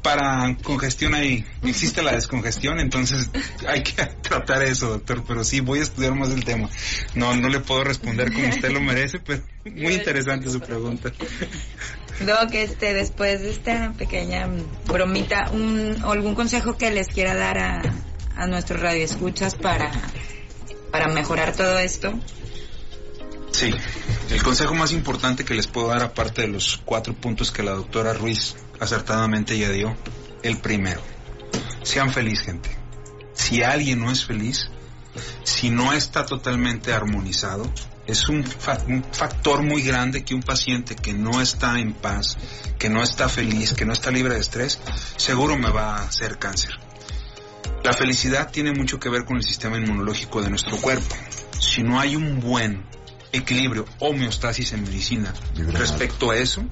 Para 0.03 0.57
congestión 0.63 1.15
hay, 1.15 1.45
existe 1.65 2.03
la 2.03 2.13
descongestión, 2.13 2.79
entonces 2.79 3.31
hay 3.67 3.83
que 3.83 4.07
tratar 4.23 4.63
eso, 4.63 4.89
doctor. 4.91 5.25
Pero 5.27 5.45
sí, 5.45 5.61
voy 5.61 5.81
a 5.81 5.83
estudiar 5.83 6.15
más 6.15 6.31
el 6.31 6.45
tema. 6.45 6.69
No, 7.15 7.35
no 7.37 7.49
le 7.49 7.61
puedo 7.61 7.85
responder 7.85 8.33
como 8.33 8.49
usted 8.49 8.71
lo 8.71 8.81
merece, 8.81 9.19
pero 9.19 9.43
muy 9.65 9.95
interesante 9.95 10.51
su 10.51 10.61
pregunta. 10.61 11.13
Doc, 12.21 12.53
este, 12.53 12.95
después 12.95 13.43
de 13.43 13.51
esta 13.51 13.93
pequeña 13.93 14.49
bromita, 14.87 15.51
un, 15.53 15.97
algún 16.05 16.35
consejo 16.35 16.77
que 16.77 16.91
les 16.91 17.09
quiera 17.09 17.35
dar 17.35 17.59
a, 17.59 17.83
a 18.37 18.47
nuestros 18.47 18.81
radioescuchas 18.81 19.55
para, 19.55 19.91
para 20.91 21.09
mejorar 21.09 21.55
todo 21.55 21.79
esto. 21.79 22.13
Sí, 23.53 23.73
el 24.31 24.43
consejo 24.43 24.75
más 24.75 24.93
importante 24.93 25.45
que 25.45 25.55
les 25.55 25.67
puedo 25.67 25.89
dar, 25.89 26.03
aparte 26.03 26.43
de 26.43 26.49
los 26.49 26.81
cuatro 26.85 27.15
puntos 27.15 27.51
que 27.51 27.63
la 27.63 27.73
doctora 27.73 28.13
Ruiz 28.13 28.57
acertadamente 28.81 29.59
ya 29.59 29.71
dio, 29.71 29.97
el 30.43 30.59
primero, 30.59 31.01
sean 31.83 32.13
feliz 32.13 32.43
gente. 32.43 32.77
Si 33.33 33.63
alguien 33.63 34.01
no 34.01 34.11
es 34.11 34.25
feliz, 34.25 34.71
si 35.43 35.71
no 35.71 35.93
está 35.93 36.27
totalmente 36.27 36.93
armonizado, 36.93 37.71
es 38.07 38.29
un, 38.29 38.45
un 38.87 39.05
factor 39.13 39.63
muy 39.63 39.83
grande 39.83 40.25
que 40.25 40.35
un 40.35 40.43
paciente 40.43 40.97
que 40.97 41.13
no 41.13 41.41
está 41.41 41.79
en 41.79 41.93
paz, 41.93 42.37
que 42.79 42.89
no 42.89 43.03
está 43.03 43.29
feliz, 43.29 43.75
que 43.75 43.85
no 43.85 43.93
está 43.93 44.11
libre 44.11 44.35
de 44.35 44.41
estrés, 44.41 44.79
seguro 45.17 45.59
me 45.59 45.71
va 45.71 45.97
a 45.97 46.03
hacer 46.05 46.39
cáncer. 46.39 46.79
La 47.85 47.93
felicidad 47.93 48.51
tiene 48.51 48.73
mucho 48.73 48.99
que 48.99 49.09
ver 49.09 49.25
con 49.25 49.37
el 49.37 49.43
sistema 49.43 49.79
inmunológico 49.79 50.43
de 50.43 50.51
nuestro 50.51 50.77
cuerpo. 50.79 51.15
Si 51.61 51.83
no 51.83 52.01
hay 52.01 52.17
un 52.17 52.41
buen 52.41 52.85
equilibrio, 53.33 53.85
homeostasis 53.99 54.73
en 54.73 54.83
medicina 54.83 55.33
respecto 55.73 56.31
a 56.31 56.37
eso, 56.37 56.65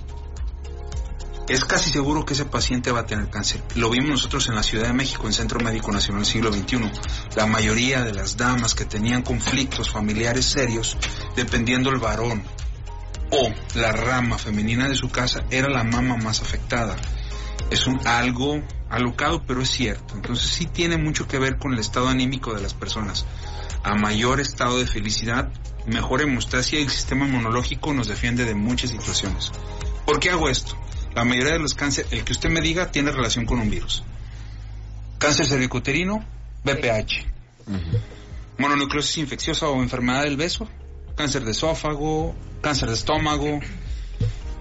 es 1.49 1.65
casi 1.65 1.91
seguro 1.91 2.25
que 2.25 2.33
ese 2.35 2.45
paciente 2.45 2.91
va 2.91 3.01
a 3.01 3.07
tener 3.07 3.31
cáncer. 3.31 3.63
Lo 3.77 3.89
vimos 3.89 4.11
nosotros 4.11 4.49
en 4.49 4.57
la 4.57 4.65
Ciudad 4.65 4.89
de 4.89 4.93
México, 4.93 5.27
en 5.27 5.33
Centro 5.33 5.61
Médico 5.61 5.93
Nacional 5.93 6.27
Siglo 6.27 6.53
XXI. 6.53 6.91
La 7.37 7.47
mayoría 7.47 8.03
de 8.03 8.13
las 8.13 8.37
damas 8.37 8.75
que 8.75 8.85
tenían 8.85 9.23
conflictos 9.23 9.91
familiares 9.91 10.45
serios, 10.45 10.97
dependiendo 11.37 11.91
el 11.91 12.01
varón 12.01 12.43
o 13.31 13.53
la 13.77 13.93
rama 13.93 14.39
femenina 14.39 14.89
de 14.89 14.97
su 14.97 15.09
casa, 15.09 15.45
era 15.51 15.69
la 15.69 15.85
mama 15.85 16.17
más 16.17 16.43
afectada. 16.43 16.97
Es 17.71 17.87
un 17.87 18.01
algo 18.07 18.61
alocado, 18.91 19.45
pero 19.47 19.63
es 19.63 19.71
cierto. 19.71 20.15
Entonces 20.15 20.51
sí 20.51 20.67
tiene 20.67 20.97
mucho 20.97 21.29
que 21.29 21.39
ver 21.39 21.59
con 21.59 21.73
el 21.73 21.79
estado 21.79 22.09
anímico 22.09 22.55
de 22.55 22.63
las 22.63 22.75
personas. 22.75 23.25
A 23.85 23.95
mayor 23.95 24.41
estado 24.41 24.79
de 24.81 24.87
felicidad, 24.89 25.53
mejor 25.87 26.23
hemostasia 26.23 26.81
y 26.81 26.83
el 26.83 26.91
sistema 26.91 27.27
inmunológico 27.27 27.93
nos 27.95 28.09
defiende 28.09 28.45
de 28.45 28.55
muchas 28.55 28.91
situaciones. 28.91 29.53
¿Por 30.05 30.21
qué 30.21 30.31
hago 30.31 30.49
esto? 30.49 30.77
La 31.15 31.25
mayoría 31.25 31.55
de 31.55 31.59
los 31.59 31.75
cánceres, 31.75 32.13
el 32.13 32.25
que 32.25 32.33
usted 32.33 32.51
me 32.51 32.61
diga, 32.61 32.91
tiene 32.91 33.11
relación 33.11 33.47
con 33.47 33.59
un 33.59 33.71
virus. 33.71 34.05
Cáncer 35.19 35.47
cervicuterino, 35.47 36.25
BPH. 36.65 37.27
Mononucleosis 38.59 39.19
infecciosa 39.19 39.69
o 39.69 39.83
enfermedad 39.83 40.23
del 40.25 40.37
beso, 40.37 40.69
cáncer 41.15 41.45
de 41.45 41.53
esófago, 41.53 42.35
cáncer 42.61 42.89
de 42.89 42.95
estómago, 42.95 43.61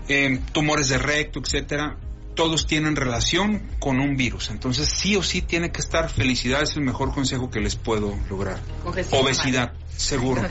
eh, 0.08 0.40
tumores 0.52 0.90
de 0.90 0.98
recto, 0.98 1.40
etcétera. 1.40 1.98
Todos 2.36 2.68
tienen 2.68 2.96
relación 2.96 3.62
con 3.80 4.00
un 4.00 4.18
virus. 4.18 4.50
Entonces, 4.50 4.90
sí 4.90 5.16
o 5.16 5.24
sí 5.24 5.42
tiene 5.42 5.72
que 5.72 5.80
estar. 5.80 6.10
Felicidad 6.10 6.62
es 6.62 6.76
el 6.76 6.82
mejor 6.82 7.14
consejo 7.14 7.50
que 7.50 7.62
les 7.62 7.76
puedo 7.78 8.14
lograr. 8.30 8.60
Congestión 8.84 9.24
Obesidad, 9.24 9.74
seguro. 9.96 10.42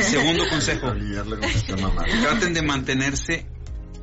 Segundo 0.00 0.48
consejo, 0.48 0.92
traten 2.22 2.54
de 2.54 2.62
mantenerse 2.62 3.46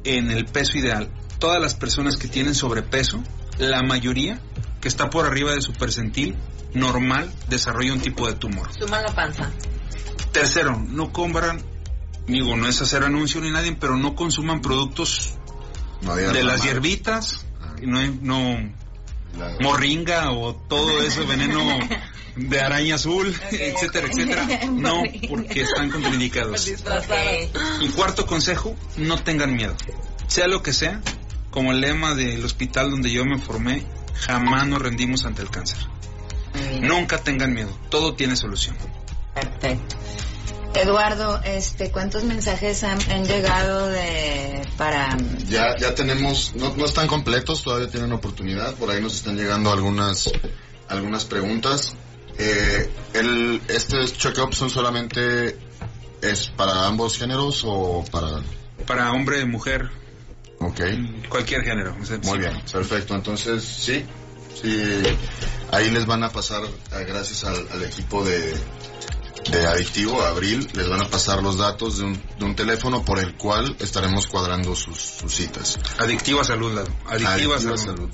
en 0.03 0.31
el 0.31 0.45
peso 0.45 0.77
ideal. 0.77 1.09
Todas 1.39 1.61
las 1.61 1.75
personas 1.75 2.17
que 2.17 2.27
tienen 2.27 2.55
sobrepeso, 2.55 3.23
la 3.57 3.83
mayoría 3.83 4.39
que 4.81 4.87
está 4.87 5.09
por 5.09 5.25
arriba 5.25 5.53
de 5.53 5.61
su 5.61 5.73
percentil 5.73 6.35
normal 6.73 7.31
desarrolla 7.49 7.93
un 7.93 8.01
tipo 8.01 8.27
de 8.27 8.33
tumor. 8.33 8.69
Suma 8.73 9.01
la 9.01 9.13
panza. 9.13 9.51
Tercero, 10.31 10.77
no 10.79 11.11
compran, 11.13 11.61
digo, 12.27 12.55
no 12.55 12.67
es 12.67 12.81
hacer 12.81 13.03
anuncio 13.03 13.39
ni 13.41 13.51
nadie, 13.51 13.75
pero 13.79 13.97
no 13.97 14.15
consuman 14.15 14.61
productos 14.61 15.35
No 16.01 16.15
de 16.15 16.43
las 16.43 16.63
hierbitas, 16.63 17.45
Ah. 17.61 17.75
no, 17.81 18.01
no 18.21 18.73
La- 19.37 19.55
morringa 19.59 20.31
o 20.31 20.55
todo 20.55 21.01
ese 21.03 21.23
veneno 21.23 21.59
de 22.35 22.61
araña 22.61 22.95
azul, 22.95 23.35
etcétera, 23.51 24.07
etcétera. 24.07 24.47
No, 24.71 25.01
porque 25.29 25.61
están 25.61 25.89
contraindicados. 25.91 26.71
Y 27.81 27.87
cuarto 27.89 28.25
consejo, 28.25 28.75
no 28.97 29.17
tengan 29.23 29.55
miedo. 29.55 29.75
Sea 30.27 30.47
lo 30.47 30.63
que 30.63 30.73
sea, 30.73 31.01
como 31.51 31.71
el 31.71 31.81
lema 31.81 32.15
del 32.15 32.43
hospital 32.43 32.89
donde 32.91 33.11
yo 33.11 33.25
me 33.25 33.37
formé, 33.39 33.83
jamás 34.15 34.67
nos 34.67 34.81
rendimos 34.81 35.25
ante 35.25 35.41
el 35.41 35.49
cáncer. 35.49 35.77
Nunca 36.81 37.17
tengan 37.17 37.53
miedo, 37.53 37.69
todo 37.89 38.13
tiene 38.15 38.35
solución. 38.35 38.75
Perfecto. 39.33 39.92
Eduardo, 40.75 41.39
este, 41.43 41.91
¿cuántos 41.91 42.23
mensajes 42.23 42.83
han, 42.83 42.99
han 43.11 43.25
llegado 43.25 43.87
de 43.87 44.61
para 44.77 45.15
Ya, 45.47 45.77
ya 45.77 45.93
tenemos, 45.95 46.53
no, 46.55 46.75
no 46.75 46.85
están 46.85 47.07
completos, 47.07 47.63
todavía 47.63 47.89
tienen 47.89 48.11
oportunidad. 48.11 48.73
Por 48.75 48.89
ahí 48.89 49.01
nos 49.01 49.15
están 49.15 49.35
llegando 49.37 49.71
algunas, 49.71 50.31
algunas 50.89 51.25
preguntas. 51.25 51.93
Eh, 52.37 52.89
el, 53.13 53.61
¿Estos 53.67 54.17
check-ups 54.17 54.57
son 54.57 54.69
solamente 54.69 55.57
es 56.21 56.47
para 56.47 56.87
ambos 56.87 57.17
géneros 57.17 57.63
o 57.65 58.03
para...? 58.11 58.41
Para 58.87 59.11
hombre, 59.11 59.45
mujer, 59.45 59.89
Ok, 60.59 60.79
cualquier 61.29 61.61
género. 61.63 61.95
o 62.01 62.05
sea, 62.05 62.17
muy 62.19 62.31
sí. 62.33 62.37
bien, 62.37 62.61
perfecto. 62.71 63.15
Entonces, 63.15 63.63
sí, 63.63 64.05
sí, 64.61 65.03
ahí 65.71 65.91
les 65.91 66.05
van 66.05 66.23
a 66.23 66.29
pasar, 66.29 66.63
eh, 66.63 67.05
gracias 67.05 67.43
al, 67.43 67.67
al 67.71 67.83
equipo 67.83 68.23
de, 68.23 68.53
de 69.51 69.67
Adictivo, 69.67 70.21
Abril, 70.23 70.69
les 70.73 70.89
van 70.89 71.01
a 71.01 71.07
pasar 71.07 71.41
los 71.43 71.57
datos 71.57 71.97
de 71.97 72.05
un, 72.05 72.23
de 72.39 72.45
un 72.45 72.55
teléfono 72.55 73.03
por 73.03 73.19
el 73.19 73.35
cual 73.35 73.75
estaremos 73.79 74.27
cuadrando 74.27 74.75
sus, 74.75 74.97
sus 74.97 75.35
citas. 75.35 75.79
Adictiva 75.99 76.43
salud, 76.43 76.73
Lalo. 76.73 76.89
Adictiva, 77.07 77.55
Adictiva 77.55 77.59
salud. 77.59 77.77
salud. 77.77 78.09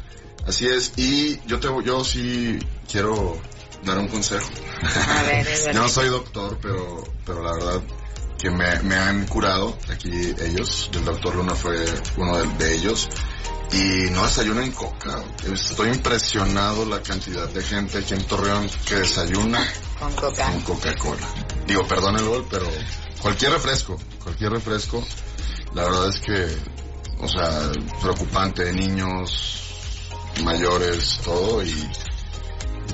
Así 0.48 0.68
es, 0.68 0.94
y 0.98 1.40
yo 1.46 1.60
te, 1.60 1.68
yo 1.86 2.04
sí 2.04 2.58
quiero 2.90 3.40
dar 3.84 4.00
un 4.00 4.08
consejo. 4.08 4.50
A 4.82 5.24
ver, 5.24 5.48
yo 5.74 5.82
no 5.82 5.90
soy 5.90 6.10
doctor, 6.10 6.58
pero, 6.62 7.04
pero 7.26 7.44
la 7.44 7.54
verdad 7.54 7.82
que 8.38 8.50
me, 8.50 8.80
me 8.84 8.96
han 8.96 9.28
curado 9.28 9.78
aquí 9.90 10.10
ellos. 10.42 10.90
El 10.94 11.06
doctor 11.06 11.36
Luna 11.36 11.56
fue 11.56 11.76
uno 12.18 12.38
de, 12.38 12.48
de 12.66 12.76
ellos. 12.76 13.10
Y 13.72 14.10
no 14.12 14.24
desayunen 14.24 14.72
coca. 14.72 15.24
Estoy 15.52 15.90
impresionado 15.90 16.86
la 16.86 17.02
cantidad 17.02 17.48
de 17.50 17.62
gente 17.62 18.00
aquí 18.00 18.14
en 18.16 18.26
Torreón 18.26 18.70
que 18.88 18.96
desayuna 18.96 19.60
con 20.00 20.14
coca? 20.14 20.52
con 20.52 20.62
Coca-Cola. 20.62 21.28
Digo, 21.68 21.88
perdón 21.88 22.18
el 22.18 22.26
gol, 22.26 22.48
pero 22.50 22.66
cualquier 23.22 23.52
refresco, 23.52 23.98
cualquier 24.24 24.52
refresco, 24.54 25.06
la 25.74 25.84
verdad 25.84 26.10
es 26.10 26.20
que, 26.20 26.48
o 27.20 27.28
sea, 27.28 27.72
preocupante 28.02 28.64
de 28.64 28.74
niños, 28.74 29.70
mayores, 30.44 31.20
todo, 31.24 31.64
y 31.64 31.90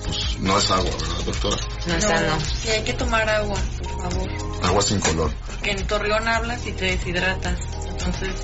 pues 0.03 0.39
no 0.39 0.57
es 0.57 0.69
agua, 0.71 0.91
¿verdad, 0.91 1.25
doctora? 1.25 1.57
No, 1.87 1.93
está, 1.95 2.21
no. 2.21 2.39
Sí, 2.39 2.69
hay 2.69 2.83
que 2.83 2.93
tomar 2.93 3.29
agua, 3.29 3.57
por 3.81 4.11
favor. 4.11 4.29
Agua 4.63 4.81
sin 4.81 4.99
color. 4.99 5.31
Porque 5.47 5.71
en 5.71 5.87
Torreón 5.87 6.27
hablas 6.27 6.65
y 6.65 6.71
te 6.73 6.85
deshidratas. 6.85 7.59
Entonces, 7.87 8.35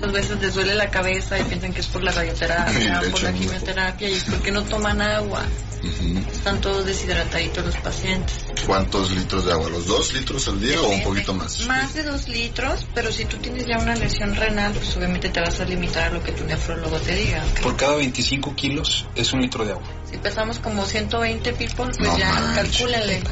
muchas 0.00 0.12
veces 0.12 0.40
les 0.40 0.54
duele 0.54 0.74
la 0.74 0.90
cabeza 0.90 1.38
y 1.38 1.44
piensan 1.44 1.72
que 1.72 1.80
es 1.80 1.86
por 1.86 2.02
la 2.02 2.12
radioterapia, 2.12 3.02
por 3.10 3.22
la 3.22 3.32
quimioterapia 3.32 4.08
y 4.08 4.12
es 4.14 4.24
porque 4.24 4.50
no 4.50 4.62
toman 4.62 5.00
agua. 5.00 5.44
Ujú. 5.82 6.18
Están 6.30 6.60
todos 6.60 6.84
deshidrataditos 6.84 7.64
los 7.64 7.76
pacientes. 7.76 8.44
¿Cuántos 8.66 9.10
litros 9.12 9.46
de 9.46 9.52
agua? 9.52 9.70
¿Los 9.70 9.86
dos 9.86 10.12
litros 10.12 10.46
al 10.48 10.60
día 10.60 10.80
o 10.80 10.88
un 10.88 11.02
poquito 11.02 11.32
más? 11.34 11.66
Más 11.66 11.94
de 11.94 12.02
dos 12.02 12.28
litros, 12.28 12.86
pero 12.94 13.10
si 13.12 13.24
tú 13.24 13.38
tienes 13.38 13.66
ya 13.66 13.78
una 13.78 13.94
lesión 13.94 14.34
renal, 14.36 14.72
pues 14.72 14.94
obviamente 14.96 15.28
te 15.30 15.40
vas 15.40 15.58
a 15.60 15.64
limitar 15.64 16.04
a 16.04 16.10
lo 16.10 16.22
que 16.22 16.32
tu 16.32 16.44
nefrólogo 16.44 16.98
te 16.98 17.14
diga. 17.14 17.42
¿ok? 17.52 17.60
Por 17.60 17.76
cada 17.76 17.96
25 17.96 18.54
kilos 18.54 19.06
es 19.14 19.32
un 19.32 19.40
litro 19.40 19.64
de 19.64 19.72
agua. 19.72 19.84
Si 20.10 20.16
pesamos 20.18 20.58
como 20.58 20.84
120 20.84 21.52
people, 21.54 21.86
pues 21.86 21.98
No 21.98 22.18
ya 22.18 22.30
manches. 22.32 22.76
calcúlenle. 22.76 23.22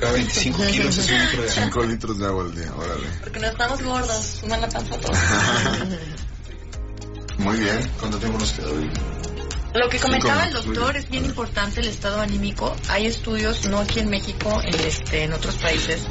Cada 0.00 0.12
25 0.12 0.58
kilos 0.70 0.98
es 0.98 1.10
un 1.10 1.18
litro 1.18 1.42
de 1.42 1.50
agua. 1.50 1.64
Cinco 1.64 1.82
litros 1.84 2.18
de 2.18 2.26
agua 2.26 2.44
al 2.44 2.54
día, 2.54 2.74
órale. 2.74 3.06
Porque 3.22 3.40
no 3.40 3.46
estamos 3.46 3.82
gordos, 3.82 4.24
suman 4.40 4.60
la 4.60 4.68
panza 4.68 4.94
a 4.94 4.98
todos. 4.98 5.18
Muy 7.38 7.56
bien, 7.58 7.90
¿cuánto 7.98 8.18
tiempo 8.18 8.38
nos 8.38 8.52
queda 8.52 8.68
hoy? 8.68 8.90
Lo 9.74 9.88
que 9.88 9.98
comentaba 9.98 10.44
el 10.44 10.52
doctor 10.52 10.96
es 10.96 11.10
bien 11.10 11.24
importante 11.24 11.80
el 11.80 11.88
estado 11.88 12.20
anímico. 12.20 12.76
Hay 12.88 13.06
estudios, 13.06 13.68
no 13.68 13.80
aquí 13.80 13.98
en 13.98 14.08
México, 14.08 14.60
en, 14.62 14.74
este, 14.74 15.24
en 15.24 15.32
otros 15.32 15.56
países, 15.56 16.06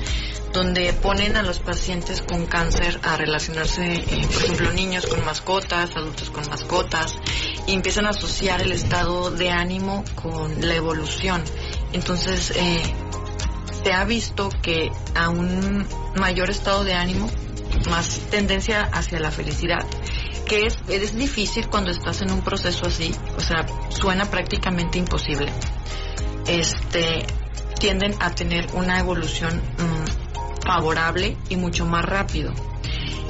donde 0.51 0.91
ponen 0.91 1.37
a 1.37 1.43
los 1.43 1.59
pacientes 1.59 2.21
con 2.21 2.45
cáncer 2.45 2.99
a 3.03 3.15
relacionarse, 3.15 3.93
eh, 3.93 4.27
por 4.33 4.43
ejemplo, 4.43 4.73
niños 4.73 5.05
con 5.05 5.23
mascotas, 5.23 5.95
adultos 5.95 6.29
con 6.29 6.45
mascotas, 6.49 7.15
y 7.65 7.73
empiezan 7.73 8.05
a 8.05 8.09
asociar 8.09 8.61
el 8.61 8.73
estado 8.73 9.31
de 9.31 9.49
ánimo 9.49 10.03
con 10.21 10.67
la 10.67 10.75
evolución. 10.75 11.41
Entonces, 11.93 12.51
eh, 12.55 12.93
se 13.83 13.93
ha 13.93 14.05
visto 14.05 14.49
que 14.61 14.91
a 15.15 15.29
un 15.29 15.85
mayor 16.15 16.49
estado 16.49 16.83
de 16.83 16.93
ánimo, 16.93 17.29
más 17.89 18.19
tendencia 18.29 18.83
hacia 18.83 19.19
la 19.19 19.31
felicidad, 19.31 19.85
que 20.47 20.65
es, 20.65 20.77
es 20.87 21.15
difícil 21.15 21.67
cuando 21.67 21.91
estás 21.91 22.21
en 22.21 22.31
un 22.31 22.41
proceso 22.41 22.85
así, 22.85 23.13
o 23.37 23.41
sea, 23.41 23.65
suena 23.89 24.25
prácticamente 24.25 24.99
imposible. 24.99 25.51
Este, 26.47 27.25
tienden 27.79 28.15
a 28.19 28.31
tener 28.31 28.67
una 28.73 28.99
evolución 28.99 29.57
mm, 29.57 30.63
favorable 30.65 31.37
y 31.49 31.55
mucho 31.55 31.85
más 31.85 32.05
rápido. 32.05 32.53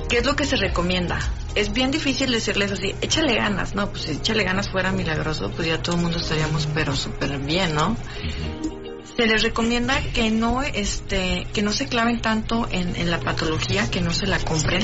¿Qué 0.10 0.20
es 0.20 0.26
lo 0.26 0.36
que 0.36 0.46
se 0.46 0.58
recomienda? 0.58 1.20
Es 1.56 1.72
bien 1.72 1.92
difícil 1.92 2.32
decirles 2.32 2.72
así, 2.72 2.96
échale 3.02 3.36
ganas, 3.36 3.76
no, 3.76 3.90
pues 3.90 4.04
si 4.04 4.12
échale 4.12 4.44
ganas 4.44 4.70
fuera 4.70 4.92
milagroso, 4.92 5.52
pues 5.56 5.68
ya 5.68 5.82
todo 5.82 5.96
el 5.96 6.02
mundo 6.02 6.18
estaríamos 6.18 6.68
pero 6.74 6.96
súper 6.96 7.38
bien, 7.40 7.76
¿no? 7.76 7.96
Se 9.16 9.28
les 9.28 9.44
recomienda 9.44 10.02
que 10.14 10.32
no, 10.32 10.64
este, 10.64 11.46
que 11.54 11.62
no 11.62 11.72
se 11.72 11.88
claven 11.88 12.20
tanto 12.22 12.68
en, 12.72 12.96
en 12.96 13.12
la 13.12 13.20
patología, 13.20 13.90
que 13.92 14.02
no 14.02 14.12
se 14.12 14.26
la 14.26 14.40
compren, 14.40 14.82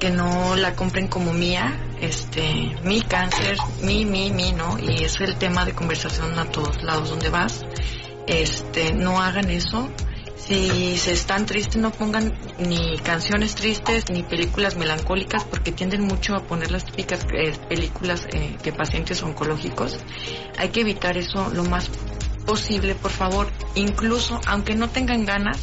que 0.00 0.10
no 0.10 0.56
la 0.56 0.74
compren 0.74 1.06
como 1.06 1.32
mía, 1.32 1.80
este, 2.00 2.74
mi 2.82 3.02
cáncer, 3.02 3.56
mi, 3.82 4.04
mi, 4.04 4.30
mi, 4.30 4.52
¿no? 4.52 4.78
Y 4.78 5.04
es 5.04 5.20
el 5.20 5.36
tema 5.36 5.64
de 5.64 5.74
conversación 5.74 6.36
a 6.38 6.46
todos 6.46 6.82
lados 6.82 7.10
donde 7.10 7.30
vas. 7.30 7.62
Este, 8.26 8.92
no 8.92 9.22
hagan 9.22 9.48
eso. 9.50 9.88
Si 10.36 10.96
se 10.96 11.12
están 11.12 11.46
tristes, 11.46 11.76
no 11.76 11.90
pongan 11.90 12.38
ni 12.58 12.98
canciones 12.98 13.54
tristes 13.54 14.04
ni 14.10 14.22
películas 14.22 14.76
melancólicas 14.76 15.44
porque 15.44 15.72
tienden 15.72 16.02
mucho 16.02 16.34
a 16.34 16.46
poner 16.46 16.70
las 16.70 16.84
típicas 16.84 17.24
eh, 17.32 17.52
películas 17.68 18.26
eh, 18.32 18.56
de 18.62 18.72
pacientes 18.72 19.22
oncológicos. 19.22 19.98
Hay 20.58 20.68
que 20.68 20.82
evitar 20.82 21.16
eso 21.16 21.50
lo 21.52 21.64
más 21.64 21.90
posible, 22.46 22.94
por 22.94 23.10
favor. 23.10 23.48
Incluso, 23.74 24.40
aunque 24.46 24.74
no 24.74 24.88
tengan 24.88 25.26
ganas, 25.26 25.58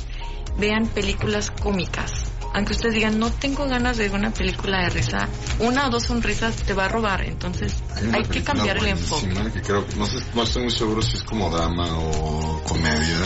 vean 0.58 0.88
películas 0.88 1.52
cómicas. 1.52 2.26
Aunque 2.56 2.74
ustedes 2.74 2.94
digan, 2.94 3.18
no 3.18 3.32
tengo 3.32 3.66
ganas 3.66 3.98
de 3.98 4.10
ver 4.10 4.20
una 4.20 4.32
película 4.32 4.84
de 4.84 4.90
risa, 4.90 5.28
una 5.58 5.88
o 5.88 5.90
dos 5.90 6.04
sonrisas 6.04 6.56
te 6.58 6.74
va 6.74 6.86
a 6.86 6.88
robar. 6.88 7.24
Entonces, 7.24 7.74
hay 8.12 8.22
que 8.26 8.44
cambiar 8.44 8.78
el 8.78 8.90
enfoque. 8.90 9.34
Que 9.52 9.62
creo, 9.62 9.84
no, 9.98 10.06
sé, 10.06 10.18
no 10.36 10.44
estoy 10.44 10.64
muy 10.64 10.72
seguro 10.72 11.02
si 11.02 11.18
es 11.18 11.24
como 11.24 11.50
drama 11.50 11.88
o 11.98 12.62
comedia. 12.64 13.18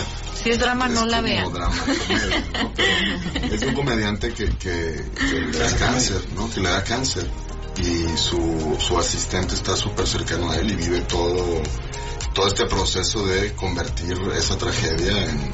Si 0.41 0.51
es 0.51 0.60
drama, 0.60 0.88
no 0.88 1.05
la 1.05 1.20
vean. 1.20 1.51
drama, 1.51 1.76
comedia, 1.78 2.43
¿no? 2.64 2.74
Pero 3.34 3.55
es 3.55 3.64
un 3.64 3.74
comediante 3.74 4.34
que, 4.34 4.45
que, 4.55 5.03
que 5.14 5.41
le 5.41 5.58
da 5.58 5.76
cáncer, 5.76 6.22
¿no? 6.34 6.49
Que 6.49 6.62
le 6.62 6.70
da 6.70 6.84
cáncer. 6.86 7.28
Y 7.80 8.18
su, 8.18 8.78
su 8.80 8.97
asistente 8.97 9.55
está 9.55 9.76
súper 9.76 10.08
cercano 10.08 10.49
a 10.51 10.58
él 10.58 10.72
y 10.72 10.76
vive 10.76 11.01
todo, 11.01 11.62
todo 12.38 12.48
este 12.50 12.68
proceso 12.68 13.26
de 13.26 13.52
convertir 13.54 14.16
esa 14.38 14.56
tragedia 14.60 15.26
en, 15.26 15.52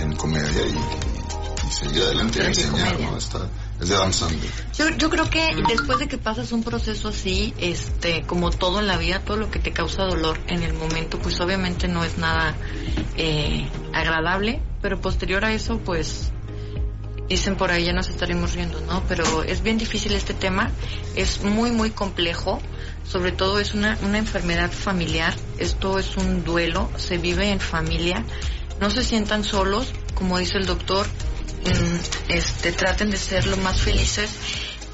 en 0.00 0.16
comedia 0.16 0.66
y, 0.66 1.68
y 1.68 1.70
seguir 1.70 2.02
adelante 2.02 2.42
y 2.42 2.46
enseñar. 2.46 2.98
¿no? 2.98 3.16
Está, 3.16 3.48
es 3.80 3.88
de 3.88 3.94
Adam 3.94 4.12
Sandler. 4.12 4.50
Yo, 4.76 4.88
yo 4.96 5.10
creo 5.10 5.30
que 5.30 5.54
después 5.68 6.00
de 6.00 6.08
que 6.08 6.18
pasas 6.18 6.50
un 6.50 6.64
proceso 6.64 7.10
así, 7.10 7.54
este, 7.58 8.22
como 8.26 8.50
todo 8.50 8.80
en 8.80 8.88
la 8.88 8.96
vida, 8.96 9.20
todo 9.20 9.36
lo 9.36 9.48
que 9.48 9.60
te 9.60 9.72
causa 9.72 10.06
dolor 10.06 10.40
en 10.48 10.64
el 10.64 10.74
momento, 10.74 11.20
pues 11.20 11.40
obviamente 11.40 11.86
no 11.86 12.02
es 12.02 12.18
nada 12.18 12.56
eh, 13.16 13.68
agradable, 13.92 14.60
pero 14.82 15.00
posterior 15.00 15.44
a 15.44 15.52
eso, 15.52 15.78
pues 15.78 16.32
dicen 17.28 17.56
por 17.56 17.70
ahí 17.70 17.84
ya 17.84 17.92
nos 17.92 18.08
estaremos 18.08 18.54
riendo, 18.54 18.80
¿no? 18.82 19.02
Pero 19.08 19.42
es 19.42 19.62
bien 19.62 19.78
difícil 19.78 20.12
este 20.12 20.34
tema, 20.34 20.70
es 21.14 21.42
muy, 21.42 21.70
muy 21.70 21.90
complejo, 21.90 22.60
sobre 23.04 23.32
todo 23.32 23.58
es 23.58 23.74
una, 23.74 23.98
una 24.02 24.18
enfermedad 24.18 24.70
familiar, 24.70 25.34
esto 25.58 25.98
es 25.98 26.16
un 26.16 26.44
duelo, 26.44 26.90
se 26.96 27.18
vive 27.18 27.50
en 27.50 27.60
familia, 27.60 28.24
no 28.80 28.90
se 28.90 29.02
sientan 29.02 29.44
solos, 29.44 29.92
como 30.14 30.38
dice 30.38 30.58
el 30.58 30.66
doctor, 30.66 31.06
mm, 31.06 32.30
este, 32.32 32.72
traten 32.72 33.10
de 33.10 33.16
ser 33.16 33.46
lo 33.46 33.56
más 33.58 33.80
felices. 33.80 34.30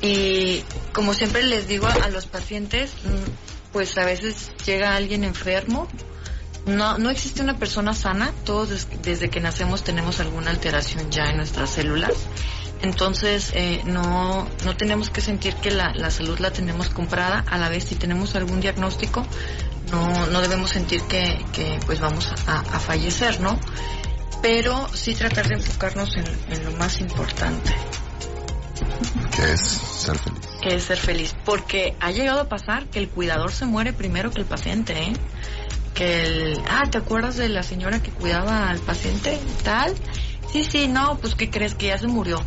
Y 0.01 0.63
como 0.93 1.15
siempre 1.15 1.43
les 1.43 1.67
digo 1.67 1.87
a 1.87 2.09
los 2.09 2.27
pacientes, 2.27 2.93
mm, 3.05 3.73
pues 3.73 3.97
a 3.99 4.05
veces 4.05 4.53
llega 4.65 4.97
alguien 4.97 5.25
enfermo. 5.25 5.89
No, 6.67 6.97
no 6.99 7.11
existe 7.11 7.43
una 7.43 7.59
persona 7.59 7.93
sana, 7.95 8.33
todos 8.45 8.71
des- 8.71 8.89
desde 9.03 9.29
que 9.29 9.41
nacemos 9.41 9.85
tenemos 9.85 10.19
alguna 10.21 10.51
alteración 10.51 11.11
ya 11.11 11.27
en 11.31 11.37
nuestras 11.37 11.71
células. 11.71 12.13
Entonces, 12.81 13.51
eh, 13.55 13.83
no, 13.85 14.49
no 14.65 14.77
tenemos 14.77 15.11
que 15.11 15.21
sentir 15.21 15.55
que 15.57 15.71
la, 15.71 15.93
la 15.95 16.11
salud 16.11 16.39
la 16.39 16.53
tenemos 16.53 16.89
comprada. 16.91 17.45
A 17.51 17.59
la 17.59 17.69
vez, 17.69 17.85
si 17.85 17.95
tenemos 17.97 18.35
algún 18.35 18.61
diagnóstico, 18.61 19.27
no, 19.91 20.27
no 20.27 20.41
debemos 20.41 20.71
sentir 20.71 21.03
que, 21.03 21.45
que 21.53 21.79
pues 21.87 22.01
vamos 22.01 22.31
a, 22.47 22.61
a 22.61 22.81
fallecer, 22.81 23.41
¿no? 23.41 23.59
Pero 24.43 24.89
sí 24.93 25.15
tratar 25.15 25.49
de 25.49 25.55
enfocarnos 25.55 26.17
en, 26.17 26.27
en 26.51 26.65
lo 26.65 26.73
más 26.73 27.01
importante, 27.01 27.75
Que 29.35 29.53
es 29.53 29.61
ser 29.61 30.19
feliz. 30.19 30.47
que 30.63 30.75
es 30.75 30.83
ser 30.85 30.99
feliz. 30.99 31.35
Porque 31.45 31.97
ha 32.01 32.11
llegado 32.11 32.41
a 32.41 32.49
pasar 32.49 32.87
que 32.89 32.99
el 32.99 33.09
cuidador 33.09 33.53
se 33.53 33.65
muere 33.67 33.93
primero 33.95 34.31
que 34.31 34.41
el 34.41 34.47
paciente, 34.47 34.93
¿eh? 34.99 35.13
Que 35.95 36.25
el, 36.25 36.61
ah, 36.69 36.83
¿te 36.91 36.99
acuerdas 36.99 37.37
de 37.37 37.49
la 37.49 37.63
señora 37.63 38.03
que 38.03 38.11
cuidaba 38.11 38.69
al 38.69 38.81
paciente? 38.81 39.39
Tal. 39.63 39.95
Sí, 40.53 40.65
sí, 40.65 40.89
no, 40.89 41.19
pues 41.19 41.35
¿qué 41.35 41.51
crees 41.51 41.75
que 41.75 41.87
ya 41.87 41.99
se 41.99 42.07
murió? 42.07 42.43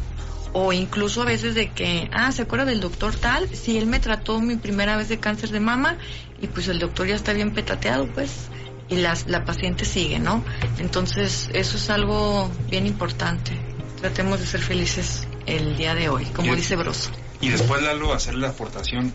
O 0.54 0.74
incluso 0.74 1.22
a 1.22 1.26
veces 1.26 1.56
de 1.56 1.72
que, 1.72 2.10
ah, 2.14 2.32
¿se 2.32 2.44
acuerda 2.44 2.66
del 2.66 2.80
doctor 2.80 3.16
tal? 3.16 3.48
Sí, 3.54 3.78
él 3.78 3.86
me 3.86 4.00
trató 4.00 4.40
mi 4.40 4.56
primera 4.56 4.98
vez 4.98 5.10
de 5.10 5.20
cáncer 5.20 5.50
de 5.50 5.60
mama 5.60 5.98
y 6.42 6.48
pues 6.48 6.68
el 6.68 6.80
doctor 6.80 7.08
ya 7.08 7.16
está 7.16 7.34
bien 7.34 7.54
petateado, 7.54 8.08
pues. 8.14 8.50
Y 8.90 8.96
las, 8.98 9.28
la 9.28 9.44
paciente 9.44 9.84
sigue, 9.84 10.20
¿no? 10.20 10.44
Entonces, 10.80 11.50
eso 11.54 11.76
es 11.78 11.90
algo 11.90 12.50
bien 12.70 12.88
importante. 12.88 13.52
Tratemos 14.00 14.40
de 14.40 14.46
ser 14.46 14.62
felices 14.62 15.28
el 15.46 15.76
día 15.76 15.94
de 15.94 16.08
hoy, 16.10 16.26
como 16.26 16.54
Y- 16.54 16.58
dice 16.58 16.76
Broso. 16.78 17.12
Y 17.42 17.50
después, 17.50 17.82
Lalo, 17.84 18.14
hacerle 18.14 18.42
la 18.42 18.50
aportación. 18.50 19.14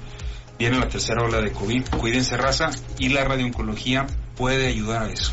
Viene 0.58 0.78
la 0.78 0.88
tercera 0.88 1.22
ola 1.22 1.40
de 1.40 1.52
COVID. 1.52 1.88
Cuídense, 1.98 2.36
raza. 2.36 2.70
Y 2.98 3.08
la 3.08 3.24
radiooncología 3.24 4.06
puede 4.36 4.68
ayudar 4.68 5.04
a 5.04 5.10
eso. 5.10 5.32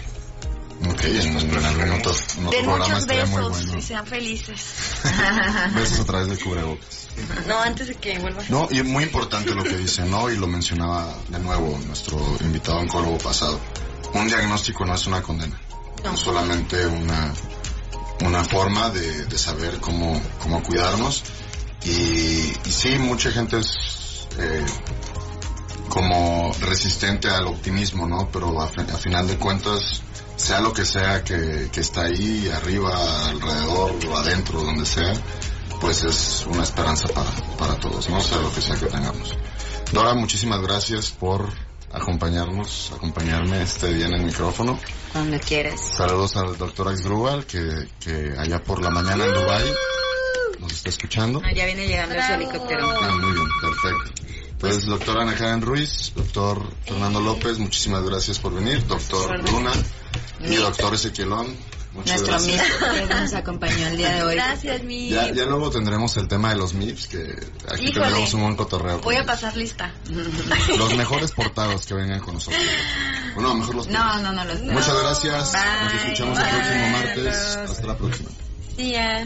Ok, 0.88 1.04
en, 1.04 1.38
en 1.38 1.66
algún 1.66 1.92
otro, 1.92 2.14
en 2.38 2.48
otro 2.48 2.52
Den 2.52 2.64
programa 2.64 2.78
muchos 2.86 3.00
estaría 3.00 3.26
muy 3.26 3.42
besos 3.42 3.66
bueno. 3.66 3.78
y 3.78 3.82
sean 3.82 4.08
felices. 4.08 4.66
Besos 5.76 6.00
a 6.00 6.06
través 6.06 6.28
del 6.30 6.40
cubrebocas. 6.42 7.08
No, 7.48 7.60
antes 7.60 7.88
de 7.88 7.96
que 7.96 8.18
vuelva. 8.20 8.42
No, 8.48 8.68
y 8.72 8.78
es 8.80 8.86
muy 8.86 9.04
importante 9.04 9.54
lo 9.54 9.64
que 9.64 9.76
dice, 9.76 10.06
¿no? 10.06 10.32
Y 10.32 10.38
lo 10.38 10.48
mencionaba 10.48 11.14
de 11.28 11.40
nuevo 11.40 11.78
nuestro 11.86 12.18
invitado 12.40 12.78
oncólogo 12.80 13.18
pasado. 13.18 13.60
Un 14.14 14.28
diagnóstico 14.28 14.86
no 14.86 14.96
es 14.96 15.06
una 15.06 15.22
condena. 15.22 15.60
No. 16.04 16.14
Es 16.14 16.20
solamente 16.22 16.86
una, 16.88 17.34
una 18.26 18.44
forma 18.46 18.90
de, 18.90 19.26
de 19.26 19.38
saber 19.38 19.80
cómo, 19.82 20.22
cómo 20.42 20.64
cuidarnos. 20.64 21.24
Y, 21.84 21.90
y 21.90 22.72
sí, 22.72 22.98
mucha 22.98 23.32
gente 23.32 23.60
es 23.60 23.89
eh, 24.40 24.66
como 25.90 26.54
resistente 26.62 27.30
al 27.30 27.48
optimismo, 27.48 28.08
¿no? 28.08 28.30
Pero 28.32 28.62
a, 28.62 28.66
a 28.66 28.98
final 28.98 29.28
de 29.28 29.38
cuentas, 29.38 30.02
sea 30.36 30.62
lo 30.62 30.72
que 30.72 30.86
sea 30.86 31.24
que, 31.24 31.70
que 31.72 31.82
está 31.82 32.04
ahí, 32.04 32.50
arriba, 32.50 32.92
alrededor, 33.30 33.96
adentro, 34.18 34.62
donde 34.62 34.86
sea, 34.86 35.14
pues 35.82 36.04
es 36.04 36.46
una 36.50 36.64
esperanza 36.64 37.08
para, 37.10 37.32
para 37.58 37.76
todos, 37.80 38.10
¿no? 38.10 38.22
Sea 38.22 38.40
lo 38.40 38.54
que 38.54 38.62
sea 38.62 38.76
que 38.76 38.86
tengamos. 38.86 39.36
Dora, 39.92 40.14
muchísimas 40.14 40.62
gracias 40.62 41.10
por 41.12 41.50
acompañarnos, 41.92 42.92
acompañarme 42.96 43.64
este 43.64 43.94
día 43.94 44.06
en 44.08 44.14
el 44.14 44.24
micrófono. 44.24 44.80
Cuando 45.12 45.40
quieras. 45.40 45.82
Saludos 45.98 46.38
al 46.38 46.58
doctor 46.58 46.90
Axdrubal, 46.90 47.46
que, 47.46 47.90
que 48.00 48.36
allá 48.38 48.64
por 48.64 48.82
la 48.82 48.92
mañana 48.92 49.26
en 49.26 49.34
Dubai 49.34 49.74
nos 50.60 50.74
está 50.74 50.90
escuchando. 50.90 51.42
Ah, 51.44 51.52
ya 51.54 51.66
viene 51.66 51.88
llegando 51.88 52.16
su 52.16 52.34
helicóptero. 52.34 52.90
Ah, 53.02 53.16
muy 53.16 53.32
bien, 53.32 53.48
perfecto. 53.62 54.24
Pues, 54.60 54.86
doctora 54.86 55.22
Ana 55.22 55.36
Karen 55.36 55.62
Ruiz, 55.62 56.12
doctor 56.16 56.62
Fernando 56.86 57.22
López, 57.22 57.58
muchísimas 57.60 58.04
gracias 58.04 58.40
por 58.40 58.54
venir. 58.54 58.86
Doctor 58.88 59.42
Luna 59.50 59.72
y 60.42 60.56
doctor 60.58 60.94
Ezequielón, 60.96 61.56
muchas 61.94 62.22
Nuestro 62.22 63.08
que 63.08 63.14
nos 63.14 63.34
acompañó 63.34 63.88
el 63.88 63.96
día 63.96 64.16
de 64.16 64.24
hoy. 64.24 64.36
Gracias, 64.36 64.84
mi. 64.84 65.10
Ya, 65.10 65.32
ya 65.32 65.46
luego 65.46 65.70
tendremos 65.70 66.18
el 66.18 66.28
tema 66.28 66.50
de 66.50 66.58
los 66.58 66.74
MIPS, 66.74 67.08
que 67.08 67.20
aquí 67.70 67.86
Híjole. 67.86 68.02
tendremos 68.02 68.34
un 68.34 68.42
buen 68.42 68.56
cotorreo. 68.58 69.00
Voy 69.00 69.16
a 69.16 69.26
pasar 69.26 69.56
lista. 69.56 69.94
Los 70.78 70.94
mejores 70.96 71.32
portados 71.32 71.86
que 71.86 71.94
vengan 71.94 72.20
con 72.20 72.34
nosotros. 72.34 72.62
Bueno, 73.36 73.56
mejor 73.56 73.76
los 73.76 73.88
No, 73.88 74.22
no, 74.22 74.34
no, 74.34 74.44
los 74.44 74.60
Muchas 74.62 75.02
gracias. 75.02 75.54
Nos 75.54 75.92
Bye. 75.94 76.02
escuchamos 76.02 76.38
el 76.38 76.50
próximo 76.50 76.90
martes. 76.90 77.36
Hasta 77.56 77.88
la 77.88 77.98
próxima. 77.98 78.30
Sí, 78.76 78.92
ya. 78.92 79.26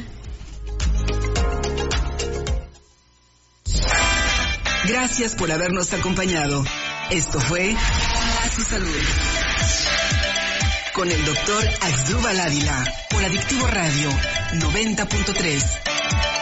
Gracias 4.86 5.34
por 5.36 5.50
habernos 5.52 5.94
acompañado. 5.94 6.64
Esto 7.10 7.40
fue 7.40 7.74
A 7.74 8.50
su 8.50 8.62
salud. 8.64 8.90
Con 10.94 11.10
el 11.10 11.26
doctor 11.26 11.66
Axdrúbal 11.82 12.40
Ávila 12.40 12.84
por 13.10 13.24
Adictivo 13.24 13.66
Radio 13.68 14.10
90.3. 14.54 16.33